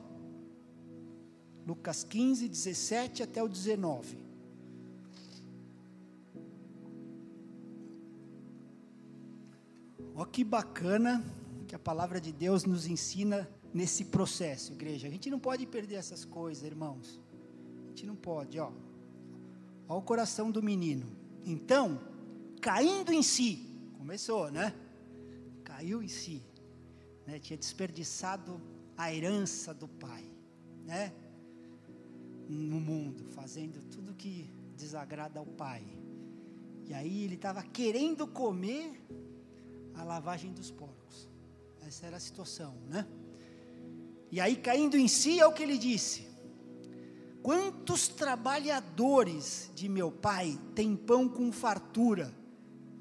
Lucas 1.67 2.03
15, 2.03 2.49
17 2.49 3.23
até 3.23 3.43
o 3.43 3.49
19. 3.49 4.19
Olha 10.15 10.27
que 10.27 10.43
bacana 10.43 11.25
que 11.67 11.75
a 11.75 11.79
palavra 11.79 12.21
de 12.21 12.33
Deus 12.33 12.65
nos 12.65 12.87
ensina 12.87 13.49
nesse 13.73 14.05
processo, 14.07 14.73
igreja. 14.73 15.09
A 15.09 15.11
gente 15.11 15.31
não 15.31 15.39
pode 15.39 15.67
perder 15.67 15.95
essas 15.97 16.25
coisas, 16.25 16.65
irmãos. 16.65 17.21
Gente 17.93 18.07
não 18.07 18.17
pode, 18.17 18.59
ó. 18.59 18.73
Olha 19.87 19.99
o 19.99 20.03
coração 20.03 20.51
do 20.51 20.63
menino. 20.63 21.15
Então, 21.45 22.01
caindo 22.63 23.13
em 23.13 23.23
si, 23.23 23.69
começou, 23.99 24.51
né? 24.51 24.75
Caiu 25.63 26.03
em 26.03 26.09
si, 26.09 26.43
né? 27.27 27.39
Tinha 27.39 27.59
desperdiçado 27.59 28.59
a 28.97 29.13
herança 29.13 29.75
do 29.75 29.87
pai, 29.87 30.25
né? 30.87 31.13
No 32.49 32.81
mundo, 32.81 33.27
fazendo 33.27 33.83
tudo 33.91 34.15
que 34.15 34.51
desagrada 34.75 35.39
ao 35.39 35.45
pai. 35.45 35.85
E 36.87 36.95
aí 36.95 37.25
ele 37.25 37.35
estava 37.35 37.63
querendo 37.63 38.27
comer 38.27 39.05
a 39.95 40.03
lavagem 40.03 40.51
dos 40.51 40.71
porcos. 40.71 41.29
Essa 41.87 42.07
era 42.07 42.17
a 42.17 42.21
situação, 42.21 42.75
né? 42.89 43.07
E 44.31 44.41
aí, 44.41 44.57
caindo 44.57 44.97
em 44.97 45.09
si, 45.09 45.39
é 45.39 45.47
o 45.47 45.53
que 45.53 45.63
ele 45.63 45.77
disse: 45.77 46.32
Quantos 47.43 48.09
trabalhadores 48.09 49.71
de 49.75 49.89
meu 49.89 50.11
pai 50.11 50.59
têm 50.75 50.97
pão 50.97 51.29
com 51.29 51.51
fartura, 51.51 52.33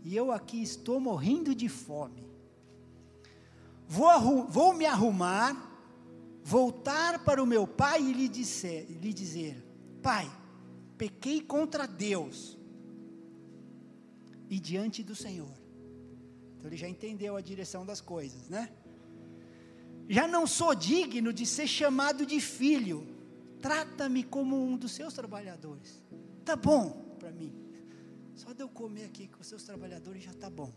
e 0.03 0.15
eu 0.15 0.31
aqui 0.31 0.61
estou 0.61 0.99
morrendo 0.99 1.53
de 1.53 1.69
fome. 1.69 2.27
Vou, 3.87 4.47
vou 4.47 4.73
me 4.73 4.85
arrumar, 4.85 5.55
voltar 6.43 7.23
para 7.23 7.43
o 7.43 7.45
meu 7.45 7.67
pai 7.67 8.01
e 8.01 8.13
lhe, 8.13 8.27
lhe 8.27 9.13
dizer: 9.13 9.63
Pai, 10.01 10.29
pequei 10.97 11.41
contra 11.41 11.85
Deus 11.85 12.57
e 14.49 14.59
diante 14.59 15.03
do 15.03 15.15
Senhor. 15.15 15.51
Então 16.57 16.69
ele 16.69 16.77
já 16.77 16.89
entendeu 16.89 17.35
a 17.35 17.41
direção 17.41 17.85
das 17.85 18.01
coisas, 18.01 18.49
né? 18.49 18.71
já 20.11 20.27
não 20.27 20.45
sou 20.45 20.75
digno 20.75 21.31
de 21.31 21.45
ser 21.45 21.67
chamado 21.67 22.25
de 22.25 22.41
filho. 22.41 23.07
Trata-me 23.61 24.23
como 24.23 24.57
um 24.57 24.75
dos 24.75 24.91
seus 24.91 25.13
trabalhadores. 25.13 26.01
Tá 26.43 26.55
bom 26.55 27.15
para 27.19 27.31
mim. 27.31 27.53
Só 28.35 28.53
de 28.53 28.63
eu 28.63 28.69
comer 28.69 29.05
aqui 29.05 29.27
com 29.27 29.41
os 29.41 29.47
seus 29.47 29.63
trabalhadores 29.63 30.23
já 30.23 30.33
tá 30.33 30.49
bom, 30.49 30.73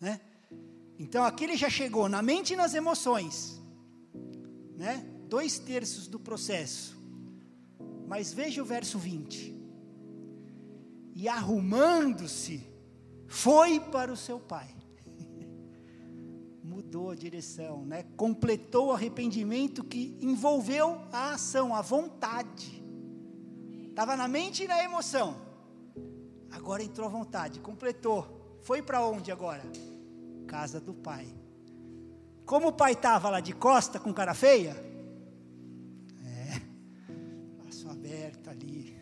né? 0.00 0.20
Então 0.98 1.22
aqui 1.24 1.44
ele 1.44 1.56
já 1.56 1.68
chegou 1.68 2.08
na 2.08 2.22
mente 2.22 2.54
e 2.54 2.56
nas 2.56 2.74
emoções, 2.74 3.60
né? 4.76 5.06
Dois 5.28 5.58
terços 5.58 6.08
do 6.08 6.18
processo. 6.18 6.96
Mas 8.06 8.32
veja 8.32 8.62
o 8.62 8.64
verso 8.64 8.98
20. 8.98 9.54
E 11.14 11.28
arrumando-se, 11.28 12.66
foi 13.26 13.78
para 13.80 14.10
o 14.10 14.16
seu 14.16 14.40
pai 14.40 14.77
mudou 16.78 17.10
a 17.10 17.14
direção, 17.16 17.84
né? 17.84 18.04
completou 18.16 18.88
o 18.88 18.92
arrependimento 18.92 19.82
que 19.82 20.16
envolveu 20.20 21.00
a 21.12 21.32
ação, 21.32 21.74
a 21.74 21.82
vontade. 21.82 22.80
Estava 23.88 24.16
na 24.16 24.28
mente 24.28 24.62
e 24.62 24.68
na 24.68 24.80
emoção. 24.84 25.36
Agora 26.52 26.80
entrou 26.80 27.08
a 27.08 27.10
vontade, 27.10 27.58
completou. 27.58 28.60
Foi 28.62 28.80
para 28.80 29.04
onde 29.04 29.32
agora? 29.32 29.64
Casa 30.46 30.80
do 30.80 30.94
pai. 30.94 31.26
Como 32.46 32.68
o 32.68 32.72
pai 32.72 32.92
estava 32.92 33.28
lá 33.28 33.40
de 33.40 33.52
costa 33.52 33.98
com 33.98 34.14
cara 34.14 34.32
feia? 34.32 34.76
É. 36.24 36.62
aberta 37.90 38.52
ali, 38.52 38.96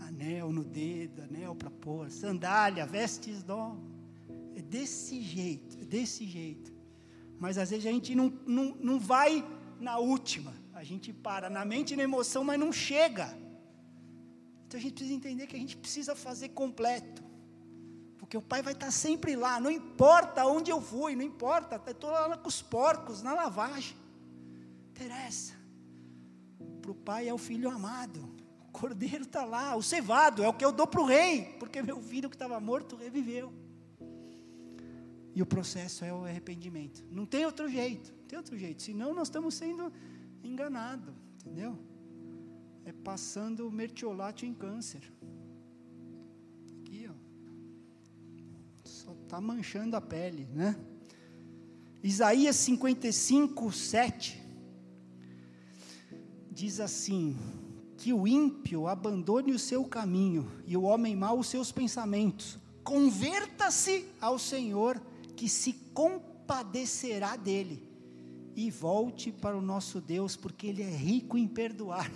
anel 0.00 0.50
no 0.50 0.64
dedo, 0.64 1.22
anel 1.22 1.54
para 1.54 1.70
pôr, 1.70 2.10
sandália, 2.10 2.84
vestes 2.84 3.44
novas. 3.44 3.98
É 4.58 4.60
desse 4.60 5.22
jeito, 5.22 5.77
desse 5.88 6.26
jeito. 6.26 6.72
Mas 7.38 7.56
às 7.56 7.70
vezes 7.70 7.86
a 7.86 7.90
gente 7.90 8.14
não, 8.14 8.32
não, 8.46 8.76
não 8.80 8.98
vai 8.98 9.44
na 9.80 9.98
última, 9.98 10.52
a 10.74 10.82
gente 10.84 11.12
para 11.12 11.48
na 11.48 11.64
mente 11.64 11.94
e 11.94 11.96
na 11.96 12.02
emoção, 12.02 12.44
mas 12.44 12.58
não 12.58 12.72
chega. 12.72 13.36
Então 14.66 14.78
a 14.78 14.82
gente 14.82 14.92
precisa 14.92 15.14
entender 15.14 15.46
que 15.46 15.56
a 15.56 15.58
gente 15.58 15.76
precisa 15.76 16.14
fazer 16.14 16.50
completo. 16.50 17.22
Porque 18.18 18.36
o 18.36 18.42
pai 18.42 18.60
vai 18.60 18.74
estar 18.74 18.90
sempre 18.90 19.34
lá, 19.34 19.58
não 19.58 19.70
importa 19.70 20.44
onde 20.44 20.70
eu 20.70 20.80
fui, 20.80 21.16
não 21.16 21.22
importa, 21.22 21.80
estou 21.90 22.10
lá 22.10 22.36
com 22.36 22.48
os 22.48 22.60
porcos, 22.60 23.22
na 23.22 23.32
lavagem. 23.32 23.96
Interessa. 24.90 25.54
Para 26.82 26.90
o 26.90 26.94
pai 26.94 27.28
é 27.28 27.32
o 27.32 27.38
filho 27.38 27.70
amado, 27.70 28.20
o 28.68 28.72
cordeiro 28.72 29.22
está 29.22 29.44
lá, 29.44 29.76
o 29.76 29.82
cevado, 29.82 30.42
é 30.42 30.48
o 30.48 30.52
que 30.52 30.64
eu 30.64 30.72
dou 30.72 30.86
para 30.86 31.00
o 31.00 31.06
rei, 31.06 31.56
porque 31.58 31.80
meu 31.80 32.00
filho 32.02 32.28
que 32.28 32.34
estava 32.34 32.58
morto 32.58 32.96
reviveu. 32.96 33.52
E 35.34 35.42
o 35.42 35.46
processo 35.46 36.04
é 36.04 36.12
o 36.12 36.24
arrependimento. 36.24 37.04
Não 37.10 37.26
tem 37.26 37.44
outro 37.44 37.68
jeito, 37.68 38.12
não 38.12 38.26
tem 38.26 38.38
outro 38.38 38.56
jeito, 38.56 38.82
senão 38.82 39.14
nós 39.14 39.28
estamos 39.28 39.54
sendo 39.54 39.92
enganados, 40.42 41.14
entendeu? 41.40 41.78
É 42.84 42.92
passando 42.92 43.70
mertiolate 43.70 44.46
em 44.46 44.54
câncer. 44.54 45.02
está 49.28 49.42
manchando 49.42 49.94
a 49.94 50.00
pele, 50.00 50.48
né? 50.54 50.74
Isaías 52.02 52.56
55, 52.56 53.70
7 53.70 54.42
diz 56.50 56.80
assim: 56.80 57.36
que 57.98 58.12
o 58.12 58.26
ímpio 58.26 58.86
abandone 58.86 59.52
o 59.52 59.58
seu 59.58 59.84
caminho 59.84 60.50
e 60.66 60.76
o 60.76 60.82
homem 60.82 61.14
mau 61.14 61.38
os 61.38 61.46
seus 61.46 61.70
pensamentos, 61.70 62.58
converta-se 62.82 64.06
ao 64.18 64.38
Senhor, 64.38 65.00
que 65.38 65.48
se 65.48 65.72
compadecerá 65.94 67.36
dele, 67.36 67.88
e 68.56 68.72
volte 68.72 69.30
para 69.30 69.56
o 69.56 69.60
nosso 69.62 70.00
Deus, 70.00 70.34
porque 70.34 70.66
Ele 70.66 70.82
é 70.82 70.90
rico 70.90 71.38
em 71.38 71.46
perdoar. 71.46 72.10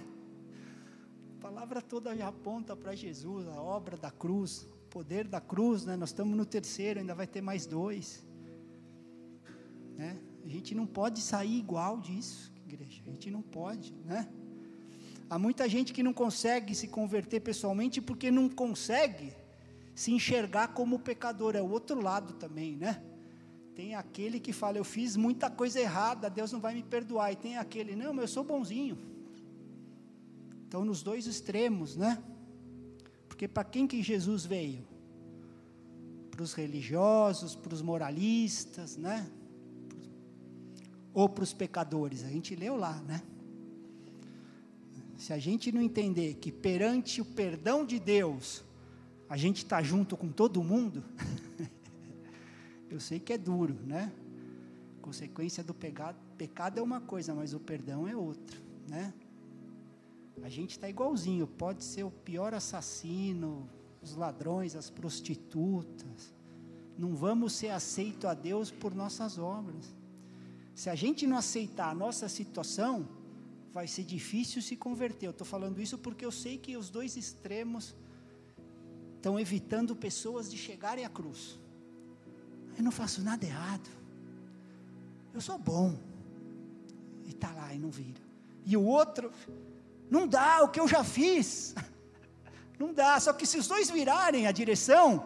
A 1.38 1.40
palavra 1.40 1.80
toda 1.80 2.16
já 2.16 2.26
aponta 2.26 2.74
para 2.74 2.96
Jesus, 2.96 3.46
a 3.46 3.62
obra 3.62 3.96
da 3.96 4.10
cruz, 4.10 4.66
poder 4.90 5.28
da 5.28 5.40
cruz, 5.40 5.84
né? 5.84 5.94
Nós 5.94 6.08
estamos 6.08 6.36
no 6.36 6.44
terceiro, 6.44 6.98
ainda 6.98 7.14
vai 7.14 7.28
ter 7.28 7.40
mais 7.40 7.64
dois. 7.64 8.24
Né? 9.96 10.18
A 10.44 10.48
gente 10.48 10.74
não 10.74 10.84
pode 10.84 11.20
sair 11.20 11.56
igual 11.56 12.00
disso, 12.00 12.52
igreja. 12.66 13.04
A 13.06 13.10
gente 13.10 13.30
não 13.30 13.40
pode, 13.40 13.94
né? 14.04 14.28
Há 15.30 15.38
muita 15.38 15.68
gente 15.68 15.92
que 15.92 16.02
não 16.02 16.12
consegue 16.12 16.74
se 16.74 16.88
converter 16.88 17.38
pessoalmente 17.38 18.00
porque 18.00 18.32
não 18.32 18.48
consegue 18.48 19.32
se 19.94 20.10
enxergar 20.10 20.74
como 20.74 20.98
pecador. 20.98 21.54
É 21.54 21.62
o 21.62 21.70
outro 21.70 22.02
lado 22.02 22.32
também, 22.32 22.76
né? 22.76 23.00
Tem 23.74 23.94
aquele 23.94 24.38
que 24.38 24.52
fala, 24.52 24.76
eu 24.76 24.84
fiz 24.84 25.16
muita 25.16 25.50
coisa 25.50 25.80
errada, 25.80 26.28
Deus 26.28 26.52
não 26.52 26.60
vai 26.60 26.74
me 26.74 26.82
perdoar. 26.82 27.32
E 27.32 27.36
tem 27.36 27.56
aquele, 27.56 27.96
não, 27.96 28.12
mas 28.12 28.22
eu 28.22 28.28
sou 28.28 28.44
bonzinho. 28.44 28.98
Então, 30.68 30.84
nos 30.84 31.02
dois 31.02 31.26
extremos, 31.26 31.96
né? 31.96 32.22
Porque 33.28 33.48
para 33.48 33.64
quem 33.64 33.86
que 33.86 34.02
Jesus 34.02 34.44
veio? 34.44 34.86
Para 36.30 36.42
os 36.42 36.54
religiosos, 36.54 37.54
para 37.54 37.74
os 37.74 37.82
moralistas, 37.82 38.96
né? 38.96 39.30
Ou 41.14 41.28
para 41.28 41.44
os 41.44 41.52
pecadores? 41.52 42.24
A 42.24 42.28
gente 42.28 42.54
leu 42.54 42.76
lá, 42.76 42.94
né? 43.02 43.22
Se 45.16 45.32
a 45.32 45.38
gente 45.38 45.70
não 45.70 45.80
entender 45.80 46.34
que 46.34 46.50
perante 46.50 47.20
o 47.20 47.24
perdão 47.24 47.86
de 47.86 47.98
Deus, 47.98 48.64
a 49.28 49.36
gente 49.36 49.58
está 49.58 49.82
junto 49.82 50.16
com 50.16 50.28
todo 50.28 50.62
mundo, 50.62 51.04
eu 52.92 53.00
sei 53.00 53.18
que 53.18 53.32
é 53.32 53.38
duro, 53.38 53.74
né? 53.86 54.12
Consequência 55.00 55.64
do 55.64 55.72
pecado, 55.72 56.18
pecado 56.36 56.78
é 56.78 56.82
uma 56.82 57.00
coisa, 57.00 57.34
mas 57.34 57.54
o 57.54 57.58
perdão 57.58 58.06
é 58.06 58.14
outra, 58.14 58.58
né? 58.86 59.14
A 60.42 60.48
gente 60.48 60.72
está 60.72 60.88
igualzinho, 60.88 61.46
pode 61.46 61.84
ser 61.84 62.04
o 62.04 62.10
pior 62.10 62.52
assassino, 62.52 63.68
os 64.02 64.14
ladrões, 64.14 64.76
as 64.76 64.90
prostitutas. 64.90 66.34
Não 66.98 67.14
vamos 67.14 67.54
ser 67.54 67.70
aceitos 67.70 68.26
a 68.26 68.34
Deus 68.34 68.70
por 68.70 68.94
nossas 68.94 69.38
obras. 69.38 69.94
Se 70.74 70.90
a 70.90 70.94
gente 70.94 71.26
não 71.26 71.38
aceitar 71.38 71.88
a 71.88 71.94
nossa 71.94 72.28
situação, 72.28 73.08
vai 73.72 73.86
ser 73.86 74.04
difícil 74.04 74.60
se 74.60 74.76
converter. 74.76 75.26
Eu 75.26 75.30
estou 75.30 75.46
falando 75.46 75.80
isso 75.80 75.96
porque 75.96 76.26
eu 76.26 76.32
sei 76.32 76.58
que 76.58 76.76
os 76.76 76.90
dois 76.90 77.16
extremos 77.16 77.94
estão 79.16 79.38
evitando 79.40 79.96
pessoas 79.96 80.50
de 80.50 80.58
chegarem 80.58 81.04
à 81.04 81.08
cruz. 81.08 81.61
Eu 82.76 82.84
não 82.84 82.92
faço 82.92 83.22
nada 83.22 83.44
errado. 83.44 83.88
Eu 85.34 85.40
sou 85.40 85.58
bom. 85.58 85.98
E 87.24 87.30
está 87.30 87.52
lá 87.52 87.72
e 87.74 87.78
não 87.78 87.90
vira. 87.90 88.20
E 88.64 88.76
o 88.76 88.82
outro, 88.82 89.32
não 90.10 90.26
dá, 90.26 90.62
o 90.62 90.68
que 90.68 90.78
eu 90.78 90.86
já 90.86 91.02
fiz. 91.02 91.74
Não 92.78 92.92
dá. 92.92 93.20
Só 93.20 93.32
que 93.32 93.46
se 93.46 93.56
os 93.58 93.68
dois 93.68 93.88
virarem 93.90 94.48
a 94.48 94.50
direção, 94.50 95.24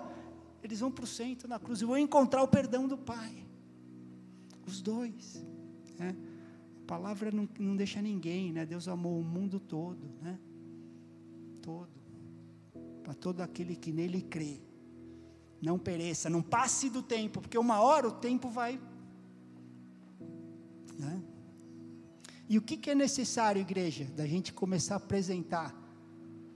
eles 0.62 0.80
vão 0.80 0.90
para 0.90 1.04
o 1.04 1.06
centro 1.06 1.48
na 1.48 1.58
cruz 1.58 1.80
e 1.80 1.86
vão 1.86 1.96
encontrar 1.96 2.42
o 2.42 2.48
perdão 2.48 2.86
do 2.86 2.98
Pai. 2.98 3.46
Os 4.66 4.82
dois. 4.82 5.42
Né? 5.98 6.14
A 6.82 6.86
palavra 6.86 7.30
não, 7.30 7.48
não 7.58 7.74
deixa 7.74 8.02
ninguém, 8.02 8.52
né? 8.52 8.66
Deus 8.66 8.88
amou 8.88 9.18
o 9.18 9.24
mundo 9.24 9.58
todo, 9.58 10.06
né? 10.20 10.38
Todo. 11.62 11.88
Para 13.02 13.14
todo 13.14 13.40
aquele 13.40 13.74
que 13.74 13.90
nele 13.90 14.20
crê. 14.20 14.60
Não 15.66 15.80
pereça, 15.80 16.30
não 16.30 16.40
passe 16.40 16.88
do 16.88 17.02
tempo, 17.02 17.40
porque 17.40 17.58
uma 17.58 17.80
hora 17.80 18.06
o 18.06 18.12
tempo 18.12 18.48
vai. 18.48 18.80
Né? 20.96 21.20
E 22.48 22.56
o 22.56 22.62
que, 22.62 22.76
que 22.76 22.88
é 22.88 22.94
necessário, 22.94 23.60
igreja, 23.60 24.04
da 24.04 24.24
gente 24.28 24.52
começar 24.52 24.94
a 24.94 24.98
apresentar 24.98 25.74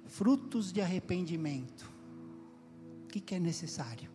frutos 0.06 0.72
de 0.72 0.80
arrependimento? 0.80 1.90
O 3.02 3.08
que, 3.08 3.20
que 3.20 3.34
é 3.34 3.40
necessário? 3.40 4.08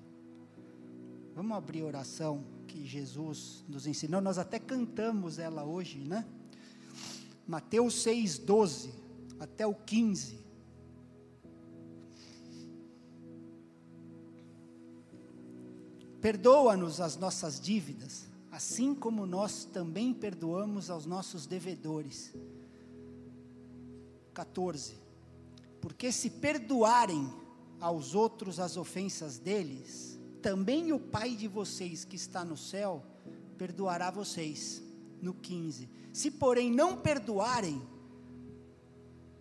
Vamos 1.35 1.57
abrir 1.57 1.83
oração 1.83 2.45
que 2.65 2.85
Jesus 2.85 3.65
nos 3.67 3.85
ensinou. 3.85 4.21
Nós 4.21 4.37
até 4.37 4.59
cantamos 4.59 5.39
ela 5.39 5.65
hoje, 5.65 5.99
né? 5.99 6.25
Mateus 7.45 8.01
6, 8.01 8.37
12 8.37 8.93
até 9.41 9.67
o 9.67 9.75
15. 9.75 10.39
Perdoa-nos 16.25 16.99
as 16.99 17.17
nossas 17.17 17.59
dívidas 17.59 18.25
assim 18.51 18.95
como 18.95 19.27
nós 19.27 19.63
também 19.63 20.11
perdoamos 20.11 20.89
aos 20.89 21.05
nossos 21.05 21.45
devedores. 21.45 22.33
14. 24.33 24.97
Porque 25.79 26.11
se 26.11 26.31
perdoarem 26.31 27.31
aos 27.79 28.15
outros 28.15 28.59
as 28.59 28.75
ofensas 28.75 29.37
deles, 29.37 30.19
também 30.41 30.91
o 30.91 30.99
Pai 30.99 31.35
de 31.35 31.47
vocês 31.47 32.03
que 32.03 32.15
está 32.15 32.43
no 32.43 32.57
céu 32.57 33.05
perdoará 33.55 34.09
vocês. 34.09 34.81
No 35.21 35.31
15. 35.31 35.87
Se, 36.11 36.31
porém, 36.31 36.71
não 36.71 36.97
perdoarem 36.97 37.79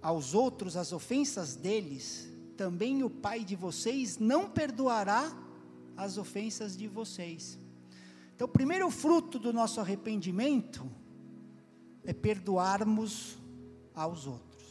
aos 0.03 0.35
outros 0.35 0.77
as 0.77 0.93
ofensas 0.93 1.57
deles, 1.57 2.29
também 2.59 3.03
o 3.03 3.09
Pai 3.09 3.43
de 3.43 3.57
vocês 3.57 4.19
não 4.19 4.51
perdoará 4.51 5.44
as 5.97 6.19
ofensas 6.19 6.77
de 6.77 6.89
vocês. 6.89 7.59
Então, 8.35 8.47
o 8.47 8.51
primeiro 8.51 8.91
fruto 8.91 9.39
do 9.39 9.53
nosso 9.53 9.81
arrependimento 9.81 10.91
é 12.05 12.13
perdoarmos 12.13 13.39
aos 13.95 14.27
outros. 14.27 14.65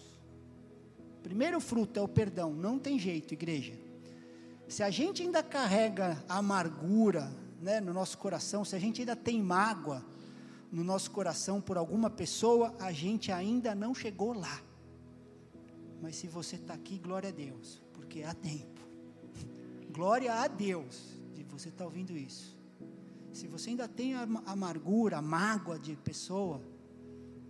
O 1.19 1.21
primeiro 1.23 1.59
fruto 1.61 1.97
é 1.97 2.03
o 2.03 2.07
perdão, 2.07 2.53
não 2.53 2.77
tem 2.77 2.99
jeito, 2.99 3.33
igreja. 3.33 3.73
Se 4.67 4.83
a 4.83 4.89
gente 4.89 5.21
ainda 5.21 5.41
carrega 5.41 6.23
amargura 6.27 7.31
né, 7.61 7.79
no 7.79 7.93
nosso 7.93 8.17
coração, 8.17 8.65
se 8.65 8.75
a 8.75 8.79
gente 8.79 9.01
ainda 9.01 9.15
tem 9.15 9.41
mágoa 9.41 10.03
no 10.69 10.83
nosso 10.83 11.11
coração 11.11 11.61
por 11.61 11.77
alguma 11.77 12.09
pessoa, 12.09 12.75
a 12.79 12.91
gente 12.91 13.31
ainda 13.31 13.73
não 13.73 13.95
chegou 13.95 14.33
lá. 14.33 14.61
Mas 16.01 16.17
se 16.17 16.27
você 16.27 16.57
está 16.57 16.73
aqui, 16.73 16.97
glória 16.97 17.29
a 17.29 17.31
Deus, 17.31 17.81
porque 17.93 18.23
há 18.23 18.33
tempo. 18.33 18.81
Glória 19.93 20.33
a 20.33 20.47
Deus 20.47 21.12
de 21.12 21.12
você 21.53 21.69
estar 21.69 21.83
tá 21.83 21.85
ouvindo 21.85 22.17
isso. 22.17 22.57
Se 23.31 23.47
você 23.47 23.71
ainda 23.71 23.87
tem 23.87 24.13
a 24.15 24.23
amargura, 24.45 25.17
a 25.17 25.21
mágoa 25.21 25.79
de 25.79 25.95
pessoa, 25.95 26.61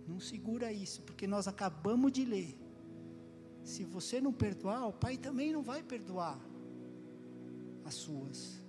não 0.06 0.18
segura 0.20 0.72
isso, 0.72 1.02
porque 1.02 1.26
nós 1.26 1.46
acabamos 1.46 2.12
de 2.12 2.24
ler. 2.24 2.58
Se 3.62 3.84
você 3.84 4.20
não 4.20 4.32
perdoar, 4.32 4.86
o 4.86 4.92
Pai 4.92 5.16
também 5.16 5.52
não 5.52 5.62
vai 5.62 5.82
perdoar 5.82 6.38
as 7.84 7.94
suas. 7.94 8.60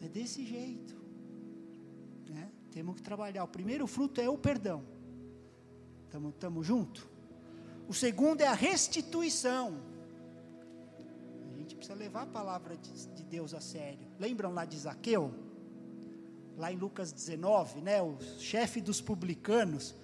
É 0.00 0.08
desse 0.08 0.44
jeito. 0.44 0.96
Né? 2.28 2.50
Temos 2.70 2.96
que 2.96 3.02
trabalhar. 3.02 3.44
O 3.44 3.48
primeiro 3.48 3.86
fruto 3.86 4.20
é 4.20 4.28
o 4.28 4.38
perdão. 4.38 4.84
Estamos 6.06 6.66
junto? 6.66 7.08
O 7.88 7.94
segundo 7.94 8.40
é 8.40 8.46
a 8.46 8.52
restituição. 8.52 9.80
Precisa 11.78 11.96
levar 11.96 12.22
a 12.22 12.26
palavra 12.26 12.76
de, 12.76 13.06
de 13.14 13.22
Deus 13.22 13.54
a 13.54 13.60
sério. 13.60 14.06
Lembram 14.18 14.52
lá 14.52 14.64
de 14.64 14.76
Zaqueu? 14.76 15.32
Lá 16.56 16.72
em 16.72 16.76
Lucas 16.76 17.12
19, 17.12 17.80
né? 17.80 18.02
O 18.02 18.18
chefe 18.40 18.80
dos 18.80 19.00
publicanos. 19.00 19.94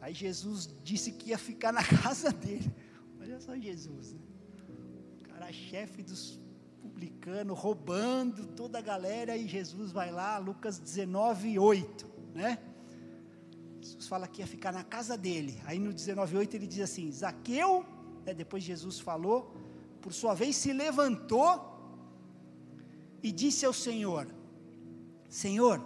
Aí 0.00 0.14
Jesus 0.14 0.68
disse 0.84 1.10
que 1.10 1.30
ia 1.30 1.38
ficar 1.38 1.72
na 1.72 1.82
casa 2.02 2.30
dele. 2.30 2.72
Olha 3.20 3.40
só 3.40 3.56
Jesus, 3.56 4.12
né? 4.12 4.20
O 5.20 5.28
cara 5.28 5.52
chefe 5.52 6.04
dos 6.04 6.40
publicanos, 6.80 7.58
roubando 7.58 8.46
toda 8.46 8.78
a 8.78 8.80
galera, 8.80 9.36
e 9.36 9.48
Jesus 9.48 9.90
vai 9.90 10.12
lá, 10.12 10.38
Lucas 10.38 10.78
19, 10.78 11.58
8, 11.58 12.06
né? 12.32 12.58
Jesus 13.80 14.06
fala 14.06 14.28
que 14.28 14.40
ia 14.40 14.46
ficar 14.46 14.72
na 14.72 14.84
casa 14.84 15.18
dele. 15.18 15.60
Aí 15.64 15.80
no 15.80 15.92
19:8 15.92 16.54
ele 16.54 16.66
diz 16.66 16.80
assim: 16.80 17.10
Zaqueu, 17.10 17.84
né, 18.24 18.32
depois 18.32 18.62
Jesus 18.62 19.00
falou, 19.00 19.52
por 20.06 20.12
sua 20.12 20.34
vez 20.34 20.54
se 20.54 20.72
levantou 20.72 21.60
e 23.20 23.32
disse 23.32 23.66
ao 23.66 23.72
Senhor: 23.72 24.32
Senhor, 25.28 25.84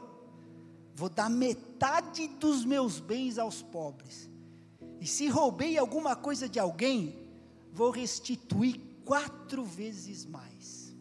vou 0.95 1.09
dar 1.09 1.31
metade 1.31 2.29
dos 2.29 2.63
meus 2.63 3.01
bens 3.01 3.39
aos 3.39 3.63
pobres. 3.63 4.29
E 5.01 5.07
se 5.07 5.27
roubei 5.27 5.79
alguma 5.79 6.15
coisa 6.15 6.47
de 6.47 6.59
alguém, 6.59 7.19
vou 7.73 7.91
restituir 7.91 8.79
quatro 9.07 9.65
vezes 9.65 10.27
mais. 10.27 10.95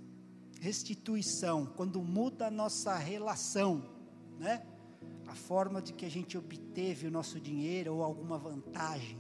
Restituição, 0.61 1.65
quando 1.65 2.01
muda 2.01 2.47
a 2.47 2.51
nossa 2.51 2.95
relação, 2.95 3.83
né? 4.39 4.65
a 5.27 5.35
forma 5.35 5.81
de 5.81 5.91
que 5.91 6.05
a 6.05 6.09
gente 6.09 6.37
obteve 6.37 7.07
o 7.07 7.11
nosso 7.11 7.37
dinheiro 7.37 7.95
ou 7.95 8.01
alguma 8.01 8.37
vantagem 8.37 9.19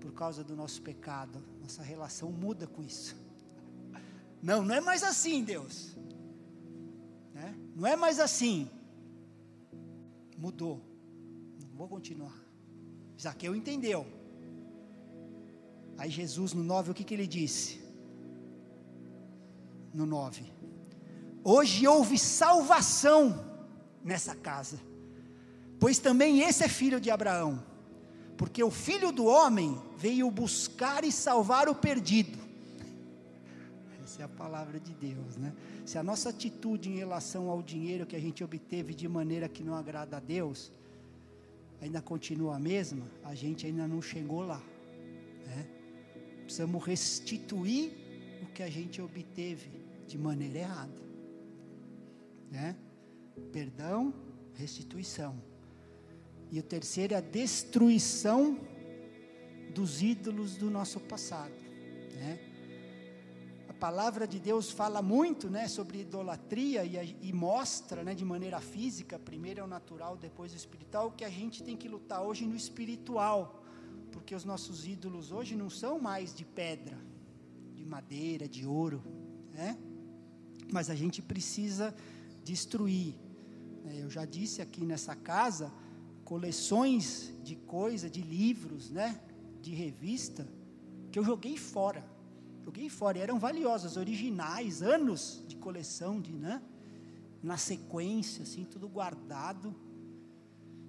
por 0.00 0.14
causa 0.14 0.42
do 0.42 0.56
nosso 0.56 0.80
pecado. 0.80 1.52
Nossa 1.64 1.82
relação 1.82 2.30
muda 2.30 2.66
com 2.66 2.82
isso. 2.82 3.16
Não, 4.40 4.62
não 4.62 4.74
é 4.74 4.80
mais 4.80 5.02
assim, 5.02 5.42
Deus. 5.42 5.96
Né? 7.32 7.56
Não 7.74 7.86
é 7.86 7.96
mais 7.96 8.20
assim. 8.20 8.70
Mudou. 10.38 10.80
Não 11.60 11.76
vou 11.76 11.88
continuar. 11.88 12.38
Zaqueu 13.20 13.56
entendeu. 13.56 14.06
Aí 15.98 16.10
Jesus 16.10 16.52
no 16.52 16.62
9, 16.62 16.92
o 16.92 16.94
que, 16.94 17.02
que 17.02 17.14
ele 17.14 17.26
disse? 17.26 17.82
No 19.92 20.06
9. 20.06 20.44
Hoje 21.42 21.88
houve 21.88 22.18
salvação 22.18 23.44
nessa 24.04 24.36
casa 24.36 24.78
pois 25.84 25.98
também 25.98 26.40
esse 26.40 26.64
é 26.64 26.68
filho 26.68 26.98
de 26.98 27.10
Abraão. 27.10 27.62
Porque 28.36 28.62
o 28.62 28.70
filho 28.70 29.12
do 29.12 29.26
homem 29.26 29.80
veio 29.96 30.30
buscar 30.30 31.04
e 31.04 31.12
salvar 31.12 31.68
o 31.68 31.74
perdido. 31.74 32.38
Essa 34.02 34.22
é 34.22 34.24
a 34.24 34.28
palavra 34.28 34.78
de 34.78 34.92
Deus, 34.92 35.36
né? 35.36 35.52
Se 35.84 35.98
a 35.98 36.02
nossa 36.02 36.28
atitude 36.28 36.88
em 36.88 36.96
relação 36.96 37.48
ao 37.48 37.62
dinheiro 37.62 38.06
que 38.06 38.16
a 38.16 38.20
gente 38.20 38.42
obteve 38.42 38.94
de 38.94 39.08
maneira 39.08 39.48
que 39.48 39.62
não 39.62 39.74
agrada 39.74 40.16
a 40.16 40.20
Deus, 40.20 40.70
ainda 41.80 42.00
continua 42.00 42.56
a 42.56 42.58
mesma, 42.58 43.06
a 43.22 43.34
gente 43.34 43.66
ainda 43.66 43.86
não 43.86 44.00
chegou 44.00 44.44
lá, 44.44 44.62
né? 45.46 45.66
Precisamos 46.42 46.84
restituir 46.84 47.92
o 48.42 48.46
que 48.46 48.62
a 48.62 48.70
gente 48.70 49.00
obteve 49.00 49.70
de 50.06 50.18
maneira 50.18 50.58
errada, 50.58 51.02
né? 52.50 52.76
Perdão, 53.52 54.12
restituição. 54.54 55.53
E 56.54 56.60
o 56.60 56.62
terceiro 56.62 57.14
é 57.14 57.16
a 57.16 57.20
destruição 57.20 58.60
dos 59.74 60.00
ídolos 60.00 60.56
do 60.56 60.70
nosso 60.70 61.00
passado. 61.00 61.52
Né? 62.14 62.38
A 63.68 63.72
palavra 63.72 64.24
de 64.24 64.38
Deus 64.38 64.70
fala 64.70 65.02
muito 65.02 65.50
né, 65.50 65.66
sobre 65.66 66.02
idolatria 66.02 66.84
e, 66.84 67.16
e 67.20 67.32
mostra 67.32 68.04
né, 68.04 68.14
de 68.14 68.24
maneira 68.24 68.60
física, 68.60 69.18
primeiro 69.18 69.62
é 69.62 69.64
o 69.64 69.66
natural, 69.66 70.16
depois 70.16 70.52
o 70.52 70.56
espiritual, 70.56 71.10
que 71.10 71.24
a 71.24 71.28
gente 71.28 71.60
tem 71.60 71.76
que 71.76 71.88
lutar 71.88 72.22
hoje 72.22 72.46
no 72.46 72.54
espiritual, 72.54 73.64
porque 74.12 74.32
os 74.32 74.44
nossos 74.44 74.86
ídolos 74.86 75.32
hoje 75.32 75.56
não 75.56 75.68
são 75.68 75.98
mais 75.98 76.32
de 76.32 76.44
pedra, 76.44 76.96
de 77.74 77.84
madeira, 77.84 78.46
de 78.46 78.64
ouro, 78.64 79.02
né? 79.52 79.76
mas 80.72 80.88
a 80.88 80.94
gente 80.94 81.20
precisa 81.20 81.92
destruir. 82.44 83.16
Né? 83.82 83.98
Eu 84.02 84.08
já 84.08 84.24
disse 84.24 84.62
aqui 84.62 84.84
nessa 84.84 85.16
casa 85.16 85.72
coleções 86.24 87.32
de 87.42 87.56
coisa, 87.56 88.08
de 88.08 88.22
livros, 88.22 88.90
né? 88.90 89.20
De 89.60 89.74
revista, 89.74 90.48
que 91.12 91.18
eu 91.18 91.24
joguei 91.24 91.56
fora. 91.56 92.04
Joguei 92.64 92.88
fora, 92.88 93.18
e 93.18 93.20
eram 93.20 93.38
valiosas, 93.38 93.96
originais, 93.96 94.82
anos 94.82 95.44
de 95.46 95.56
coleção, 95.56 96.20
de, 96.20 96.32
né? 96.32 96.62
Na 97.42 97.58
sequência, 97.58 98.42
assim, 98.42 98.64
tudo 98.64 98.88
guardado. 98.88 99.74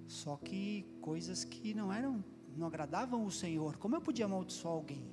Só 0.08 0.38
que 0.38 0.86
coisas 1.02 1.44
que 1.44 1.74
não 1.74 1.92
eram, 1.92 2.24
não 2.56 2.68
agradavam 2.68 3.26
o 3.26 3.32
Senhor. 3.32 3.78
Como 3.78 3.96
eu 3.96 4.02
podia 4.02 4.26
amaldiçoar 4.26 4.74
alguém? 4.74 5.04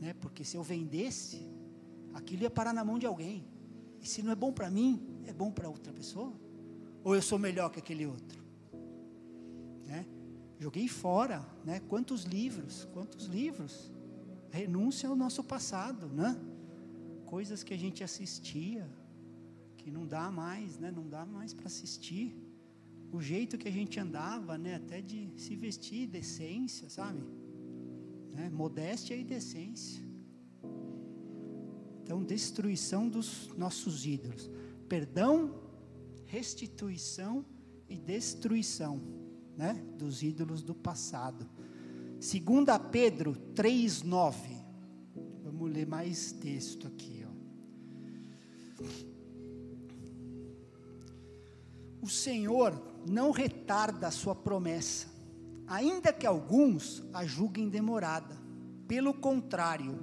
Né? 0.00 0.14
Porque 0.14 0.42
se 0.44 0.56
eu 0.56 0.62
vendesse, 0.62 1.46
aquilo 2.14 2.42
ia 2.44 2.50
parar 2.50 2.72
na 2.72 2.84
mão 2.84 2.98
de 2.98 3.06
alguém. 3.06 3.44
E 4.00 4.08
se 4.08 4.22
não 4.22 4.32
é 4.32 4.34
bom 4.34 4.50
para 4.50 4.70
mim, 4.70 5.20
é 5.26 5.32
bom 5.32 5.50
para 5.50 5.68
outra 5.68 5.92
pessoa? 5.92 6.32
Ou 7.04 7.14
eu 7.14 7.20
sou 7.20 7.38
melhor 7.38 7.70
que 7.70 7.78
aquele 7.78 8.06
outro? 8.06 8.39
Né? 9.90 10.06
Joguei 10.58 10.86
fora, 10.86 11.44
né? 11.64 11.80
Quantos 11.80 12.22
livros, 12.22 12.86
quantos 12.92 13.26
livros? 13.26 13.90
Renúncia 14.50 15.08
ao 15.08 15.16
nosso 15.16 15.42
passado, 15.42 16.06
né? 16.06 16.38
Coisas 17.26 17.62
que 17.62 17.74
a 17.74 17.78
gente 17.78 18.04
assistia, 18.04 18.88
que 19.76 19.90
não 19.90 20.06
dá 20.06 20.30
mais, 20.30 20.78
né? 20.78 20.90
Não 20.90 21.08
dá 21.08 21.26
mais 21.26 21.52
para 21.52 21.66
assistir. 21.66 22.36
O 23.10 23.20
jeito 23.20 23.58
que 23.58 23.66
a 23.66 23.72
gente 23.72 23.98
andava, 23.98 24.56
né? 24.56 24.76
Até 24.76 25.00
de 25.00 25.32
se 25.36 25.56
vestir, 25.56 26.06
decência, 26.06 26.88
sabe? 26.88 27.24
Né? 28.32 28.48
Modéstia 28.50 29.16
e 29.16 29.24
decência. 29.24 30.04
Então, 32.02 32.22
destruição 32.22 33.08
dos 33.08 33.48
nossos 33.56 34.06
ídolos. 34.06 34.50
Perdão, 34.88 35.60
restituição 36.26 37.44
e 37.88 37.96
destruição 37.96 39.19
né, 39.60 39.78
dos 39.98 40.22
ídolos 40.22 40.62
do 40.62 40.74
passado. 40.74 41.46
Segunda 42.18 42.78
Pedro 42.78 43.36
3:9. 43.54 44.56
Vamos 45.44 45.70
ler 45.70 45.86
mais 45.86 46.32
texto 46.32 46.86
aqui, 46.86 47.26
ó. 47.26 47.30
O 52.00 52.08
Senhor 52.08 52.72
não 53.06 53.30
retarda 53.30 54.06
a 54.06 54.10
sua 54.10 54.34
promessa, 54.34 55.08
ainda 55.66 56.10
que 56.10 56.26
alguns 56.26 57.04
a 57.12 57.26
julguem 57.26 57.68
demorada. 57.68 58.34
Pelo 58.88 59.12
contrário, 59.12 59.98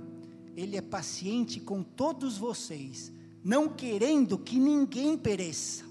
ele 0.55 0.77
é 0.77 0.81
paciente 0.81 1.59
com 1.59 1.81
todos 1.81 2.37
vocês, 2.37 3.11
não 3.43 3.67
querendo 3.67 4.37
que 4.37 4.59
ninguém 4.59 5.17
pereça, 5.17 5.83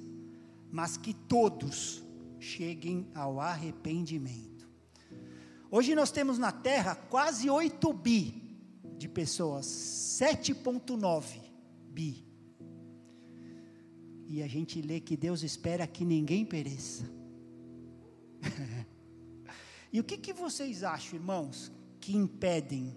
mas 0.71 0.97
que 0.97 1.12
todos 1.12 2.05
cheguem 2.47 3.11
ao 3.14 3.40
arrependimento. 3.40 4.68
Hoje 5.70 5.94
nós 5.94 6.12
temos 6.12 6.38
na 6.38 6.53
Terra 6.53 6.94
quase 6.94 7.51
8 7.51 7.92
bi 7.92 8.42
de 8.97 9.09
pessoas, 9.09 9.66
7,9 9.66 11.40
bi. 11.90 12.24
E 14.28 14.42
a 14.42 14.49
gente 14.49 14.80
lê 14.80 15.01
que 15.01 15.16
Deus 15.16 15.42
espera 15.42 15.86
que 15.86 16.05
ninguém 16.05 16.44
pereça. 16.44 17.05
e 19.92 20.01
o 20.01 20.05
que, 20.05 20.16
que 20.16 20.32
vocês 20.32 20.82
acham, 20.82 21.18
irmãos, 21.18 21.70
que 22.01 22.16
impedem 22.16 22.97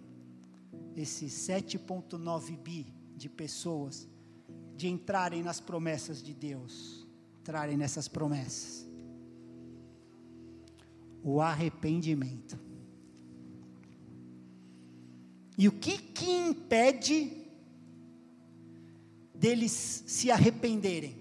esses 0.96 1.34
7,9 1.34 2.58
bi 2.58 2.94
de 3.16 3.28
pessoas 3.30 4.08
de 4.76 4.88
entrarem 4.88 5.44
nas 5.44 5.60
promessas 5.60 6.22
de 6.22 6.34
Deus, 6.34 7.08
entrarem 7.40 7.76
nessas 7.76 8.08
promessas? 8.08 8.89
O 11.24 11.42
arrependimento. 11.42 12.58
E 15.58 15.68
o 15.68 15.72
que 15.72 15.98
que 15.98 16.30
impede 16.30 17.32
deles 19.36 19.72
se 20.08 20.32
arrependerem? 20.32 21.18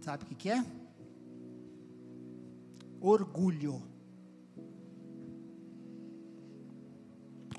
Sabe 0.00 0.24
o 0.24 0.26
que, 0.26 0.34
que 0.34 0.50
é? 0.50 0.64
Orgulho. 3.00 3.82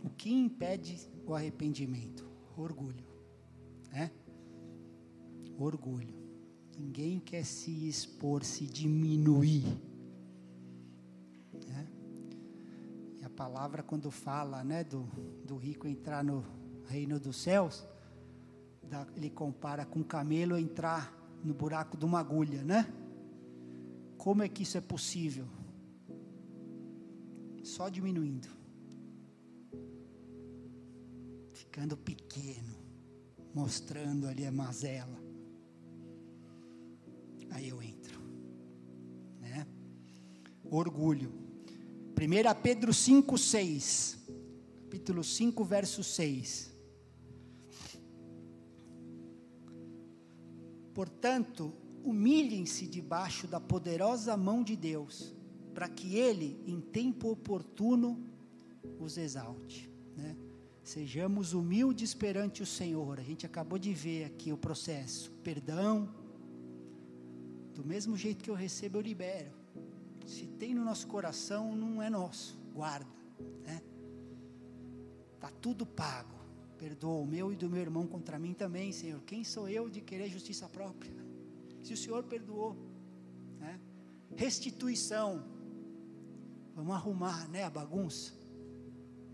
O 0.04 0.10
que 0.10 0.32
impede 0.32 1.10
o 1.26 1.34
arrependimento? 1.34 2.28
Orgulho. 2.58 3.06
É? 3.94 4.10
Orgulho. 5.58 6.23
Ninguém 6.78 7.20
quer 7.20 7.46
se 7.46 7.88
expor, 7.88 8.44
se 8.44 8.66
diminuir. 8.66 9.64
Né? 11.68 11.88
E 13.22 13.26
a 13.26 13.30
palavra, 13.30 13.84
quando 13.84 14.10
fala 14.10 14.64
né, 14.64 14.84
do, 14.84 15.04
do 15.46 15.56
rico 15.56 15.88
entrar 15.88 16.24
no 16.24 16.44
reino 16.88 17.20
dos 17.20 17.38
céus, 17.38 17.86
dá, 18.84 19.08
ele 19.16 19.30
compara 19.30 19.86
com 19.86 20.00
o 20.00 20.06
camelo 20.06 20.58
entrar 20.58 21.14
no 21.44 21.54
buraco 21.54 21.98
de 21.98 22.06
uma 22.06 22.20
agulha, 22.20 22.64
né? 22.64 22.92
Como 24.18 24.42
é 24.42 24.50
que 24.50 24.64
isso 24.64 24.78
é 24.78 24.82
possível? 24.82 25.46
Só 27.64 27.90
diminuindo. 27.90 28.48
Ficando 31.52 31.98
pequeno, 31.98 32.76
mostrando 33.54 34.28
ali 34.28 34.46
a 34.46 34.52
mazela. 34.52 35.23
Aí 37.54 37.70
eu 37.70 37.82
entro, 37.82 38.20
né? 39.40 39.66
Orgulho. 40.64 41.32
1 42.12 42.62
Pedro 42.62 42.94
5, 42.94 43.38
6. 43.38 44.18
Capítulo 44.94 45.24
5, 45.24 45.64
verso 45.64 46.04
6. 46.04 46.72
Portanto, 50.94 51.74
humilhem-se 52.04 52.88
debaixo 52.88 53.48
da 53.48 53.60
poderosa 53.60 54.38
mão 54.38 54.64
de 54.64 54.76
Deus, 54.76 55.34
para 55.74 55.90
que 55.90 56.16
Ele, 56.16 56.62
em 56.68 56.80
tempo 56.80 57.32
oportuno, 57.32 58.24
os 59.00 59.18
exalte. 59.18 59.90
Né? 60.16 60.36
Sejamos 60.84 61.54
humildes 61.54 62.14
perante 62.14 62.62
o 62.62 62.66
Senhor. 62.66 63.20
A 63.20 63.24
gente 63.24 63.46
acabou 63.46 63.80
de 63.80 63.94
ver 63.94 64.26
aqui 64.26 64.54
o 64.54 64.58
processo. 64.58 65.32
Perdão. 65.44 66.23
Do 67.74 67.84
mesmo 67.84 68.16
jeito 68.16 68.44
que 68.44 68.50
eu 68.50 68.56
recebo, 68.56 68.98
eu 68.98 69.02
libero. 69.02 69.52
Se 70.26 70.46
tem 70.46 70.74
no 70.74 70.86
nosso 70.86 71.08
coração, 71.08 71.76
não 71.76 72.02
é 72.02 72.10
nosso, 72.10 72.58
guarda, 72.74 73.10
né? 73.64 73.82
Tá 75.40 75.52
tudo 75.62 75.86
pago. 75.86 76.34
Perdoa 76.78 77.22
o 77.22 77.26
meu 77.26 77.52
e 77.52 77.56
do 77.56 77.70
meu 77.70 77.82
irmão 77.82 78.06
contra 78.08 78.38
mim 78.38 78.54
também, 78.54 78.92
Senhor. 78.92 79.22
Quem 79.22 79.44
sou 79.44 79.68
eu 79.70 79.90
de 79.90 80.02
querer 80.02 80.30
justiça 80.30 80.68
própria? 80.68 81.14
Se 81.82 81.94
o 81.94 81.98
Senhor 81.98 82.24
perdoou, 82.24 82.76
né? 83.60 83.80
Restituição. 84.36 85.44
Vamos 86.76 86.96
arrumar, 86.96 87.48
né, 87.50 87.64
a 87.64 87.70
bagunça? 87.70 88.34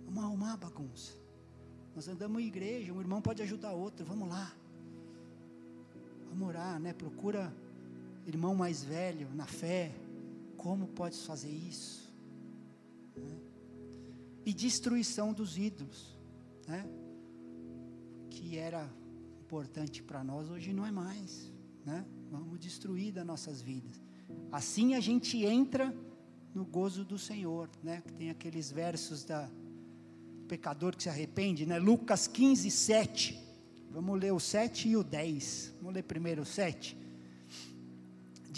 Vamos 0.05 0.23
arrumar 0.23 0.53
a 0.53 0.57
bagunça. 0.57 1.13
Nós 1.95 2.07
andamos 2.07 2.41
em 2.41 2.45
igreja, 2.45 2.93
um 2.93 2.99
irmão 2.99 3.21
pode 3.21 3.41
ajudar 3.41 3.71
outro, 3.71 4.05
vamos 4.05 4.27
lá. 4.27 4.53
Vamos 6.29 6.47
orar, 6.47 6.79
né? 6.79 6.93
Procura 6.93 7.53
irmão 8.29 8.55
mais 8.55 8.83
velho 8.83 9.27
na 9.33 9.45
fé, 9.45 9.91
como 10.55 10.87
podes 10.87 11.25
fazer 11.25 11.49
isso? 11.49 12.13
Né? 13.15 13.37
E 14.45 14.53
destruição 14.53 15.33
dos 15.33 15.57
ídolos, 15.57 16.17
né? 16.67 16.87
que 18.29 18.57
era 18.57 18.89
importante 19.41 20.01
para 20.03 20.23
nós, 20.23 20.49
hoje 20.49 20.71
não 20.73 20.85
é 20.85 20.91
mais. 20.91 21.51
Né? 21.85 22.05
Vamos 22.31 22.59
destruir 22.59 23.11
das 23.11 23.25
nossas 23.25 23.61
vidas. 23.61 23.99
Assim 24.51 24.95
a 24.95 24.99
gente 24.99 25.43
entra 25.43 25.95
no 26.53 26.65
gozo 26.65 27.03
do 27.03 27.17
Senhor, 27.17 27.69
né? 27.83 28.01
Tem 28.17 28.29
aqueles 28.29 28.71
versos 28.71 29.23
da 29.23 29.49
pecador 30.47 30.95
que 30.95 31.03
se 31.03 31.09
arrepende, 31.09 31.65
né? 31.65 31.77
Lucas 31.77 32.27
15, 32.27 32.69
7. 32.71 33.39
Vamos 33.91 34.19
ler 34.19 34.33
o 34.33 34.39
7 34.39 34.89
e 34.89 34.97
o 34.97 35.03
10. 35.03 35.75
Vamos 35.77 35.93
ler 35.93 36.03
primeiro 36.03 36.41
o 36.41 36.45
7. 36.45 36.97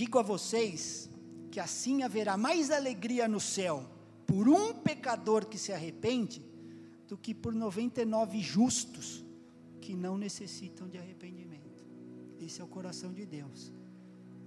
Digo 0.02 0.18
a 0.18 0.24
vocês 0.24 1.12
que 1.52 1.60
assim 1.60 2.02
haverá 2.02 2.36
mais 2.36 2.72
alegria 2.72 3.28
no 3.28 3.40
céu 3.40 3.88
por 4.26 4.50
um 4.50 4.74
pecador 4.74 5.46
que 5.46 5.60
se 5.60 5.72
arrepende 5.72 6.42
do 7.08 7.16
que 7.16 7.36
por 7.36 7.54
99 7.54 8.40
justos 8.40 9.24
que 9.80 9.94
não 9.94 10.18
necessitam 10.18 10.90
de 10.90 10.98
arrependimento. 10.98 11.86
Esse 12.40 12.62
é 12.62 12.64
o 12.64 12.68
coração 12.68 13.14
de 13.14 13.28
Deus. 13.28 13.72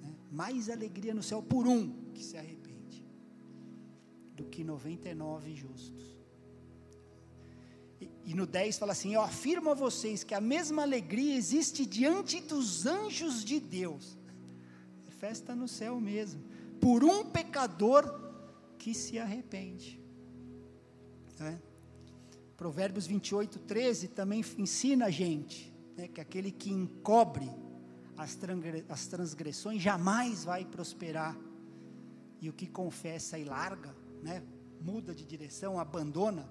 Né? 0.03 0.13
Mais 0.33 0.69
alegria 0.69 1.15
no 1.15 1.23
céu 1.23 1.41
por 1.41 1.69
um 1.69 2.11
que 2.13 2.25
se 2.25 2.37
arrepende 2.37 3.07
do 4.35 4.47
que 4.47 4.65
99 4.65 5.55
justos. 5.55 6.17
E, 8.01 8.11
e 8.25 8.35
no 8.35 8.45
10 8.45 8.77
fala 8.77 8.91
assim: 8.91 9.15
Eu 9.15 9.21
afirmo 9.21 9.71
a 9.71 9.75
vocês 9.75 10.25
que 10.25 10.35
a 10.35 10.41
mesma 10.41 10.83
alegria 10.83 11.37
existe 11.37 11.87
diante 11.87 12.41
dos 12.41 12.87
anjos 12.87 13.45
de 13.45 13.61
Deus. 13.61 14.19
Festa 15.25 15.57
no 15.57 15.67
céu 15.67 15.99
mesmo 15.99 16.43
por 16.79 17.03
um 17.03 17.25
pecador 17.25 18.05
que 18.77 18.93
se 18.93 19.19
arrepende. 19.19 19.99
É. 21.41 21.57
Provérbios 22.59 23.07
28, 23.07 23.59
13 23.61 24.09
também 24.09 24.45
ensina 24.59 25.07
a 25.07 25.11
gente 25.11 25.75
né, 25.97 26.09
que 26.09 26.21
aquele 26.21 26.53
que 26.53 26.71
encobre 26.71 27.51
as, 28.19 28.39
as 28.91 29.07
transgressões 29.07 29.81
jamais 29.81 30.45
vai 30.45 30.67
prosperar, 30.67 31.35
e 32.39 32.51
o 32.51 32.53
que 32.53 32.67
confessa 32.67 33.39
e 33.39 33.45
larga, 33.45 33.97
né, 34.23 34.43
muda 34.79 35.15
de 35.15 35.25
direção, 35.25 35.81
abandona, 35.81 36.47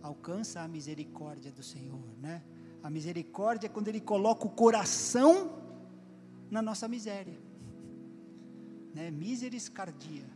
alcança 0.00 0.62
a 0.62 0.66
misericórdia 0.66 1.52
do 1.52 1.62
Senhor. 1.62 2.16
Né? 2.18 2.42
A 2.82 2.88
misericórdia 2.88 3.66
é 3.66 3.70
quando 3.70 3.88
Ele 3.88 4.00
coloca 4.00 4.46
o 4.46 4.50
coração 4.50 5.62
na 6.50 6.62
nossa 6.62 6.88
miséria 6.88 7.46
né? 8.98 9.12
Miseriscardia. 9.12 10.26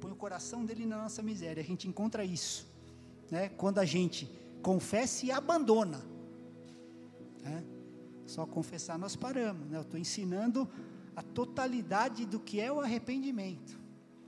põe 0.00 0.10
o 0.10 0.16
coração 0.16 0.64
dele 0.64 0.84
na 0.84 0.98
nossa 1.02 1.22
miséria. 1.22 1.62
A 1.62 1.64
gente 1.64 1.86
encontra 1.86 2.24
isso, 2.24 2.66
né? 3.30 3.48
Quando 3.50 3.78
a 3.78 3.84
gente 3.84 4.28
confessa 4.60 5.24
e 5.26 5.30
abandona. 5.30 6.00
Né? 7.40 7.64
Só 8.26 8.44
confessar 8.46 8.98
nós 8.98 9.14
paramos, 9.14 9.68
né? 9.68 9.76
Eu 9.76 9.82
estou 9.82 10.00
ensinando 10.00 10.68
a 11.14 11.22
totalidade 11.22 12.26
do 12.26 12.40
que 12.40 12.60
é 12.60 12.72
o 12.72 12.80
arrependimento, 12.80 13.78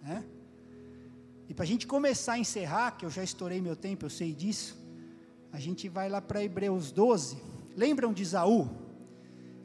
né? 0.00 0.24
E 1.48 1.54
para 1.54 1.64
a 1.64 1.66
gente 1.66 1.86
começar 1.88 2.34
a 2.34 2.38
encerrar, 2.38 2.92
que 2.92 3.04
eu 3.04 3.10
já 3.10 3.24
estourei 3.24 3.60
meu 3.60 3.74
tempo, 3.74 4.04
eu 4.04 4.10
sei 4.10 4.32
disso, 4.32 4.76
a 5.52 5.58
gente 5.58 5.88
vai 5.88 6.08
lá 6.08 6.20
para 6.20 6.44
Hebreus 6.44 6.92
12. 6.92 7.36
Lembram 7.74 8.12
de 8.12 8.22
Isaú? 8.22 8.68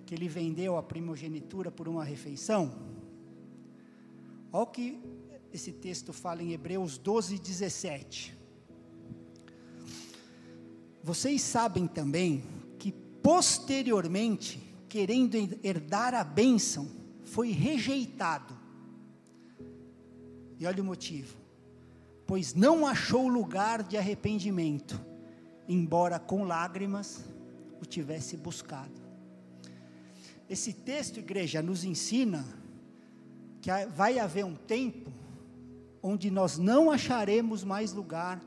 Que 0.07 0.15
ele 0.15 0.27
vendeu 0.27 0.75
a 0.77 0.83
primogenitura 0.83 1.69
por 1.71 1.87
uma 1.87 2.03
refeição? 2.03 2.91
Olha 4.53 4.63
o 4.63 4.67
que 4.67 4.99
esse 5.53 5.71
texto 5.71 6.11
fala 6.11 6.43
em 6.43 6.51
Hebreus 6.51 6.97
12, 6.97 7.39
17. 7.39 8.37
Vocês 11.01 11.41
sabem 11.41 11.87
também 11.87 12.43
que 12.77 12.91
posteriormente, 12.91 14.61
querendo 14.89 15.35
herdar 15.63 16.13
a 16.13 16.23
bênção, 16.23 16.89
foi 17.23 17.51
rejeitado. 17.51 18.57
E 20.59 20.65
olha 20.65 20.83
o 20.83 20.85
motivo: 20.85 21.37
pois 22.27 22.53
não 22.53 22.85
achou 22.85 23.29
lugar 23.29 23.83
de 23.83 23.97
arrependimento, 23.97 24.99
embora 25.67 26.19
com 26.19 26.43
lágrimas 26.43 27.23
o 27.81 27.85
tivesse 27.85 28.35
buscado. 28.35 29.01
Esse 30.49 30.73
texto, 30.73 31.19
igreja, 31.19 31.61
nos 31.61 31.85
ensina 31.85 32.60
que 33.61 33.69
vai 33.95 34.17
haver 34.17 34.43
um 34.43 34.55
tempo 34.55 35.11
onde 36.01 36.31
nós 36.31 36.57
não 36.57 36.89
acharemos 36.89 37.63
mais 37.63 37.93
lugar 37.93 38.41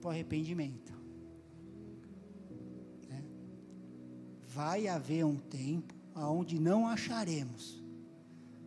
para 0.00 0.08
o 0.08 0.10
arrependimento. 0.10 0.94
Né? 3.08 3.22
Vai 4.48 4.88
haver 4.88 5.24
um 5.24 5.36
tempo 5.36 5.94
onde 6.14 6.58
não 6.58 6.88
acharemos 6.88 7.84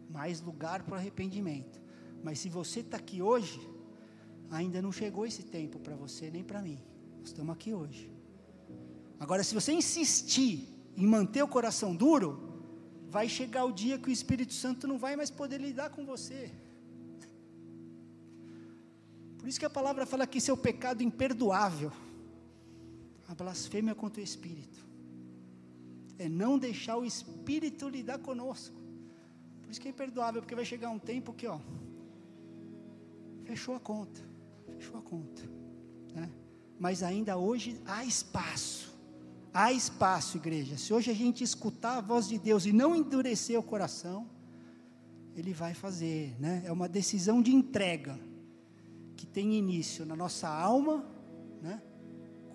mais 0.09 0.41
lugar 0.41 0.83
para 0.83 0.93
o 0.93 0.97
arrependimento. 0.97 1.81
Mas 2.23 2.39
se 2.39 2.49
você 2.49 2.81
está 2.81 2.97
aqui 2.97 3.21
hoje, 3.21 3.59
ainda 4.51 4.81
não 4.81 4.91
chegou 4.91 5.25
esse 5.25 5.43
tempo 5.43 5.79
para 5.79 5.95
você 5.95 6.29
nem 6.29 6.43
para 6.43 6.61
mim. 6.61 6.79
Nós 7.19 7.29
estamos 7.29 7.53
aqui 7.53 7.73
hoje. 7.73 8.11
Agora, 9.19 9.43
se 9.43 9.55
você 9.55 9.71
insistir 9.71 10.67
em 10.95 11.07
manter 11.07 11.41
o 11.43 11.47
coração 11.47 11.95
duro, 11.95 12.48
vai 13.09 13.27
chegar 13.27 13.65
o 13.65 13.71
dia 13.71 13.97
que 13.97 14.09
o 14.09 14.11
Espírito 14.11 14.53
Santo 14.53 14.87
não 14.87 14.97
vai 14.97 15.15
mais 15.15 15.31
poder 15.31 15.59
lidar 15.59 15.89
com 15.89 16.05
você. 16.05 16.51
Por 19.37 19.47
isso 19.47 19.59
que 19.59 19.65
a 19.65 19.69
palavra 19.69 20.05
fala 20.05 20.27
que 20.27 20.37
isso 20.37 20.51
é 20.51 20.55
pecado 20.55 21.01
imperdoável. 21.01 21.91
A 23.27 23.33
blasfêmia 23.33 23.95
contra 23.95 24.21
o 24.21 24.23
Espírito. 24.23 24.79
É 26.19 26.29
não 26.29 26.59
deixar 26.59 26.97
o 26.97 27.05
Espírito 27.05 27.89
lidar 27.89 28.19
conosco. 28.19 28.75
Por 29.61 29.71
isso 29.71 29.81
que 29.81 29.87
é 29.87 29.91
imperdoável, 29.91 30.41
porque 30.41 30.55
vai 30.55 30.65
chegar 30.65 30.89
um 30.89 30.99
tempo 30.99 31.33
que, 31.33 31.47
ó, 31.47 31.59
fechou 33.43 33.75
a 33.75 33.79
conta. 33.79 34.21
Fechou 34.77 34.97
a 34.99 35.01
conta. 35.01 35.41
Né? 36.13 36.29
Mas 36.77 37.01
ainda 37.01 37.37
hoje 37.37 37.81
há 37.85 38.03
espaço 38.05 38.88
Há 39.53 39.71
espaço, 39.71 40.37
igreja. 40.37 40.77
Se 40.77 40.93
hoje 40.93 41.09
a 41.09 41.13
gente 41.13 41.43
escutar 41.43 41.97
a 41.97 42.01
voz 42.01 42.27
de 42.27 42.37
Deus 42.37 42.65
e 42.65 42.71
não 42.71 42.95
endurecer 42.95 43.59
o 43.59 43.63
coração, 43.63 44.29
Ele 45.35 45.53
vai 45.53 45.73
fazer, 45.73 46.35
né? 46.39 46.61
É 46.65 46.71
uma 46.71 46.87
decisão 46.87 47.41
de 47.41 47.53
entrega 47.53 48.19
que 49.15 49.25
tem 49.25 49.55
início 49.55 50.05
na 50.05 50.15
nossa 50.15 50.47
alma, 50.47 51.03
né? 51.61 51.81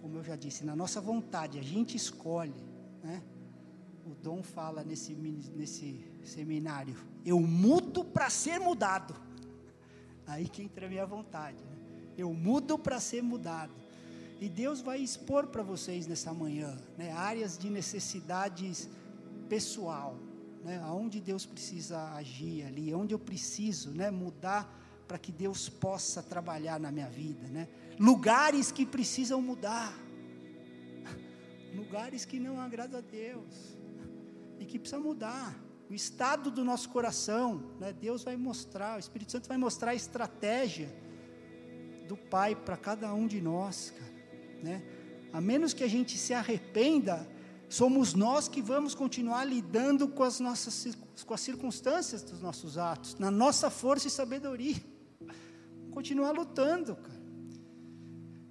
Como 0.00 0.18
eu 0.18 0.22
já 0.22 0.36
disse, 0.36 0.64
na 0.64 0.76
nossa 0.76 1.00
vontade, 1.00 1.58
a 1.58 1.62
gente 1.62 1.96
escolhe, 1.96 2.54
né? 3.02 3.22
O 4.06 4.14
Dom 4.14 4.42
fala 4.42 4.84
nesse, 4.84 5.14
nesse 5.14 6.04
seminário, 6.22 6.94
eu 7.24 7.40
mudo 7.40 8.04
para 8.04 8.30
ser 8.30 8.60
mudado. 8.60 9.14
Aí 10.26 10.48
que 10.48 10.62
entra 10.62 10.86
a 10.86 10.88
minha 10.88 11.06
vontade. 11.06 11.58
Né? 11.64 11.76
Eu 12.16 12.32
mudo 12.32 12.78
para 12.78 13.00
ser 13.00 13.22
mudado. 13.22 13.83
E 14.40 14.48
Deus 14.48 14.80
vai 14.80 14.98
expor 15.00 15.46
para 15.46 15.62
vocês 15.62 16.06
nessa 16.06 16.32
manhã, 16.32 16.76
né, 16.98 17.12
áreas 17.12 17.56
de 17.56 17.70
necessidades 17.70 18.88
pessoal, 19.48 20.18
né, 20.64 20.80
aonde 20.84 21.20
Deus 21.20 21.46
precisa 21.46 22.12
agir 22.14 22.64
ali, 22.64 22.92
onde 22.94 23.14
eu 23.14 23.18
preciso, 23.18 23.90
né, 23.90 24.10
mudar 24.10 24.82
para 25.06 25.18
que 25.18 25.30
Deus 25.30 25.68
possa 25.68 26.22
trabalhar 26.22 26.80
na 26.80 26.90
minha 26.90 27.08
vida, 27.08 27.46
né? 27.48 27.68
Lugares 27.98 28.72
que 28.72 28.86
precisam 28.86 29.40
mudar, 29.40 29.92
lugares 31.74 32.24
que 32.24 32.40
não 32.40 32.60
agradam 32.60 32.98
a 32.98 33.02
Deus 33.02 33.76
e 34.58 34.64
que 34.64 34.78
precisa 34.78 35.00
mudar. 35.00 35.54
O 35.90 35.94
estado 35.94 36.50
do 36.50 36.64
nosso 36.64 36.88
coração, 36.88 37.76
né? 37.78 37.92
Deus 37.92 38.24
vai 38.24 38.36
mostrar, 38.36 38.96
o 38.96 38.98
Espírito 38.98 39.32
Santo 39.32 39.46
vai 39.46 39.58
mostrar 39.58 39.90
a 39.90 39.94
estratégia 39.94 40.88
do 42.08 42.16
Pai 42.16 42.54
para 42.54 42.76
cada 42.76 43.12
um 43.12 43.26
de 43.26 43.40
nós, 43.40 43.90
cara, 43.90 44.13
né? 44.64 44.82
A 45.32 45.40
menos 45.40 45.72
que 45.72 45.84
a 45.84 45.88
gente 45.88 46.18
se 46.18 46.32
arrependa, 46.34 47.28
somos 47.68 48.14
nós 48.14 48.48
que 48.48 48.60
vamos 48.60 48.94
continuar 48.94 49.44
lidando 49.44 50.08
com 50.08 50.22
as 50.22 50.40
nossas 50.40 50.96
com 51.24 51.34
as 51.34 51.40
circunstâncias 51.40 52.22
dos 52.22 52.40
nossos 52.40 52.76
atos, 52.76 53.16
na 53.18 53.30
nossa 53.30 53.70
força 53.70 54.08
e 54.08 54.10
sabedoria 54.10 54.82
continuar 55.94 56.32
lutando, 56.32 56.96
cara. 56.96 57.24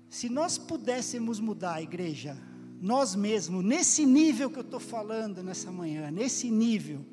Se 0.10 0.30
nós 0.30 0.58
pudéssemos 0.58 1.40
mudar 1.42 1.74
a 1.74 1.82
igreja, 1.82 2.38
nós 2.80 3.16
mesmos, 3.16 3.64
nesse 3.64 4.06
nível 4.06 4.50
que 4.50 4.60
eu 4.60 4.64
estou 4.64 4.80
falando 4.80 5.44
nessa 5.44 5.72
manhã, 5.72 6.10
nesse 6.10 6.50
nível, 6.50 7.06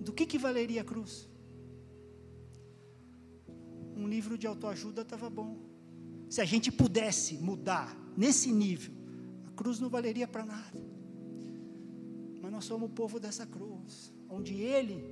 do 0.00 0.12
que, 0.12 0.24
que 0.24 0.38
valeria 0.38 0.82
a 0.82 0.84
cruz? 0.84 1.28
Um 3.96 4.06
livro 4.06 4.38
de 4.38 4.46
autoajuda 4.46 5.02
estava 5.02 5.28
bom. 5.28 5.56
Se 6.28 6.40
a 6.40 6.44
gente 6.44 6.70
pudesse 6.72 7.38
mudar 7.38 7.96
nesse 8.16 8.50
nível, 8.50 8.92
a 9.46 9.50
cruz 9.52 9.78
não 9.78 9.88
valeria 9.88 10.26
para 10.26 10.44
nada. 10.44 10.84
Mas 12.40 12.52
nós 12.52 12.64
somos 12.64 12.88
o 12.88 12.92
povo 12.92 13.18
dessa 13.18 13.46
cruz, 13.46 14.12
onde 14.28 14.54
Ele 14.54 15.02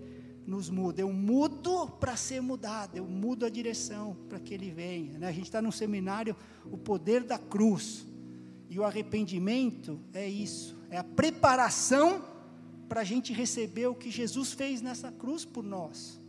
nos 0.47 0.69
muda. 0.69 1.01
Eu 1.01 1.13
mudo 1.13 1.89
para 1.89 2.17
ser 2.17 2.41
mudado, 2.41 2.97
eu 2.97 3.07
mudo 3.07 3.47
a 3.47 3.49
direção 3.49 4.17
para 4.29 4.39
que 4.39 4.55
ele 4.55 4.71
venha. 4.71 5.19
Né? 5.19 5.29
A 5.29 5.33
gente 5.33 5.47
está 5.47 5.61
num 5.61 5.73
seminário, 5.73 6.37
o 6.71 6.77
poder 6.77 7.25
da 7.25 7.39
cruz. 7.39 8.07
E 8.69 8.79
o 8.79 8.85
arrependimento 8.85 10.01
é 10.13 10.29
isso, 10.29 10.77
é 10.91 10.97
a 10.97 11.05
preparação 11.05 12.25
para 12.89 13.03
a 13.03 13.05
gente 13.05 13.33
receber 13.33 13.87
o 13.87 13.95
que 13.95 14.11
Jesus 14.11 14.53
fez 14.53 14.81
nessa 14.81 15.13
cruz 15.13 15.45
por 15.45 15.63
nós. 15.63 16.21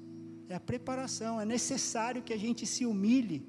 É 0.47 0.55
a 0.55 0.59
preparação, 0.59 1.41
é 1.41 1.45
necessário 1.45 2.21
que 2.21 2.33
a 2.33 2.37
gente 2.37 2.65
se 2.65 2.85
humilhe 2.85 3.47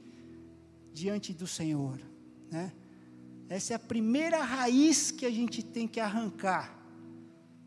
diante 0.97 1.35
do 1.35 1.47
Senhor. 1.47 2.01
Né? 2.51 2.73
Essa 3.51 3.75
é 3.75 3.77
a 3.77 3.79
primeira 3.79 4.43
raiz 4.43 5.11
que 5.11 5.27
a 5.27 5.31
gente 5.31 5.63
tem 5.63 5.87
que 5.87 6.01
arrancar 6.01 6.75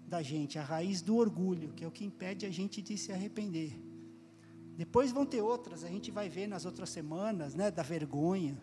da 0.07 0.23
gente, 0.23 0.57
a 0.57 0.63
raiz 0.63 1.03
do 1.03 1.15
orgulho, 1.15 1.71
que 1.73 1.83
é 1.83 1.87
o 1.87 1.91
que 1.91 2.03
impede 2.03 2.47
a 2.47 2.49
gente 2.49 2.81
de 2.81 2.97
se 2.97 3.11
arrepender. 3.11 3.79
Depois 4.75 5.11
vão 5.11 5.27
ter 5.27 5.41
outras, 5.41 5.83
a 5.83 5.89
gente 5.89 6.09
vai 6.09 6.27
ver 6.27 6.47
nas 6.47 6.65
outras 6.65 6.89
semanas, 6.89 7.53
né, 7.53 7.69
da 7.69 7.83
vergonha. 7.83 8.57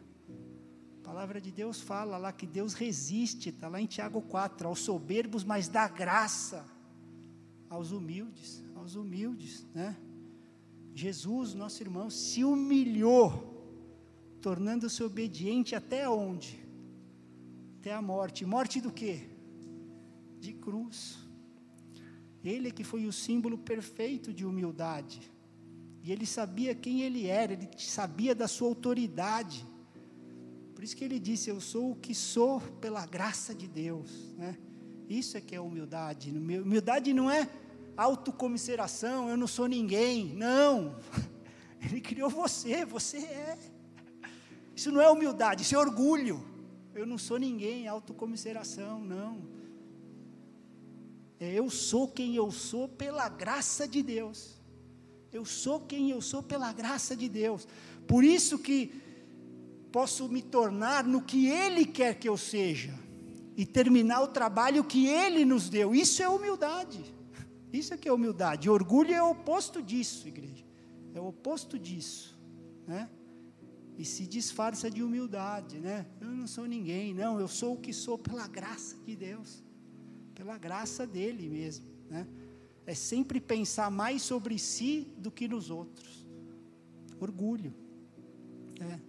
A 1.00 1.04
palavra 1.04 1.40
de 1.40 1.52
Deus 1.52 1.80
fala 1.80 2.18
lá 2.18 2.32
que 2.32 2.46
Deus 2.46 2.74
resiste, 2.74 3.50
está 3.50 3.68
lá 3.68 3.80
em 3.80 3.86
Tiago 3.86 4.20
4, 4.20 4.66
aos 4.66 4.80
soberbos, 4.80 5.44
mas 5.44 5.68
dá 5.68 5.86
graça 5.86 6.66
aos 7.70 7.92
humildes, 7.92 8.64
aos 8.74 8.96
humildes, 8.96 9.64
né? 9.72 9.96
Jesus, 10.92 11.54
nosso 11.54 11.80
irmão, 11.82 12.10
se 12.10 12.42
humilhou, 12.42 13.55
tornando-se 14.40 15.02
obediente 15.02 15.74
até 15.74 16.08
onde? 16.08 16.58
Até 17.78 17.92
a 17.92 18.02
morte. 18.02 18.44
Morte 18.44 18.80
do 18.80 18.92
quê? 18.92 19.28
De 20.38 20.52
cruz. 20.52 21.18
Ele 22.42 22.68
é 22.68 22.70
que 22.70 22.84
foi 22.84 23.06
o 23.06 23.12
símbolo 23.12 23.58
perfeito 23.58 24.32
de 24.32 24.44
humildade. 24.44 25.20
E 26.02 26.12
ele 26.12 26.24
sabia 26.24 26.74
quem 26.74 27.02
ele 27.02 27.26
era, 27.26 27.52
ele 27.52 27.68
sabia 27.78 28.34
da 28.34 28.46
sua 28.46 28.68
autoridade. 28.68 29.66
Por 30.74 30.84
isso 30.84 30.96
que 30.96 31.04
ele 31.04 31.18
disse: 31.18 31.50
Eu 31.50 31.60
sou 31.60 31.92
o 31.92 31.96
que 31.96 32.14
sou 32.14 32.60
pela 32.80 33.04
graça 33.04 33.52
de 33.54 33.66
Deus. 33.66 34.32
Né? 34.36 34.56
Isso 35.08 35.36
é 35.36 35.40
que 35.40 35.54
é 35.54 35.60
humildade. 35.60 36.30
Humildade 36.30 37.12
não 37.12 37.28
é 37.28 37.48
autocomiseração, 37.96 39.28
eu 39.28 39.36
não 39.36 39.46
sou 39.46 39.66
ninguém. 39.66 40.34
Não. 40.34 40.96
Ele 41.80 42.00
criou 42.00 42.28
você, 42.28 42.84
você 42.84 43.18
é. 43.18 43.58
Isso 44.76 44.92
não 44.92 45.00
é 45.00 45.08
humildade, 45.08 45.62
isso 45.62 45.74
é 45.74 45.78
orgulho. 45.78 46.44
Eu 46.94 47.06
não 47.06 47.16
sou 47.16 47.38
ninguém, 47.38 47.88
autocomiseração, 47.88 49.00
não. 49.00 49.42
É, 51.40 51.50
eu 51.54 51.70
sou 51.70 52.06
quem 52.06 52.36
eu 52.36 52.50
sou 52.50 52.86
pela 52.86 53.26
graça 53.26 53.88
de 53.88 54.02
Deus. 54.02 54.60
Eu 55.32 55.46
sou 55.46 55.80
quem 55.80 56.10
eu 56.10 56.20
sou 56.20 56.42
pela 56.42 56.70
graça 56.74 57.16
de 57.16 57.26
Deus. 57.26 57.66
Por 58.06 58.22
isso 58.22 58.58
que 58.58 58.92
posso 59.90 60.28
me 60.28 60.42
tornar 60.42 61.04
no 61.04 61.22
que 61.22 61.46
Ele 61.48 61.86
quer 61.86 62.18
que 62.18 62.28
eu 62.28 62.36
seja 62.36 62.94
e 63.56 63.64
terminar 63.64 64.20
o 64.22 64.28
trabalho 64.28 64.84
que 64.84 65.06
Ele 65.06 65.46
nos 65.46 65.70
deu. 65.70 65.94
Isso 65.94 66.22
é 66.22 66.28
humildade. 66.28 67.02
Isso 67.72 67.94
é 67.94 67.96
que 67.96 68.08
é 68.08 68.12
humildade. 68.12 68.68
Orgulho 68.68 69.14
é 69.14 69.22
o 69.22 69.30
oposto 69.30 69.82
disso, 69.82 70.28
igreja. 70.28 70.66
É 71.14 71.20
o 71.20 71.28
oposto 71.28 71.78
disso, 71.78 72.38
né? 72.86 73.08
E 73.96 74.04
se 74.04 74.26
disfarça 74.26 74.90
de 74.90 75.02
humildade, 75.02 75.78
né? 75.78 76.06
Eu 76.20 76.28
não 76.28 76.46
sou 76.46 76.66
ninguém, 76.66 77.14
não. 77.14 77.40
Eu 77.40 77.48
sou 77.48 77.74
o 77.74 77.78
que 77.78 77.92
sou 77.92 78.18
pela 78.18 78.46
graça 78.46 78.96
de 79.04 79.16
Deus 79.16 79.66
pela 80.36 80.58
graça 80.58 81.06
dele 81.06 81.48
mesmo, 81.48 81.86
né? 82.10 82.28
É 82.84 82.94
sempre 82.94 83.40
pensar 83.40 83.90
mais 83.90 84.22
sobre 84.22 84.58
si 84.58 85.08
do 85.16 85.30
que 85.30 85.48
nos 85.48 85.70
outros. 85.70 86.24
Orgulho, 87.18 87.74
né? 88.78 89.00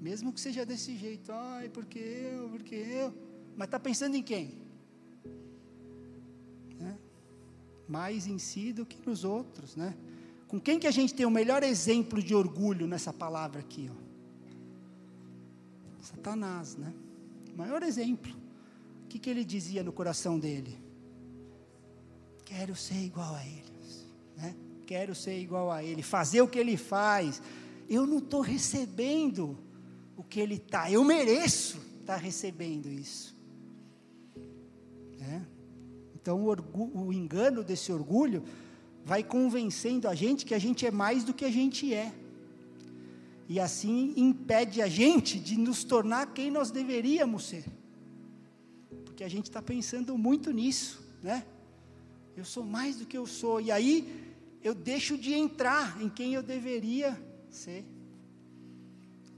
Mesmo 0.00 0.32
que 0.32 0.40
seja 0.40 0.64
desse 0.64 0.96
jeito, 0.96 1.30
ai, 1.32 1.68
porque 1.68 1.98
eu, 1.98 2.48
porque 2.48 2.74
eu, 2.74 3.12
mas 3.56 3.66
está 3.66 3.80
pensando 3.80 4.14
em 4.14 4.22
quem? 4.22 4.62
Né? 6.78 6.96
Mais 7.88 8.26
em 8.26 8.38
si 8.38 8.72
do 8.72 8.86
que 8.86 9.04
nos 9.04 9.24
outros, 9.24 9.74
né? 9.76 9.94
Com 10.52 10.60
quem 10.60 10.78
que 10.78 10.86
a 10.86 10.92
gente 10.92 11.14
tem 11.14 11.26
o 11.26 11.30
melhor 11.30 11.64
exemplo 11.64 12.22
de 12.22 12.34
orgulho 12.34 12.86
nessa 12.86 13.12
palavra 13.12 13.58
aqui, 13.58 13.90
ó? 13.90 14.12
Satanás, 16.00 16.76
né? 16.76 16.92
O 17.52 17.58
maior 17.58 17.82
exemplo 17.82 18.42
que, 19.12 19.18
que 19.18 19.28
ele 19.28 19.44
dizia 19.44 19.82
no 19.82 19.92
coração 19.92 20.38
dele? 20.38 20.78
Quero 22.46 22.74
ser 22.74 22.96
igual 22.96 23.34
a 23.34 23.44
ele. 23.44 23.72
Né? 24.38 24.56
Quero 24.86 25.14
ser 25.14 25.38
igual 25.38 25.70
a 25.70 25.84
ele, 25.84 26.02
fazer 26.02 26.40
o 26.40 26.48
que 26.48 26.58
ele 26.58 26.78
faz. 26.78 27.42
Eu 27.90 28.06
não 28.06 28.18
estou 28.18 28.40
recebendo 28.40 29.58
o 30.16 30.24
que 30.24 30.40
ele 30.40 30.54
está, 30.54 30.90
eu 30.90 31.04
mereço 31.04 31.76
estar 32.00 32.14
tá 32.14 32.16
recebendo 32.16 32.88
isso. 32.88 33.36
Né? 35.18 35.46
Então, 36.14 36.42
o, 36.42 37.06
o 37.06 37.12
engano 37.12 37.62
desse 37.62 37.92
orgulho 37.92 38.42
vai 39.04 39.22
convencendo 39.22 40.08
a 40.08 40.14
gente 40.14 40.44
que 40.44 40.54
a 40.54 40.58
gente 40.58 40.86
é 40.86 40.90
mais 40.90 41.24
do 41.24 41.34
que 41.34 41.44
a 41.44 41.50
gente 41.50 41.92
é. 41.92 42.12
E 43.48 43.58
assim 43.60 44.14
impede 44.16 44.80
a 44.80 44.88
gente 44.88 45.38
de 45.38 45.58
nos 45.58 45.84
tornar 45.84 46.32
quem 46.32 46.50
nós 46.50 46.70
deveríamos 46.70 47.44
ser 47.44 47.64
porque 49.22 49.24
a 49.24 49.28
gente 49.28 49.44
está 49.44 49.62
pensando 49.62 50.18
muito 50.18 50.50
nisso, 50.50 51.00
né? 51.22 51.46
Eu 52.36 52.44
sou 52.44 52.64
mais 52.64 52.96
do 52.96 53.06
que 53.06 53.16
eu 53.16 53.24
sou, 53.24 53.60
e 53.60 53.70
aí 53.70 54.34
eu 54.62 54.74
deixo 54.74 55.16
de 55.16 55.32
entrar 55.32 56.02
em 56.02 56.08
quem 56.08 56.34
eu 56.34 56.42
deveria 56.42 57.16
ser. 57.48 57.84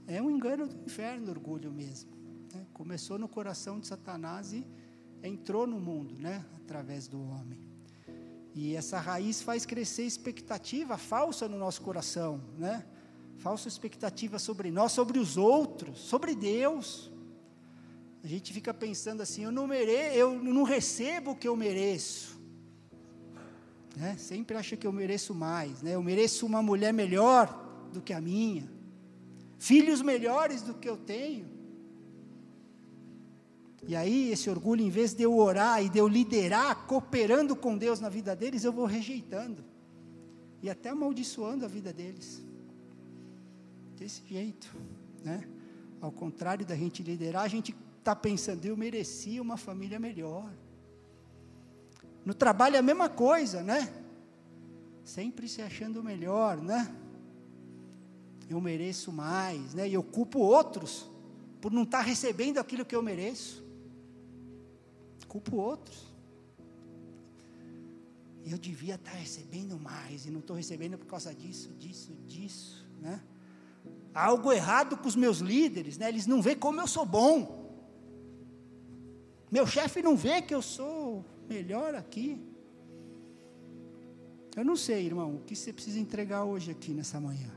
É 0.07 0.19
um 0.19 0.31
engano 0.31 0.65
do 0.65 0.75
inferno, 0.85 1.29
orgulho 1.29 1.71
mesmo. 1.71 2.09
Né? 2.51 2.65
Começou 2.73 3.19
no 3.19 3.27
coração 3.27 3.79
de 3.79 3.85
Satanás 3.85 4.53
e 4.53 4.65
entrou 5.21 5.67
no 5.67 5.79
mundo, 5.79 6.15
né? 6.17 6.43
Através 6.55 7.07
do 7.07 7.21
homem. 7.21 7.59
E 8.55 8.73
essa 8.73 8.97
raiz 8.99 9.41
faz 9.41 9.65
crescer 9.65 10.03
expectativa 10.03 10.97
falsa 10.97 11.45
no 11.49 11.57
nosso 11.57 11.81
coração, 11.81 12.41
né? 12.57 12.85
Falsa 13.37 13.67
expectativa 13.67 14.39
sobre 14.39 14.71
nós, 14.71 14.93
sobre 14.93 15.19
os 15.19 15.35
outros, 15.35 15.99
sobre 15.99 16.33
Deus. 16.33 17.11
A 18.23 18.27
gente 18.27 18.53
fica 18.53 18.73
pensando 18.73 19.21
assim, 19.21 19.43
eu 19.43 19.51
não 19.51 19.67
mereço, 19.67 20.17
eu 20.17 20.41
não 20.41 20.63
recebo 20.63 21.31
o 21.31 21.35
que 21.35 21.49
eu 21.49 21.55
mereço. 21.57 22.39
Né? 23.97 24.15
Sempre 24.17 24.55
acha 24.55 24.77
que 24.77 24.87
eu 24.87 24.91
mereço 24.91 25.35
mais, 25.35 25.81
né? 25.81 25.95
Eu 25.95 26.01
mereço 26.01 26.45
uma 26.45 26.61
mulher 26.61 26.93
melhor 26.93 27.47
do 27.91 28.01
que 28.01 28.13
a 28.13 28.21
minha. 28.21 28.69
filhos 29.59 30.01
melhores 30.01 30.61
do 30.61 30.73
que 30.73 30.87
eu 30.87 30.95
tenho. 30.95 31.54
E 33.87 33.95
aí, 33.95 34.31
esse 34.31 34.49
orgulho, 34.49 34.81
em 34.81 34.89
vez 34.89 35.13
de 35.13 35.23
eu 35.23 35.37
orar 35.37 35.83
e 35.83 35.89
de 35.89 35.99
eu 35.99 36.07
liderar, 36.07 36.87
cooperando 36.87 37.55
com 37.55 37.77
Deus 37.77 37.99
na 37.99 38.09
vida 38.09 38.35
deles, 38.35 38.63
eu 38.63 38.73
vou 38.73 38.85
rejeitando 38.85 39.63
e 40.65 40.69
até 40.69 40.89
amaldiçoando 40.89 41.63
a 41.63 41.67
vida 41.67 41.93
deles. 41.93 42.43
Desse 43.95 44.23
jeito, 44.25 44.75
né? 45.23 45.47
Ao 46.01 46.11
contrário 46.11 46.65
da 46.65 46.75
gente 46.75 47.03
liderar, 47.03 47.43
a 47.43 47.47
gente 47.47 47.75
está 47.99 48.15
pensando, 48.15 48.65
eu 48.65 48.75
merecia 48.75 49.41
uma 49.41 49.57
família 49.57 49.99
melhor. 49.99 50.51
No 52.25 52.33
trabalho 52.33 52.75
é 52.75 52.79
a 52.79 52.81
mesma 52.81 53.09
coisa, 53.09 53.61
né? 53.61 53.93
Sempre 55.03 55.47
se 55.47 55.61
achando 55.61 56.03
melhor, 56.03 56.57
né? 56.57 56.95
Eu 58.49 58.59
mereço 58.59 59.11
mais, 59.11 59.75
né? 59.75 59.87
E 59.87 59.93
eu 59.93 60.03
culpo 60.03 60.39
outros 60.39 61.09
por 61.61 61.71
não 61.71 61.83
estar 61.83 61.99
tá 61.99 62.03
recebendo 62.03 62.57
aquilo 62.59 62.85
que 62.85 62.95
eu 62.95 63.01
mereço. 63.01 63.64
Culpo 65.35 65.57
outros. 65.57 66.15
Eu 68.45 68.57
devia 68.57 68.95
estar 68.95 69.11
recebendo 69.11 69.77
mais 69.77 70.25
e 70.25 70.31
não 70.31 70.39
estou 70.39 70.55
recebendo 70.55 70.97
por 70.97 71.07
causa 71.07 71.35
disso, 71.35 71.73
disso, 71.73 72.13
disso, 72.25 72.87
né? 73.01 73.21
Há 74.13 74.27
algo 74.27 74.49
errado 74.53 74.95
com 74.95 75.09
os 75.09 75.15
meus 75.17 75.39
líderes, 75.39 75.97
né? 75.97 76.07
Eles 76.07 76.25
não 76.25 76.41
veem 76.41 76.55
como 76.55 76.79
eu 76.79 76.87
sou 76.87 77.05
bom. 77.05 77.35
Meu 79.51 79.67
chefe 79.67 80.01
não 80.01 80.15
vê 80.15 80.41
que 80.41 80.55
eu 80.55 80.61
sou 80.61 81.25
melhor 81.49 81.95
aqui. 81.95 82.41
Eu 84.55 84.63
não 84.63 84.77
sei, 84.77 85.05
irmão, 85.05 85.35
o 85.35 85.41
que 85.41 85.53
você 85.53 85.73
precisa 85.73 85.99
entregar 85.99 86.45
hoje 86.45 86.71
aqui 86.71 86.93
nessa 86.93 87.19
manhã. 87.19 87.51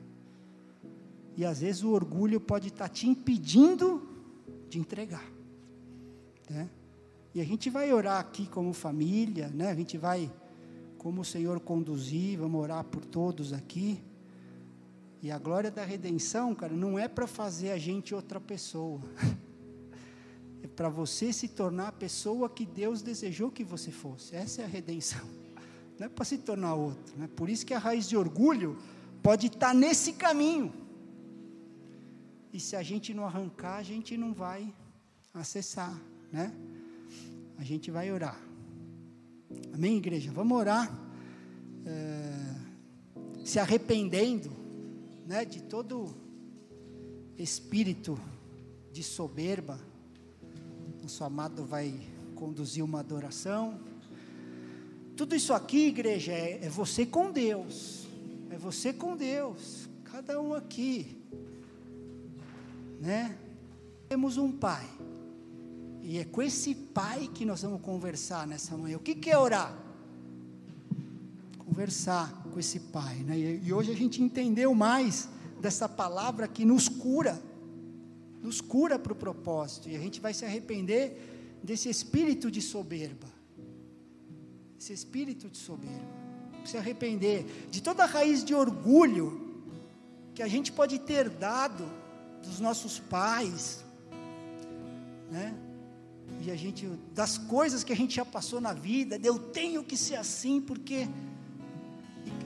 E 1.37 1.45
às 1.45 1.61
vezes 1.61 1.85
o 1.85 1.91
orgulho 1.91 2.41
pode 2.41 2.69
estar 2.69 2.89
te 2.89 3.07
impedindo 3.07 4.03
de 4.69 4.81
entregar. 4.81 5.31
Né? 6.51 6.69
E 7.39 7.41
a 7.41 7.45
gente 7.45 7.71
vai 7.71 7.93
orar 7.93 8.19
aqui 8.19 8.49
como 8.49 8.73
família, 8.73 9.47
né? 9.47 9.71
a 9.71 9.75
gente 9.77 9.97
vai, 9.97 10.29
como 10.99 11.21
o 11.21 11.25
Senhor 11.25 11.61
conduzir, 11.61 12.37
vamos 12.37 12.61
orar 12.61 12.83
por 12.83 13.05
todos 13.05 13.53
aqui. 13.53 14.03
E 15.23 15.31
a 15.31 15.39
glória 15.39 15.71
da 15.71 15.85
redenção, 15.85 16.53
cara, 16.53 16.75
não 16.75 16.99
é 16.99 17.07
para 17.07 17.29
fazer 17.29 17.71
a 17.71 17.79
gente 17.79 18.13
outra 18.13 18.41
pessoa. 18.41 19.01
é 20.65 20.67
para 20.67 20.89
você 20.89 21.33
se 21.33 21.47
tornar 21.47 21.87
a 21.87 21.93
pessoa 21.93 22.51
que 22.51 22.67
Deus 22.67 23.03
desejou 23.03 23.53
que 23.53 23.63
você 23.63 23.93
fosse. 23.93 24.35
Essa 24.35 24.63
é 24.63 24.65
a 24.65 24.69
redenção. 24.69 25.25
Não 25.97 26.07
é 26.07 26.09
para 26.09 26.25
se 26.25 26.39
tornar 26.39 26.75
outro. 26.75 27.17
Né? 27.17 27.29
Por 27.37 27.49
isso 27.49 27.65
que 27.65 27.73
a 27.73 27.79
raiz 27.79 28.09
de 28.09 28.17
orgulho 28.17 28.77
pode 29.23 29.47
estar 29.47 29.73
nesse 29.73 30.15
caminho. 30.15 30.75
E 32.53 32.59
se 32.59 32.75
a 32.75 32.83
gente 32.83 33.15
não 33.15 33.25
arrancar, 33.25 33.77
a 33.77 33.83
gente 33.85 34.17
não 34.17 34.35
vai 34.35 34.75
acessar, 35.33 35.97
né? 36.33 36.53
A 37.59 37.65
gente 37.65 37.91
vai 37.91 38.11
orar. 38.11 38.41
Amém, 39.75 39.99
igreja? 39.99 40.33
Vamos 40.33 40.57
orar. 40.57 40.91
É, 41.85 43.45
se 43.45 43.59
arrependendo, 43.59 44.51
né? 45.27 45.45
De 45.45 45.63
todo 45.63 46.15
espírito 47.37 48.19
de 48.91 49.03
soberba 49.03 49.79
nosso 51.09 51.25
amado 51.25 51.65
vai 51.65 51.99
conduzir 52.35 52.85
uma 52.85 53.01
adoração. 53.01 53.81
Tudo 55.17 55.35
isso 55.35 55.55
aqui, 55.55 55.87
igreja, 55.87 56.33
é, 56.33 56.67
é 56.67 56.69
você 56.69 57.07
com 57.07 57.33
Deus. 57.33 58.07
É 58.51 58.59
você 58.59 58.93
com 58.93 59.17
Deus. 59.17 59.89
Cada 60.05 60.39
um 60.39 60.53
aqui. 60.53 61.17
Né? 63.01 63.39
Temos 64.07 64.37
um 64.37 64.53
pai. 64.53 64.87
E 66.03 66.19
é 66.19 66.25
com 66.25 66.41
esse 66.41 66.75
pai 66.75 67.29
que 67.35 67.45
nós 67.45 67.63
vamos 67.63 67.81
conversar 67.81 68.47
nessa 68.47 68.77
manhã. 68.77 68.97
O 68.97 69.01
que, 69.01 69.15
que 69.15 69.31
é 69.31 69.39
orar? 69.39 69.77
Conversar 71.59 72.43
com 72.53 72.59
esse 72.59 72.81
pai. 72.81 73.17
Né? 73.17 73.39
E, 73.39 73.67
e 73.67 73.73
hoje 73.73 73.93
a 73.93 73.97
gente 73.97 74.23
entendeu 74.23 74.75
mais 74.75 75.29
dessa 75.61 75.89
palavra 75.89 76.49
que 76.49 76.65
nos 76.65 76.89
cura 76.89 77.41
nos 78.43 78.61
cura 78.61 78.99
para 78.99 79.13
o 79.13 79.17
propósito, 79.17 79.89
e 79.89 79.97
a 79.97 79.99
gente 79.99 80.21
vai 80.21 80.33
se 80.33 80.45
arrepender 80.45 81.59
desse 81.63 81.89
espírito 81.89 82.51
de 82.51 82.63
soberba. 82.63 83.27
Esse 84.79 84.93
espírito 84.93 85.49
de 85.49 85.59
soberba. 85.59 86.19
Se 86.65 86.77
arrepender 86.77 87.45
de 87.71 87.83
toda 87.83 88.05
a 88.05 88.07
raiz 88.07 88.45
de 88.45 88.55
orgulho 88.55 89.63
que 90.35 90.43
a 90.43 90.49
gente 90.49 90.71
pode 90.71 90.99
ter 91.01 91.29
dado 91.29 91.85
dos 92.43 92.61
nossos 92.61 93.01
pais, 93.01 93.85
né? 95.31 95.55
E 96.41 96.51
a 96.51 96.57
gente, 96.57 96.87
das 97.15 97.37
coisas 97.37 97.83
que 97.83 97.93
a 97.93 97.97
gente 97.97 98.17
já 98.17 98.25
passou 98.25 98.61
na 98.61 98.73
vida, 98.73 99.19
eu 99.23 99.39
tenho 99.39 99.83
que 99.83 99.97
ser 99.97 100.17
assim, 100.17 100.61
porque. 100.61 101.09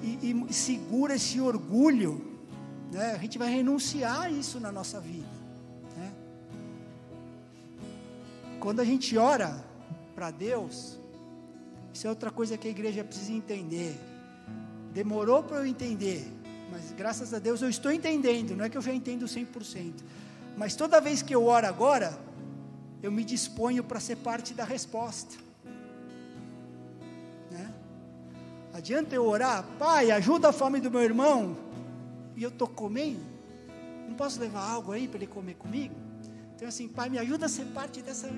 E, 0.02 0.30
e, 0.30 0.46
e 0.48 0.52
segura 0.52 1.14
esse 1.14 1.40
orgulho, 1.40 2.40
né? 2.92 3.12
A 3.12 3.18
gente 3.18 3.38
vai 3.38 3.48
renunciar 3.48 4.22
a 4.22 4.30
isso 4.30 4.58
na 4.60 4.72
nossa 4.72 5.00
vida. 5.00 5.42
Quando 8.62 8.78
a 8.78 8.84
gente 8.84 9.18
ora 9.18 9.60
para 10.14 10.30
Deus, 10.30 10.96
isso 11.92 12.06
é 12.06 12.10
outra 12.10 12.30
coisa 12.30 12.56
que 12.56 12.68
a 12.68 12.70
igreja 12.70 13.02
precisa 13.02 13.32
entender. 13.32 13.98
Demorou 14.92 15.42
para 15.42 15.56
eu 15.56 15.66
entender, 15.66 16.24
mas 16.70 16.92
graças 16.92 17.34
a 17.34 17.40
Deus 17.40 17.60
eu 17.60 17.68
estou 17.68 17.90
entendendo, 17.90 18.54
não 18.54 18.64
é 18.64 18.68
que 18.68 18.78
eu 18.78 18.82
já 18.82 18.94
entendo 18.94 19.24
100%. 19.24 19.94
Mas 20.56 20.76
toda 20.76 21.00
vez 21.00 21.22
que 21.22 21.34
eu 21.34 21.44
oro 21.44 21.66
agora, 21.66 22.16
eu 23.02 23.10
me 23.10 23.24
disponho 23.24 23.82
para 23.82 23.98
ser 23.98 24.16
parte 24.16 24.54
da 24.54 24.64
resposta. 24.64 25.36
Né? 27.50 27.74
Adianta 28.72 29.14
eu 29.14 29.26
orar, 29.26 29.64
Pai, 29.78 30.10
ajuda 30.10 30.50
a 30.50 30.52
fome 30.52 30.80
do 30.80 30.90
meu 30.90 31.02
irmão, 31.02 31.56
e 32.36 32.42
eu 32.42 32.48
estou 32.48 32.68
comendo, 32.68 33.20
não 34.08 34.14
posso 34.14 34.40
levar 34.40 34.62
algo 34.62 34.92
aí 34.92 35.08
para 35.08 35.18
ele 35.18 35.26
comer 35.26 35.54
comigo? 35.54 35.94
Então, 36.54 36.68
assim, 36.68 36.86
Pai, 36.86 37.08
me 37.08 37.18
ajuda 37.18 37.46
a 37.46 37.48
ser 37.48 37.64
parte 37.66 38.00
dessa, 38.00 38.30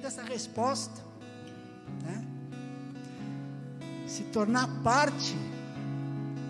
dessa 0.00 0.22
resposta. 0.22 1.02
Né? 2.04 2.24
Se 4.06 4.22
tornar 4.24 4.68
parte. 4.84 5.36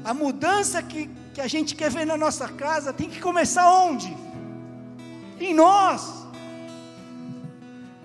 A 0.04 0.12
mudança 0.12 0.82
que, 0.82 1.08
que 1.32 1.40
a 1.40 1.46
gente 1.46 1.74
quer 1.74 1.90
ver 1.90 2.04
na 2.04 2.16
nossa 2.16 2.46
casa 2.48 2.92
tem 2.92 3.08
que 3.08 3.20
começar 3.20 3.72
onde? 3.72 4.14
Em 5.40 5.54
nós. 5.54 6.27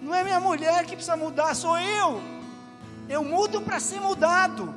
Não 0.04 0.14
é 0.14 0.24
minha 0.24 0.40
mulher 0.40 0.86
que 0.86 0.96
precisa 0.96 1.18
mudar, 1.18 1.56
sou 1.56 1.78
eu. 1.80 2.22
Eu 3.10 3.24
mudo 3.24 3.62
para 3.62 3.80
ser 3.80 4.00
mudado. 4.00 4.74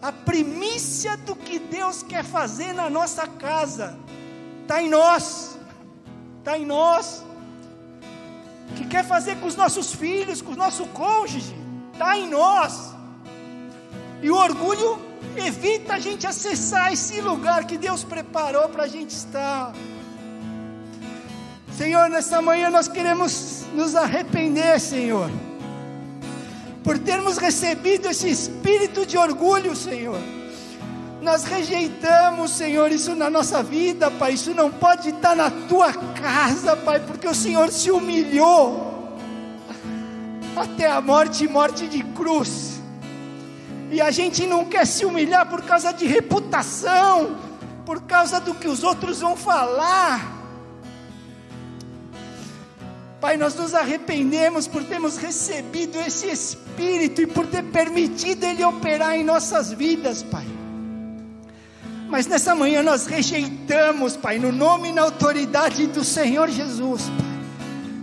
A 0.00 0.10
primícia 0.12 1.16
do 1.18 1.36
que 1.36 1.58
Deus 1.58 2.02
quer 2.02 2.24
fazer 2.24 2.72
na 2.72 2.88
nossa 2.88 3.26
casa 3.26 3.98
está 4.62 4.82
em 4.82 4.88
nós 4.88 5.60
está 6.40 6.58
em 6.58 6.66
nós. 6.66 7.24
O 8.70 8.74
que 8.74 8.86
quer 8.86 9.04
fazer 9.04 9.36
com 9.36 9.46
os 9.46 9.56
nossos 9.56 9.92
filhos, 9.94 10.42
com 10.42 10.52
o 10.52 10.56
nosso 10.56 10.86
cônjuge, 10.86 11.54
está 11.92 12.18
em 12.18 12.28
nós. 12.28 12.94
E 14.22 14.30
o 14.30 14.36
orgulho 14.36 14.98
evita 15.36 15.94
a 15.94 15.98
gente 15.98 16.26
acessar 16.26 16.92
esse 16.92 17.20
lugar 17.20 17.64
que 17.64 17.76
Deus 17.78 18.04
preparou 18.04 18.68
para 18.68 18.84
a 18.84 18.88
gente 18.88 19.10
estar. 19.10 19.72
Senhor, 21.80 22.10
nessa 22.10 22.42
manhã 22.42 22.68
nós 22.68 22.88
queremos 22.88 23.64
nos 23.72 23.96
arrepender, 23.96 24.78
Senhor, 24.78 25.30
por 26.84 26.98
termos 26.98 27.38
recebido 27.38 28.06
esse 28.06 28.28
espírito 28.28 29.06
de 29.06 29.16
orgulho, 29.16 29.74
Senhor 29.74 30.20
nós 31.22 31.44
rejeitamos, 31.44 32.50
Senhor, 32.50 32.90
isso 32.90 33.14
na 33.14 33.28
nossa 33.28 33.62
vida, 33.62 34.10
Pai. 34.10 34.32
Isso 34.32 34.54
não 34.54 34.70
pode 34.70 35.10
estar 35.10 35.36
na 35.36 35.50
tua 35.50 35.92
casa, 35.92 36.74
Pai, 36.76 37.00
porque 37.00 37.28
o 37.28 37.34
Senhor 37.34 37.70
se 37.70 37.90
humilhou 37.90 39.18
até 40.56 40.90
a 40.90 41.00
morte 41.00 41.44
e 41.44 41.48
morte 41.48 41.86
de 41.86 42.02
cruz. 42.02 42.80
E 43.90 44.00
a 44.00 44.10
gente 44.10 44.46
não 44.46 44.64
quer 44.64 44.86
se 44.86 45.04
humilhar 45.04 45.46
por 45.46 45.62
causa 45.62 45.92
de 45.92 46.06
reputação, 46.06 47.36
por 47.84 48.02
causa 48.02 48.40
do 48.40 48.54
que 48.54 48.68
os 48.68 48.82
outros 48.82 49.20
vão 49.20 49.36
falar. 49.36 50.39
Pai, 53.20 53.36
nós 53.36 53.54
nos 53.54 53.74
arrependemos 53.74 54.66
por 54.66 54.82
termos 54.82 55.18
recebido 55.18 55.98
esse 55.98 56.26
Espírito 56.26 57.20
e 57.20 57.26
por 57.26 57.46
ter 57.46 57.62
permitido 57.64 58.44
Ele 58.44 58.64
operar 58.64 59.14
em 59.14 59.22
nossas 59.22 59.70
vidas, 59.70 60.22
Pai. 60.22 60.46
Mas 62.08 62.26
nessa 62.26 62.54
manhã 62.54 62.82
nós 62.82 63.06
rejeitamos, 63.06 64.16
Pai, 64.16 64.38
no 64.38 64.50
nome 64.50 64.88
e 64.88 64.92
na 64.92 65.02
autoridade 65.02 65.86
do 65.86 66.02
Senhor 66.02 66.48
Jesus, 66.48 67.02
Pai. 67.02 67.30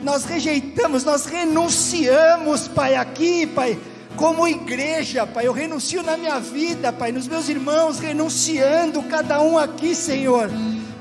Nós 0.04 0.24
rejeitamos, 0.24 1.04
nós 1.04 1.26
renunciamos, 1.26 2.68
Pai, 2.68 2.96
aqui, 2.96 3.48
Pai, 3.48 3.78
como 4.16 4.48
igreja, 4.48 5.26
Pai, 5.26 5.48
eu 5.48 5.52
renuncio 5.52 6.04
na 6.04 6.16
minha 6.16 6.40
vida, 6.40 6.94
Pai, 6.94 7.12
nos 7.12 7.28
meus 7.28 7.50
irmãos, 7.50 7.98
renunciando 7.98 9.02
cada 9.04 9.42
um 9.42 9.58
aqui, 9.58 9.96
Senhor, 9.96 10.50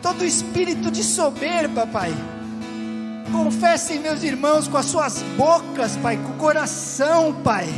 todo 0.00 0.24
espírito 0.24 0.90
de 0.90 1.04
soberba, 1.04 1.86
Pai. 1.86 2.14
Confessem, 3.32 3.98
meus 3.98 4.22
irmãos, 4.22 4.68
com 4.68 4.76
as 4.76 4.86
suas 4.86 5.22
bocas, 5.36 5.96
Pai, 5.96 6.16
com 6.16 6.32
o 6.32 6.36
coração, 6.36 7.34
Pai. 7.42 7.68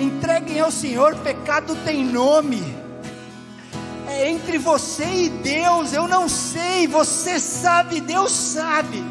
Entreguem 0.00 0.60
ao 0.60 0.70
Senhor, 0.70 1.16
pecado 1.16 1.74
tem 1.84 2.04
nome. 2.04 2.62
É 4.08 4.30
entre 4.30 4.58
você 4.58 5.04
e 5.04 5.28
Deus, 5.28 5.92
eu 5.92 6.06
não 6.06 6.28
sei, 6.28 6.86
você 6.86 7.40
sabe, 7.40 8.00
Deus 8.00 8.30
sabe. 8.32 9.02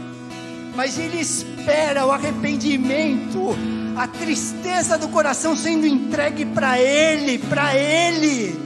Mas 0.75 0.97
Ele 0.97 1.19
espera 1.19 2.05
o 2.05 2.11
arrependimento 2.11 3.55
a 3.95 4.07
tristeza 4.07 4.97
do 4.97 5.07
coração 5.07 5.55
sendo 5.55 5.87
entregue 5.87 6.45
para 6.45 6.79
Ele, 6.79 7.37
para 7.37 7.75
Ele. 7.75 8.59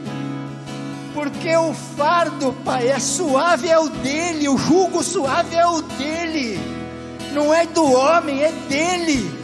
Porque 1.14 1.56
o 1.56 1.74
fardo, 1.74 2.54
Pai, 2.66 2.90
é 2.90 3.00
suave, 3.00 3.68
é 3.70 3.78
o 3.78 3.90
dele, 3.90 4.50
o 4.50 4.58
jugo 4.58 5.04
suave 5.04 5.56
é 5.56 5.66
o 5.68 5.82
dele, 5.82 6.60
não 7.34 7.54
é 7.54 7.66
do 7.66 7.92
homem, 7.92 8.44
é 8.44 8.52
dele. 8.68 9.40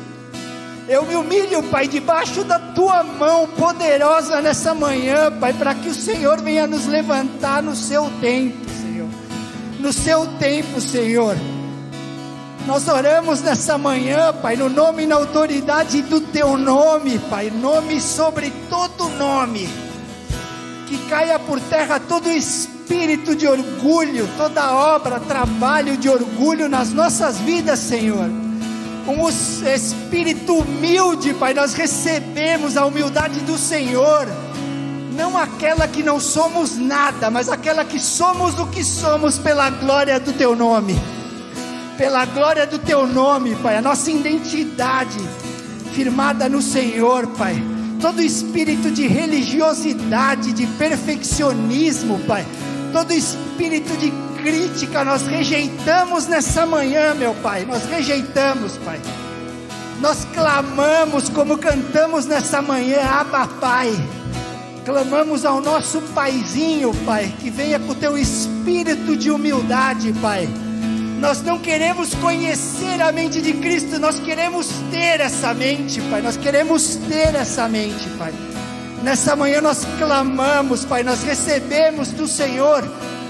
Eu 0.87 1.03
me 1.05 1.15
humilho, 1.15 1.63
Pai, 1.63 1.87
debaixo 1.87 2.43
da 2.43 2.59
tua 2.59 3.03
mão 3.03 3.47
poderosa 3.47 4.41
nessa 4.41 4.73
manhã, 4.73 5.31
Pai, 5.31 5.53
para 5.53 5.73
que 5.73 5.89
o 5.89 5.93
Senhor 5.93 6.41
venha 6.41 6.67
nos 6.67 6.85
levantar 6.85 7.63
no 7.63 7.75
seu 7.75 8.09
tempo, 8.21 8.65
Senhor. 8.69 9.09
No 9.79 9.91
seu 9.91 10.27
tempo, 10.37 10.79
Senhor 10.79 11.35
nós 12.65 12.87
oramos 12.87 13.41
nessa 13.41 13.77
manhã, 13.77 14.33
Pai, 14.33 14.55
no 14.55 14.69
nome 14.69 15.03
e 15.03 15.05
na 15.05 15.15
autoridade 15.15 16.01
do 16.01 16.19
Teu 16.19 16.57
nome, 16.57 17.19
Pai, 17.29 17.51
nome 17.51 18.01
sobre 18.01 18.51
todo 18.69 19.07
nome. 19.09 19.84
Que 20.87 20.97
caia 21.09 21.39
por 21.39 21.59
terra 21.59 21.99
todo 21.99 22.31
espírito 22.31 23.35
de 23.35 23.47
orgulho, 23.47 24.29
toda 24.37 24.73
obra, 24.73 25.19
trabalho 25.19 25.97
de 25.97 26.07
orgulho 26.07 26.69
nas 26.69 26.91
nossas 26.91 27.39
vidas, 27.39 27.79
Senhor. 27.79 28.29
O 29.07 29.29
espírito 29.29 30.59
humilde, 30.59 31.33
Pai, 31.33 31.53
nós 31.53 31.73
recebemos 31.73 32.77
a 32.77 32.85
humildade 32.85 33.39
do 33.41 33.57
Senhor. 33.57 34.27
Não 35.15 35.37
aquela 35.37 35.87
que 35.87 36.03
não 36.03 36.19
somos 36.19 36.77
nada, 36.77 37.29
mas 37.29 37.49
aquela 37.49 37.85
que 37.85 37.99
somos 37.99 38.59
o 38.59 38.67
que 38.67 38.83
somos 38.83 39.37
pela 39.37 39.69
glória 39.69 40.19
do 40.19 40.33
Teu 40.33 40.55
nome 40.55 40.95
pela 41.97 42.25
glória 42.25 42.67
do 42.67 42.77
teu 42.77 43.07
nome, 43.07 43.55
Pai, 43.55 43.77
a 43.77 43.81
nossa 43.81 44.11
identidade 44.11 45.17
firmada 45.93 46.49
no 46.49 46.61
Senhor, 46.61 47.27
Pai. 47.27 47.74
Todo 48.01 48.21
espírito 48.21 48.91
de 48.91 49.07
religiosidade, 49.07 50.53
de 50.53 50.67
perfeccionismo, 50.67 52.19
Pai, 52.27 52.45
todo 52.91 53.13
espírito 53.13 53.95
de 53.97 54.11
crítica, 54.41 55.03
nós 55.03 55.25
rejeitamos 55.25 56.27
nessa 56.27 56.65
manhã, 56.65 57.13
meu 57.13 57.33
Pai, 57.35 57.65
nós 57.65 57.83
rejeitamos, 57.85 58.77
Pai. 58.77 58.99
Nós 60.01 60.27
clamamos 60.33 61.29
como 61.29 61.57
cantamos 61.57 62.25
nessa 62.25 62.61
manhã, 62.61 63.01
Abba, 63.03 63.47
Pai. 63.47 63.91
Clamamos 64.83 65.45
ao 65.45 65.61
nosso 65.61 65.99
Paizinho, 66.13 66.93
Pai, 67.05 67.33
que 67.39 67.49
venha 67.49 67.79
com 67.79 67.93
o 67.93 67.95
teu 67.95 68.17
espírito 68.17 69.15
de 69.15 69.31
humildade, 69.31 70.13
Pai 70.21 70.47
nós 71.19 71.41
não 71.41 71.57
queremos 71.57 72.13
conhecer 72.15 73.01
a 73.01 73.11
mente 73.11 73.41
de 73.41 73.53
Cristo, 73.53 73.99
nós 73.99 74.19
queremos 74.19 74.67
ter 74.91 75.21
essa 75.21 75.53
mente, 75.53 76.01
Pai. 76.01 76.21
Nós 76.21 76.37
queremos 76.37 76.95
ter 77.07 77.33
essa 77.35 77.67
mente, 77.67 78.07
Pai. 78.17 78.33
Nessa 79.01 79.35
manhã 79.35 79.61
nós 79.61 79.85
clamamos, 79.97 80.83
Pai, 80.83 81.03
nós 81.03 81.23
recebemos 81.23 82.09
do 82.09 82.27
Senhor 82.27 82.83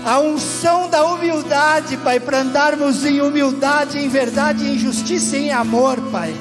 a 0.06 0.20
unção 0.20 0.90
da 0.90 1.04
humildade, 1.06 1.98
Pai, 1.98 2.20
para 2.20 2.42
andarmos 2.42 3.06
em 3.06 3.22
humildade, 3.22 4.00
em 4.00 4.10
verdade, 4.10 4.68
em 4.68 4.78
justiça 4.78 5.38
e 5.38 5.46
em 5.46 5.52
amor, 5.52 6.00
Pai. 6.12 6.34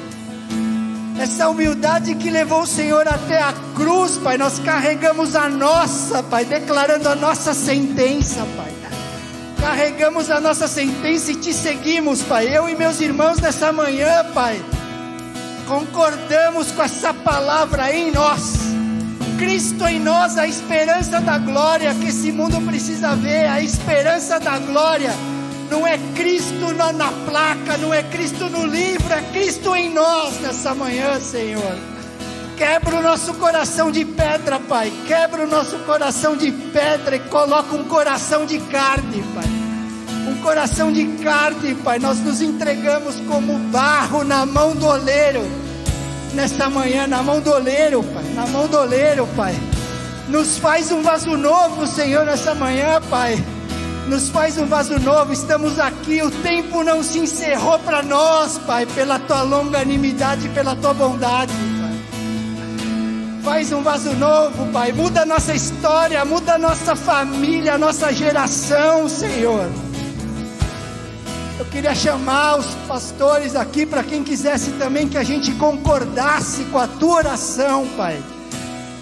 Essa 1.19 1.47
humildade 1.47 2.15
que 2.15 2.29
levou 2.29 2.63
o 2.63 2.67
Senhor 2.67 3.07
até 3.07 3.41
a 3.41 3.53
cruz, 3.75 4.17
Pai, 4.17 4.37
nós 4.37 4.59
carregamos 4.59 5.35
a 5.35 5.47
nossa, 5.47 6.21
Pai, 6.23 6.43
declarando 6.43 7.07
a 7.07 7.15
nossa 7.15 7.53
sentença, 7.53 8.45
Pai 8.57 8.74
carregamos 9.59 10.29
a 10.29 10.39
nossa 10.39 10.67
sentença 10.67 11.31
e 11.31 11.35
te 11.35 11.53
seguimos, 11.53 12.21
Pai. 12.21 12.55
Eu 12.55 12.69
e 12.69 12.75
meus 12.75 13.01
irmãos 13.01 13.39
nessa 13.39 13.71
manhã, 13.71 14.25
Pai, 14.33 14.63
concordamos 15.67 16.71
com 16.71 16.83
essa 16.83 17.13
palavra 17.13 17.93
em 17.93 18.11
nós. 18.11 18.53
Cristo 19.37 19.85
em 19.87 19.99
nós, 19.99 20.37
a 20.37 20.47
esperança 20.47 21.19
da 21.19 21.37
glória 21.37 21.93
que 21.95 22.07
esse 22.07 22.31
mundo 22.31 22.61
precisa 22.65 23.15
ver, 23.15 23.47
a 23.47 23.61
esperança 23.61 24.39
da 24.39 24.57
glória. 24.59 25.11
Não 25.69 25.85
é 25.85 25.97
Cristo 26.15 26.73
na, 26.73 26.93
na 26.93 27.11
placa, 27.25 27.77
não 27.77 27.93
é 27.93 28.03
Cristo 28.03 28.49
no 28.49 28.65
livro, 28.65 29.11
é 29.11 29.21
Cristo 29.33 29.75
em 29.75 29.93
nós 29.93 30.39
nessa 30.39 30.73
manhã, 30.73 31.19
Senhor. 31.19 31.94
Quebra 32.57 32.95
o 32.97 33.01
nosso 33.01 33.33
coração 33.35 33.91
de 33.91 34.05
pedra, 34.05 34.59
Pai. 34.59 34.91
Quebra 35.07 35.43
o 35.43 35.47
nosso 35.47 35.77
coração 35.79 36.35
de 36.35 36.51
pedra 36.51 37.15
e 37.15 37.19
coloca 37.19 37.75
um 37.75 37.83
coração 37.83 38.45
de 38.45 38.59
carne, 38.59 39.23
Pai 39.33 39.65
um 40.27 40.41
coração 40.41 40.91
de 40.91 41.05
carne, 41.23 41.75
Pai. 41.75 41.99
Nós 41.99 42.19
nos 42.19 42.41
entregamos 42.41 43.15
como 43.27 43.57
barro 43.69 44.23
na 44.23 44.45
mão 44.45 44.75
do 44.75 44.85
oleiro, 44.85 45.41
nesta 46.33 46.69
manhã, 46.69 47.07
na 47.07 47.21
mão 47.21 47.39
do 47.39 47.51
oleiro, 47.51 48.03
Pai, 48.03 48.23
na 48.33 48.47
mão 48.47 48.67
do 48.67 48.77
oleiro, 48.77 49.27
Pai. 49.35 49.55
Nos 50.27 50.57
faz 50.57 50.91
um 50.91 51.01
vaso 51.01 51.37
novo, 51.37 51.85
Senhor, 51.85 52.25
nessa 52.25 52.55
manhã, 52.55 52.99
Pai. 53.09 53.43
Nos 54.07 54.29
faz 54.29 54.57
um 54.57 54.65
vaso 54.65 54.99
novo, 54.99 55.33
estamos 55.33 55.79
aqui, 55.79 56.21
o 56.21 56.29
tempo 56.29 56.83
não 56.83 57.01
se 57.01 57.19
encerrou 57.19 57.79
para 57.79 58.03
nós, 58.03 58.57
Pai, 58.59 58.85
pela 58.85 59.17
tua 59.19 59.41
longanimidade, 59.41 60.49
pela 60.49 60.75
tua 60.75 60.93
bondade, 60.93 61.53
Pai. 61.53 61.84
Faz 63.45 63.71
um 63.71 63.83
vaso 63.83 64.11
novo, 64.15 64.65
Pai. 64.71 64.91
Muda 64.91 65.21
a 65.21 65.25
nossa 65.25 65.53
história, 65.53 66.25
muda 66.25 66.55
a 66.55 66.57
nossa 66.57 66.95
família, 66.95 67.75
a 67.75 67.77
nossa 67.77 68.11
geração, 68.11 69.07
Senhor. 69.07 69.69
Eu 71.59 71.65
queria 71.65 71.93
chamar 71.93 72.57
os 72.57 72.65
pastores 72.87 73.55
aqui 73.55 73.85
para 73.85 74.01
quem 74.01 74.23
quisesse 74.23 74.71
também 74.71 75.07
que 75.07 75.15
a 75.15 75.23
gente 75.23 75.51
concordasse 75.53 76.63
com 76.65 76.79
a 76.79 76.87
tua 76.87 77.17
oração, 77.17 77.87
Pai. 77.95 78.19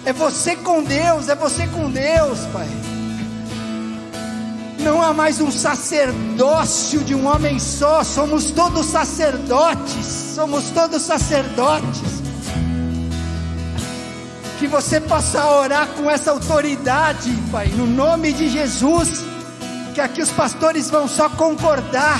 É 0.04 0.12
você 0.12 0.54
com 0.54 0.82
Deus, 0.82 1.30
é 1.30 1.34
você 1.34 1.66
com 1.66 1.90
Deus, 1.90 2.40
Pai. 2.52 2.68
Não 4.78 5.00
há 5.00 5.14
mais 5.14 5.40
um 5.40 5.50
sacerdócio 5.50 7.00
de 7.00 7.14
um 7.14 7.26
homem 7.26 7.58
só, 7.58 8.04
somos 8.04 8.50
todos 8.50 8.84
sacerdotes, 8.84 10.04
somos 10.34 10.68
todos 10.68 11.00
sacerdotes. 11.00 12.23
Que 14.64 14.68
você 14.68 14.98
possa 14.98 15.44
orar 15.44 15.88
com 15.88 16.10
essa 16.10 16.30
autoridade, 16.30 17.30
Pai, 17.52 17.66
no 17.66 17.86
nome 17.86 18.32
de 18.32 18.48
Jesus. 18.48 19.22
Que 19.92 20.00
aqui 20.00 20.22
os 20.22 20.30
pastores 20.30 20.88
vão 20.88 21.06
só 21.06 21.28
concordar 21.28 22.18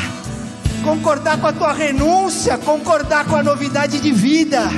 concordar 0.84 1.40
com 1.40 1.46
a 1.46 1.52
tua 1.54 1.72
renúncia, 1.72 2.58
concordar 2.58 3.24
com 3.24 3.36
a 3.36 3.42
novidade 3.42 3.98
de 3.98 4.12
vida, 4.12 4.68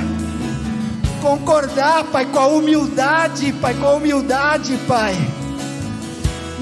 concordar, 1.21 2.05
Pai, 2.05 2.25
com 2.27 2.39
a 2.39 2.47
humildade, 2.47 3.51
Pai, 3.59 3.73
com 3.73 3.85
a 3.85 3.93
humildade, 3.95 4.79
Pai. 4.87 5.13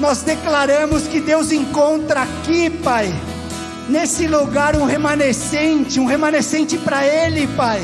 Nós 0.00 0.22
declaramos 0.22 1.04
que 1.04 1.20
Deus 1.20 1.52
encontra 1.52 2.22
aqui, 2.22 2.68
Pai, 2.68 3.14
nesse 3.88 4.26
lugar 4.26 4.74
um 4.74 4.84
remanescente, 4.84 6.00
um 6.00 6.04
remanescente 6.04 6.76
para 6.76 7.06
Ele, 7.06 7.46
Pai. 7.56 7.80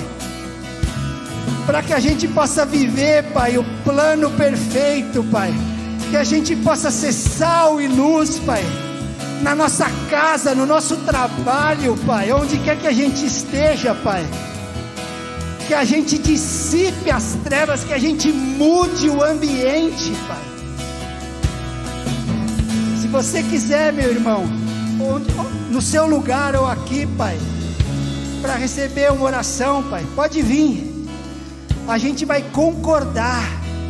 Para 1.66 1.82
que 1.82 1.92
a 1.92 2.00
gente 2.00 2.26
possa 2.28 2.66
viver, 2.66 3.24
Pai, 3.32 3.56
o 3.56 3.64
plano 3.84 4.30
perfeito, 4.30 5.22
Pai. 5.24 5.52
Que 6.10 6.16
a 6.16 6.24
gente 6.24 6.54
possa 6.56 6.90
ser 6.90 7.12
sal 7.12 7.80
e 7.80 7.88
luz, 7.88 8.38
Pai 8.40 8.62
na 9.42 9.56
nossa 9.56 9.90
casa, 10.08 10.54
no 10.54 10.64
nosso 10.64 10.96
trabalho, 10.98 11.96
Pai, 12.06 12.30
onde 12.32 12.58
quer 12.58 12.78
que 12.78 12.86
a 12.86 12.92
gente 12.92 13.26
esteja, 13.26 13.92
Pai. 13.92 14.24
Que 15.66 15.74
a 15.74 15.84
gente 15.84 16.16
dissipe 16.16 17.10
as 17.10 17.36
trevas, 17.44 17.82
que 17.82 17.92
a 17.92 17.98
gente 17.98 18.32
mude 18.32 19.10
o 19.10 19.22
ambiente, 19.22 20.12
Pai. 20.28 20.42
Se 23.00 23.08
você 23.08 23.42
quiser, 23.42 23.92
meu 23.92 24.10
irmão, 24.10 24.44
no 25.70 25.82
seu 25.82 26.06
lugar 26.06 26.54
ou 26.54 26.66
aqui, 26.66 27.04
Pai, 27.18 27.36
para 28.40 28.54
receber 28.54 29.10
uma 29.10 29.24
oração, 29.24 29.82
Pai, 29.82 30.06
pode 30.14 30.40
vir. 30.40 30.91
A 31.88 31.98
gente 31.98 32.24
vai 32.24 32.42
concordar, 32.42 33.42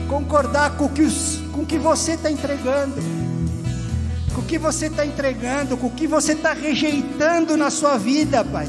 concordar 0.09 0.77
com 0.77 0.87
o 0.87 0.89
que, 0.89 1.03
os, 1.03 1.41
com 1.53 1.65
que 1.65 1.79
você 1.79 2.13
está 2.13 2.31
entregando 2.31 3.23
com 4.33 4.41
o 4.41 4.45
que 4.45 4.59
você 4.59 4.87
está 4.87 5.05
entregando, 5.05 5.77
com 5.77 5.87
o 5.87 5.91
que 5.91 6.07
você 6.07 6.33
está 6.33 6.53
rejeitando 6.53 7.57
na 7.57 7.71
sua 7.71 7.99
vida, 7.99 8.45
Pai. 8.45 8.67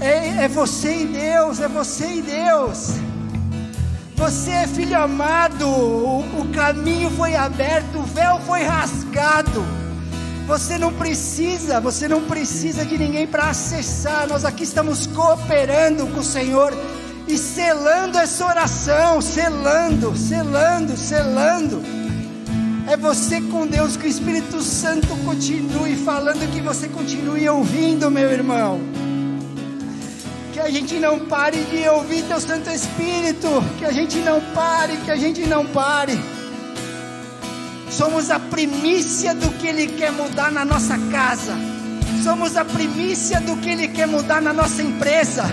É, 0.00 0.44
é 0.44 0.48
você 0.48 1.02
e 1.02 1.06
Deus, 1.06 1.60
é 1.60 1.68
você 1.68 2.14
e 2.14 2.22
Deus. 2.22 2.94
Você 4.16 4.50
é 4.50 4.66
filho 4.66 4.96
amado, 4.96 5.68
o, 5.68 6.20
o 6.40 6.48
caminho 6.52 7.10
foi 7.10 7.36
aberto, 7.36 7.98
o 7.98 8.02
véu 8.02 8.40
foi 8.40 8.62
rasgado. 8.62 9.64
Você 10.46 10.78
não 10.78 10.92
precisa, 10.92 11.78
você 11.78 12.08
não 12.08 12.22
precisa 12.22 12.84
de 12.84 12.96
ninguém 12.96 13.26
para 13.26 13.50
acessar. 13.50 14.26
Nós 14.26 14.44
aqui 14.44 14.64
estamos 14.64 15.06
cooperando 15.06 16.06
com 16.06 16.20
o 16.20 16.24
Senhor 16.24 16.72
e 17.28 17.36
selando 17.36 18.18
essa 18.18 18.46
oração, 18.46 19.20
selando, 19.20 20.16
selando, 20.16 20.96
selando. 20.96 21.82
É 22.90 22.96
você 22.96 23.40
com 23.40 23.66
Deus, 23.66 23.96
que 23.96 24.06
o 24.06 24.08
Espírito 24.08 24.62
Santo 24.62 25.08
continue 25.24 25.94
falando, 25.96 26.50
que 26.52 26.60
você 26.60 26.88
continue 26.88 27.48
ouvindo, 27.48 28.10
meu 28.10 28.30
irmão 28.30 28.80
que 30.58 30.62
a 30.62 30.70
gente 30.70 30.98
não 30.98 31.20
pare 31.20 31.62
de 31.66 31.88
ouvir 31.88 32.24
Teu 32.24 32.40
Santo 32.40 32.68
Espírito, 32.68 33.48
que 33.78 33.84
a 33.84 33.92
gente 33.92 34.18
não 34.18 34.40
pare, 34.52 34.96
que 35.04 35.10
a 35.12 35.14
gente 35.14 35.46
não 35.46 35.64
pare. 35.64 36.18
Somos 37.88 38.28
a 38.28 38.40
primícia 38.40 39.36
do 39.36 39.50
que 39.52 39.68
Ele 39.68 39.86
quer 39.86 40.10
mudar 40.10 40.50
na 40.50 40.64
nossa 40.64 40.98
casa, 41.12 41.52
somos 42.24 42.56
a 42.56 42.64
primícia 42.64 43.40
do 43.40 43.56
que 43.58 43.70
Ele 43.70 43.86
quer 43.86 44.08
mudar 44.08 44.42
na 44.42 44.52
nossa 44.52 44.82
empresa, 44.82 45.44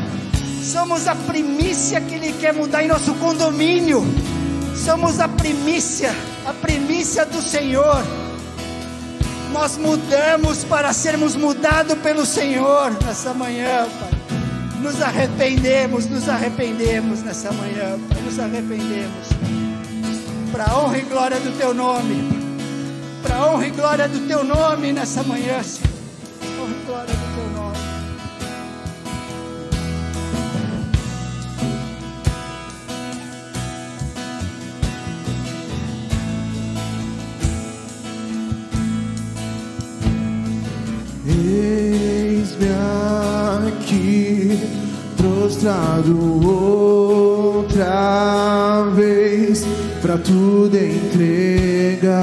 somos 0.65 1.07
a 1.07 1.15
primícia 1.15 2.01
que 2.01 2.15
Ele 2.15 2.33
quer 2.33 2.53
mudar 2.53 2.83
em 2.83 2.87
nosso 2.87 3.13
condomínio, 3.15 4.03
somos 4.75 5.19
a 5.19 5.27
primícia, 5.27 6.13
a 6.45 6.53
primícia 6.53 7.25
do 7.25 7.41
Senhor. 7.41 8.03
Nós 9.53 9.77
mudamos 9.77 10.65
para 10.65 10.91
sermos 10.91 11.35
mudados 11.35 11.97
pelo 11.99 12.25
Senhor 12.25 12.91
nessa 13.05 13.33
manhã, 13.33 13.87
Pai 13.99 14.15
nos 14.85 15.01
arrependemos, 15.01 16.05
nos 16.05 16.29
arrependemos 16.29 17.23
nessa 17.23 17.51
manhã, 17.51 17.97
Pai, 18.07 18.21
nos 18.21 18.39
arrependemos. 18.39 19.29
Para 20.51 20.65
a 20.65 20.77
honra 20.77 20.97
e 20.99 21.01
glória 21.01 21.39
do 21.39 21.57
Teu 21.57 21.73
nome, 21.73 22.23
para 23.23 23.37
a 23.37 23.51
honra 23.51 23.67
e 23.67 23.71
glória 23.71 24.07
do 24.07 24.27
Teu 24.27 24.43
nome 24.43 24.93
nessa 24.93 25.23
manhã, 25.23 25.63
Senhor. 25.63 25.89
Honra 26.61 26.71
e 26.71 26.85
glória 26.85 27.13
do 27.15 27.24
prostrado 45.17 46.45
outra 47.55 47.95
vez 48.95 49.65
pra 50.01 50.17
tudo 50.17 50.75
entregar, 50.77 52.13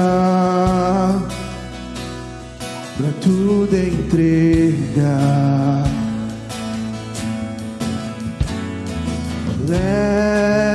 pra 2.97 3.09
tudo 3.21 3.75
entregar. 3.75 5.13
Leva-me 9.67 10.73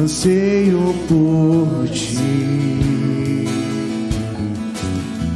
anseio 0.02 0.96
por 1.08 1.88
ti. 1.90 3.48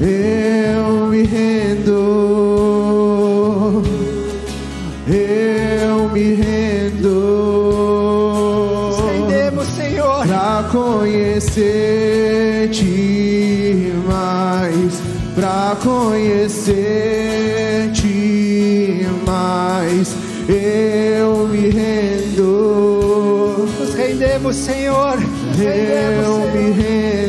Eu 0.01 1.07
me 1.07 1.23
rendo, 1.23 1.91
eu 5.07 6.09
me 6.09 6.33
rendo. 6.33 7.15
Nos 8.89 8.97
rendemos, 8.99 9.67
Senhor, 9.67 10.25
para 10.25 10.63
conhecer-te 10.71 11.53
mais, 14.07 15.01
para 15.35 15.77
conhecer-te 15.83 16.75
mais. 19.25 20.15
Eu 20.49 21.47
me 21.47 21.69
rendo 21.69 21.94
Senhor. 24.53 25.17
Eu 25.57 26.39
me 26.51 26.71
rendo. 26.71 27.24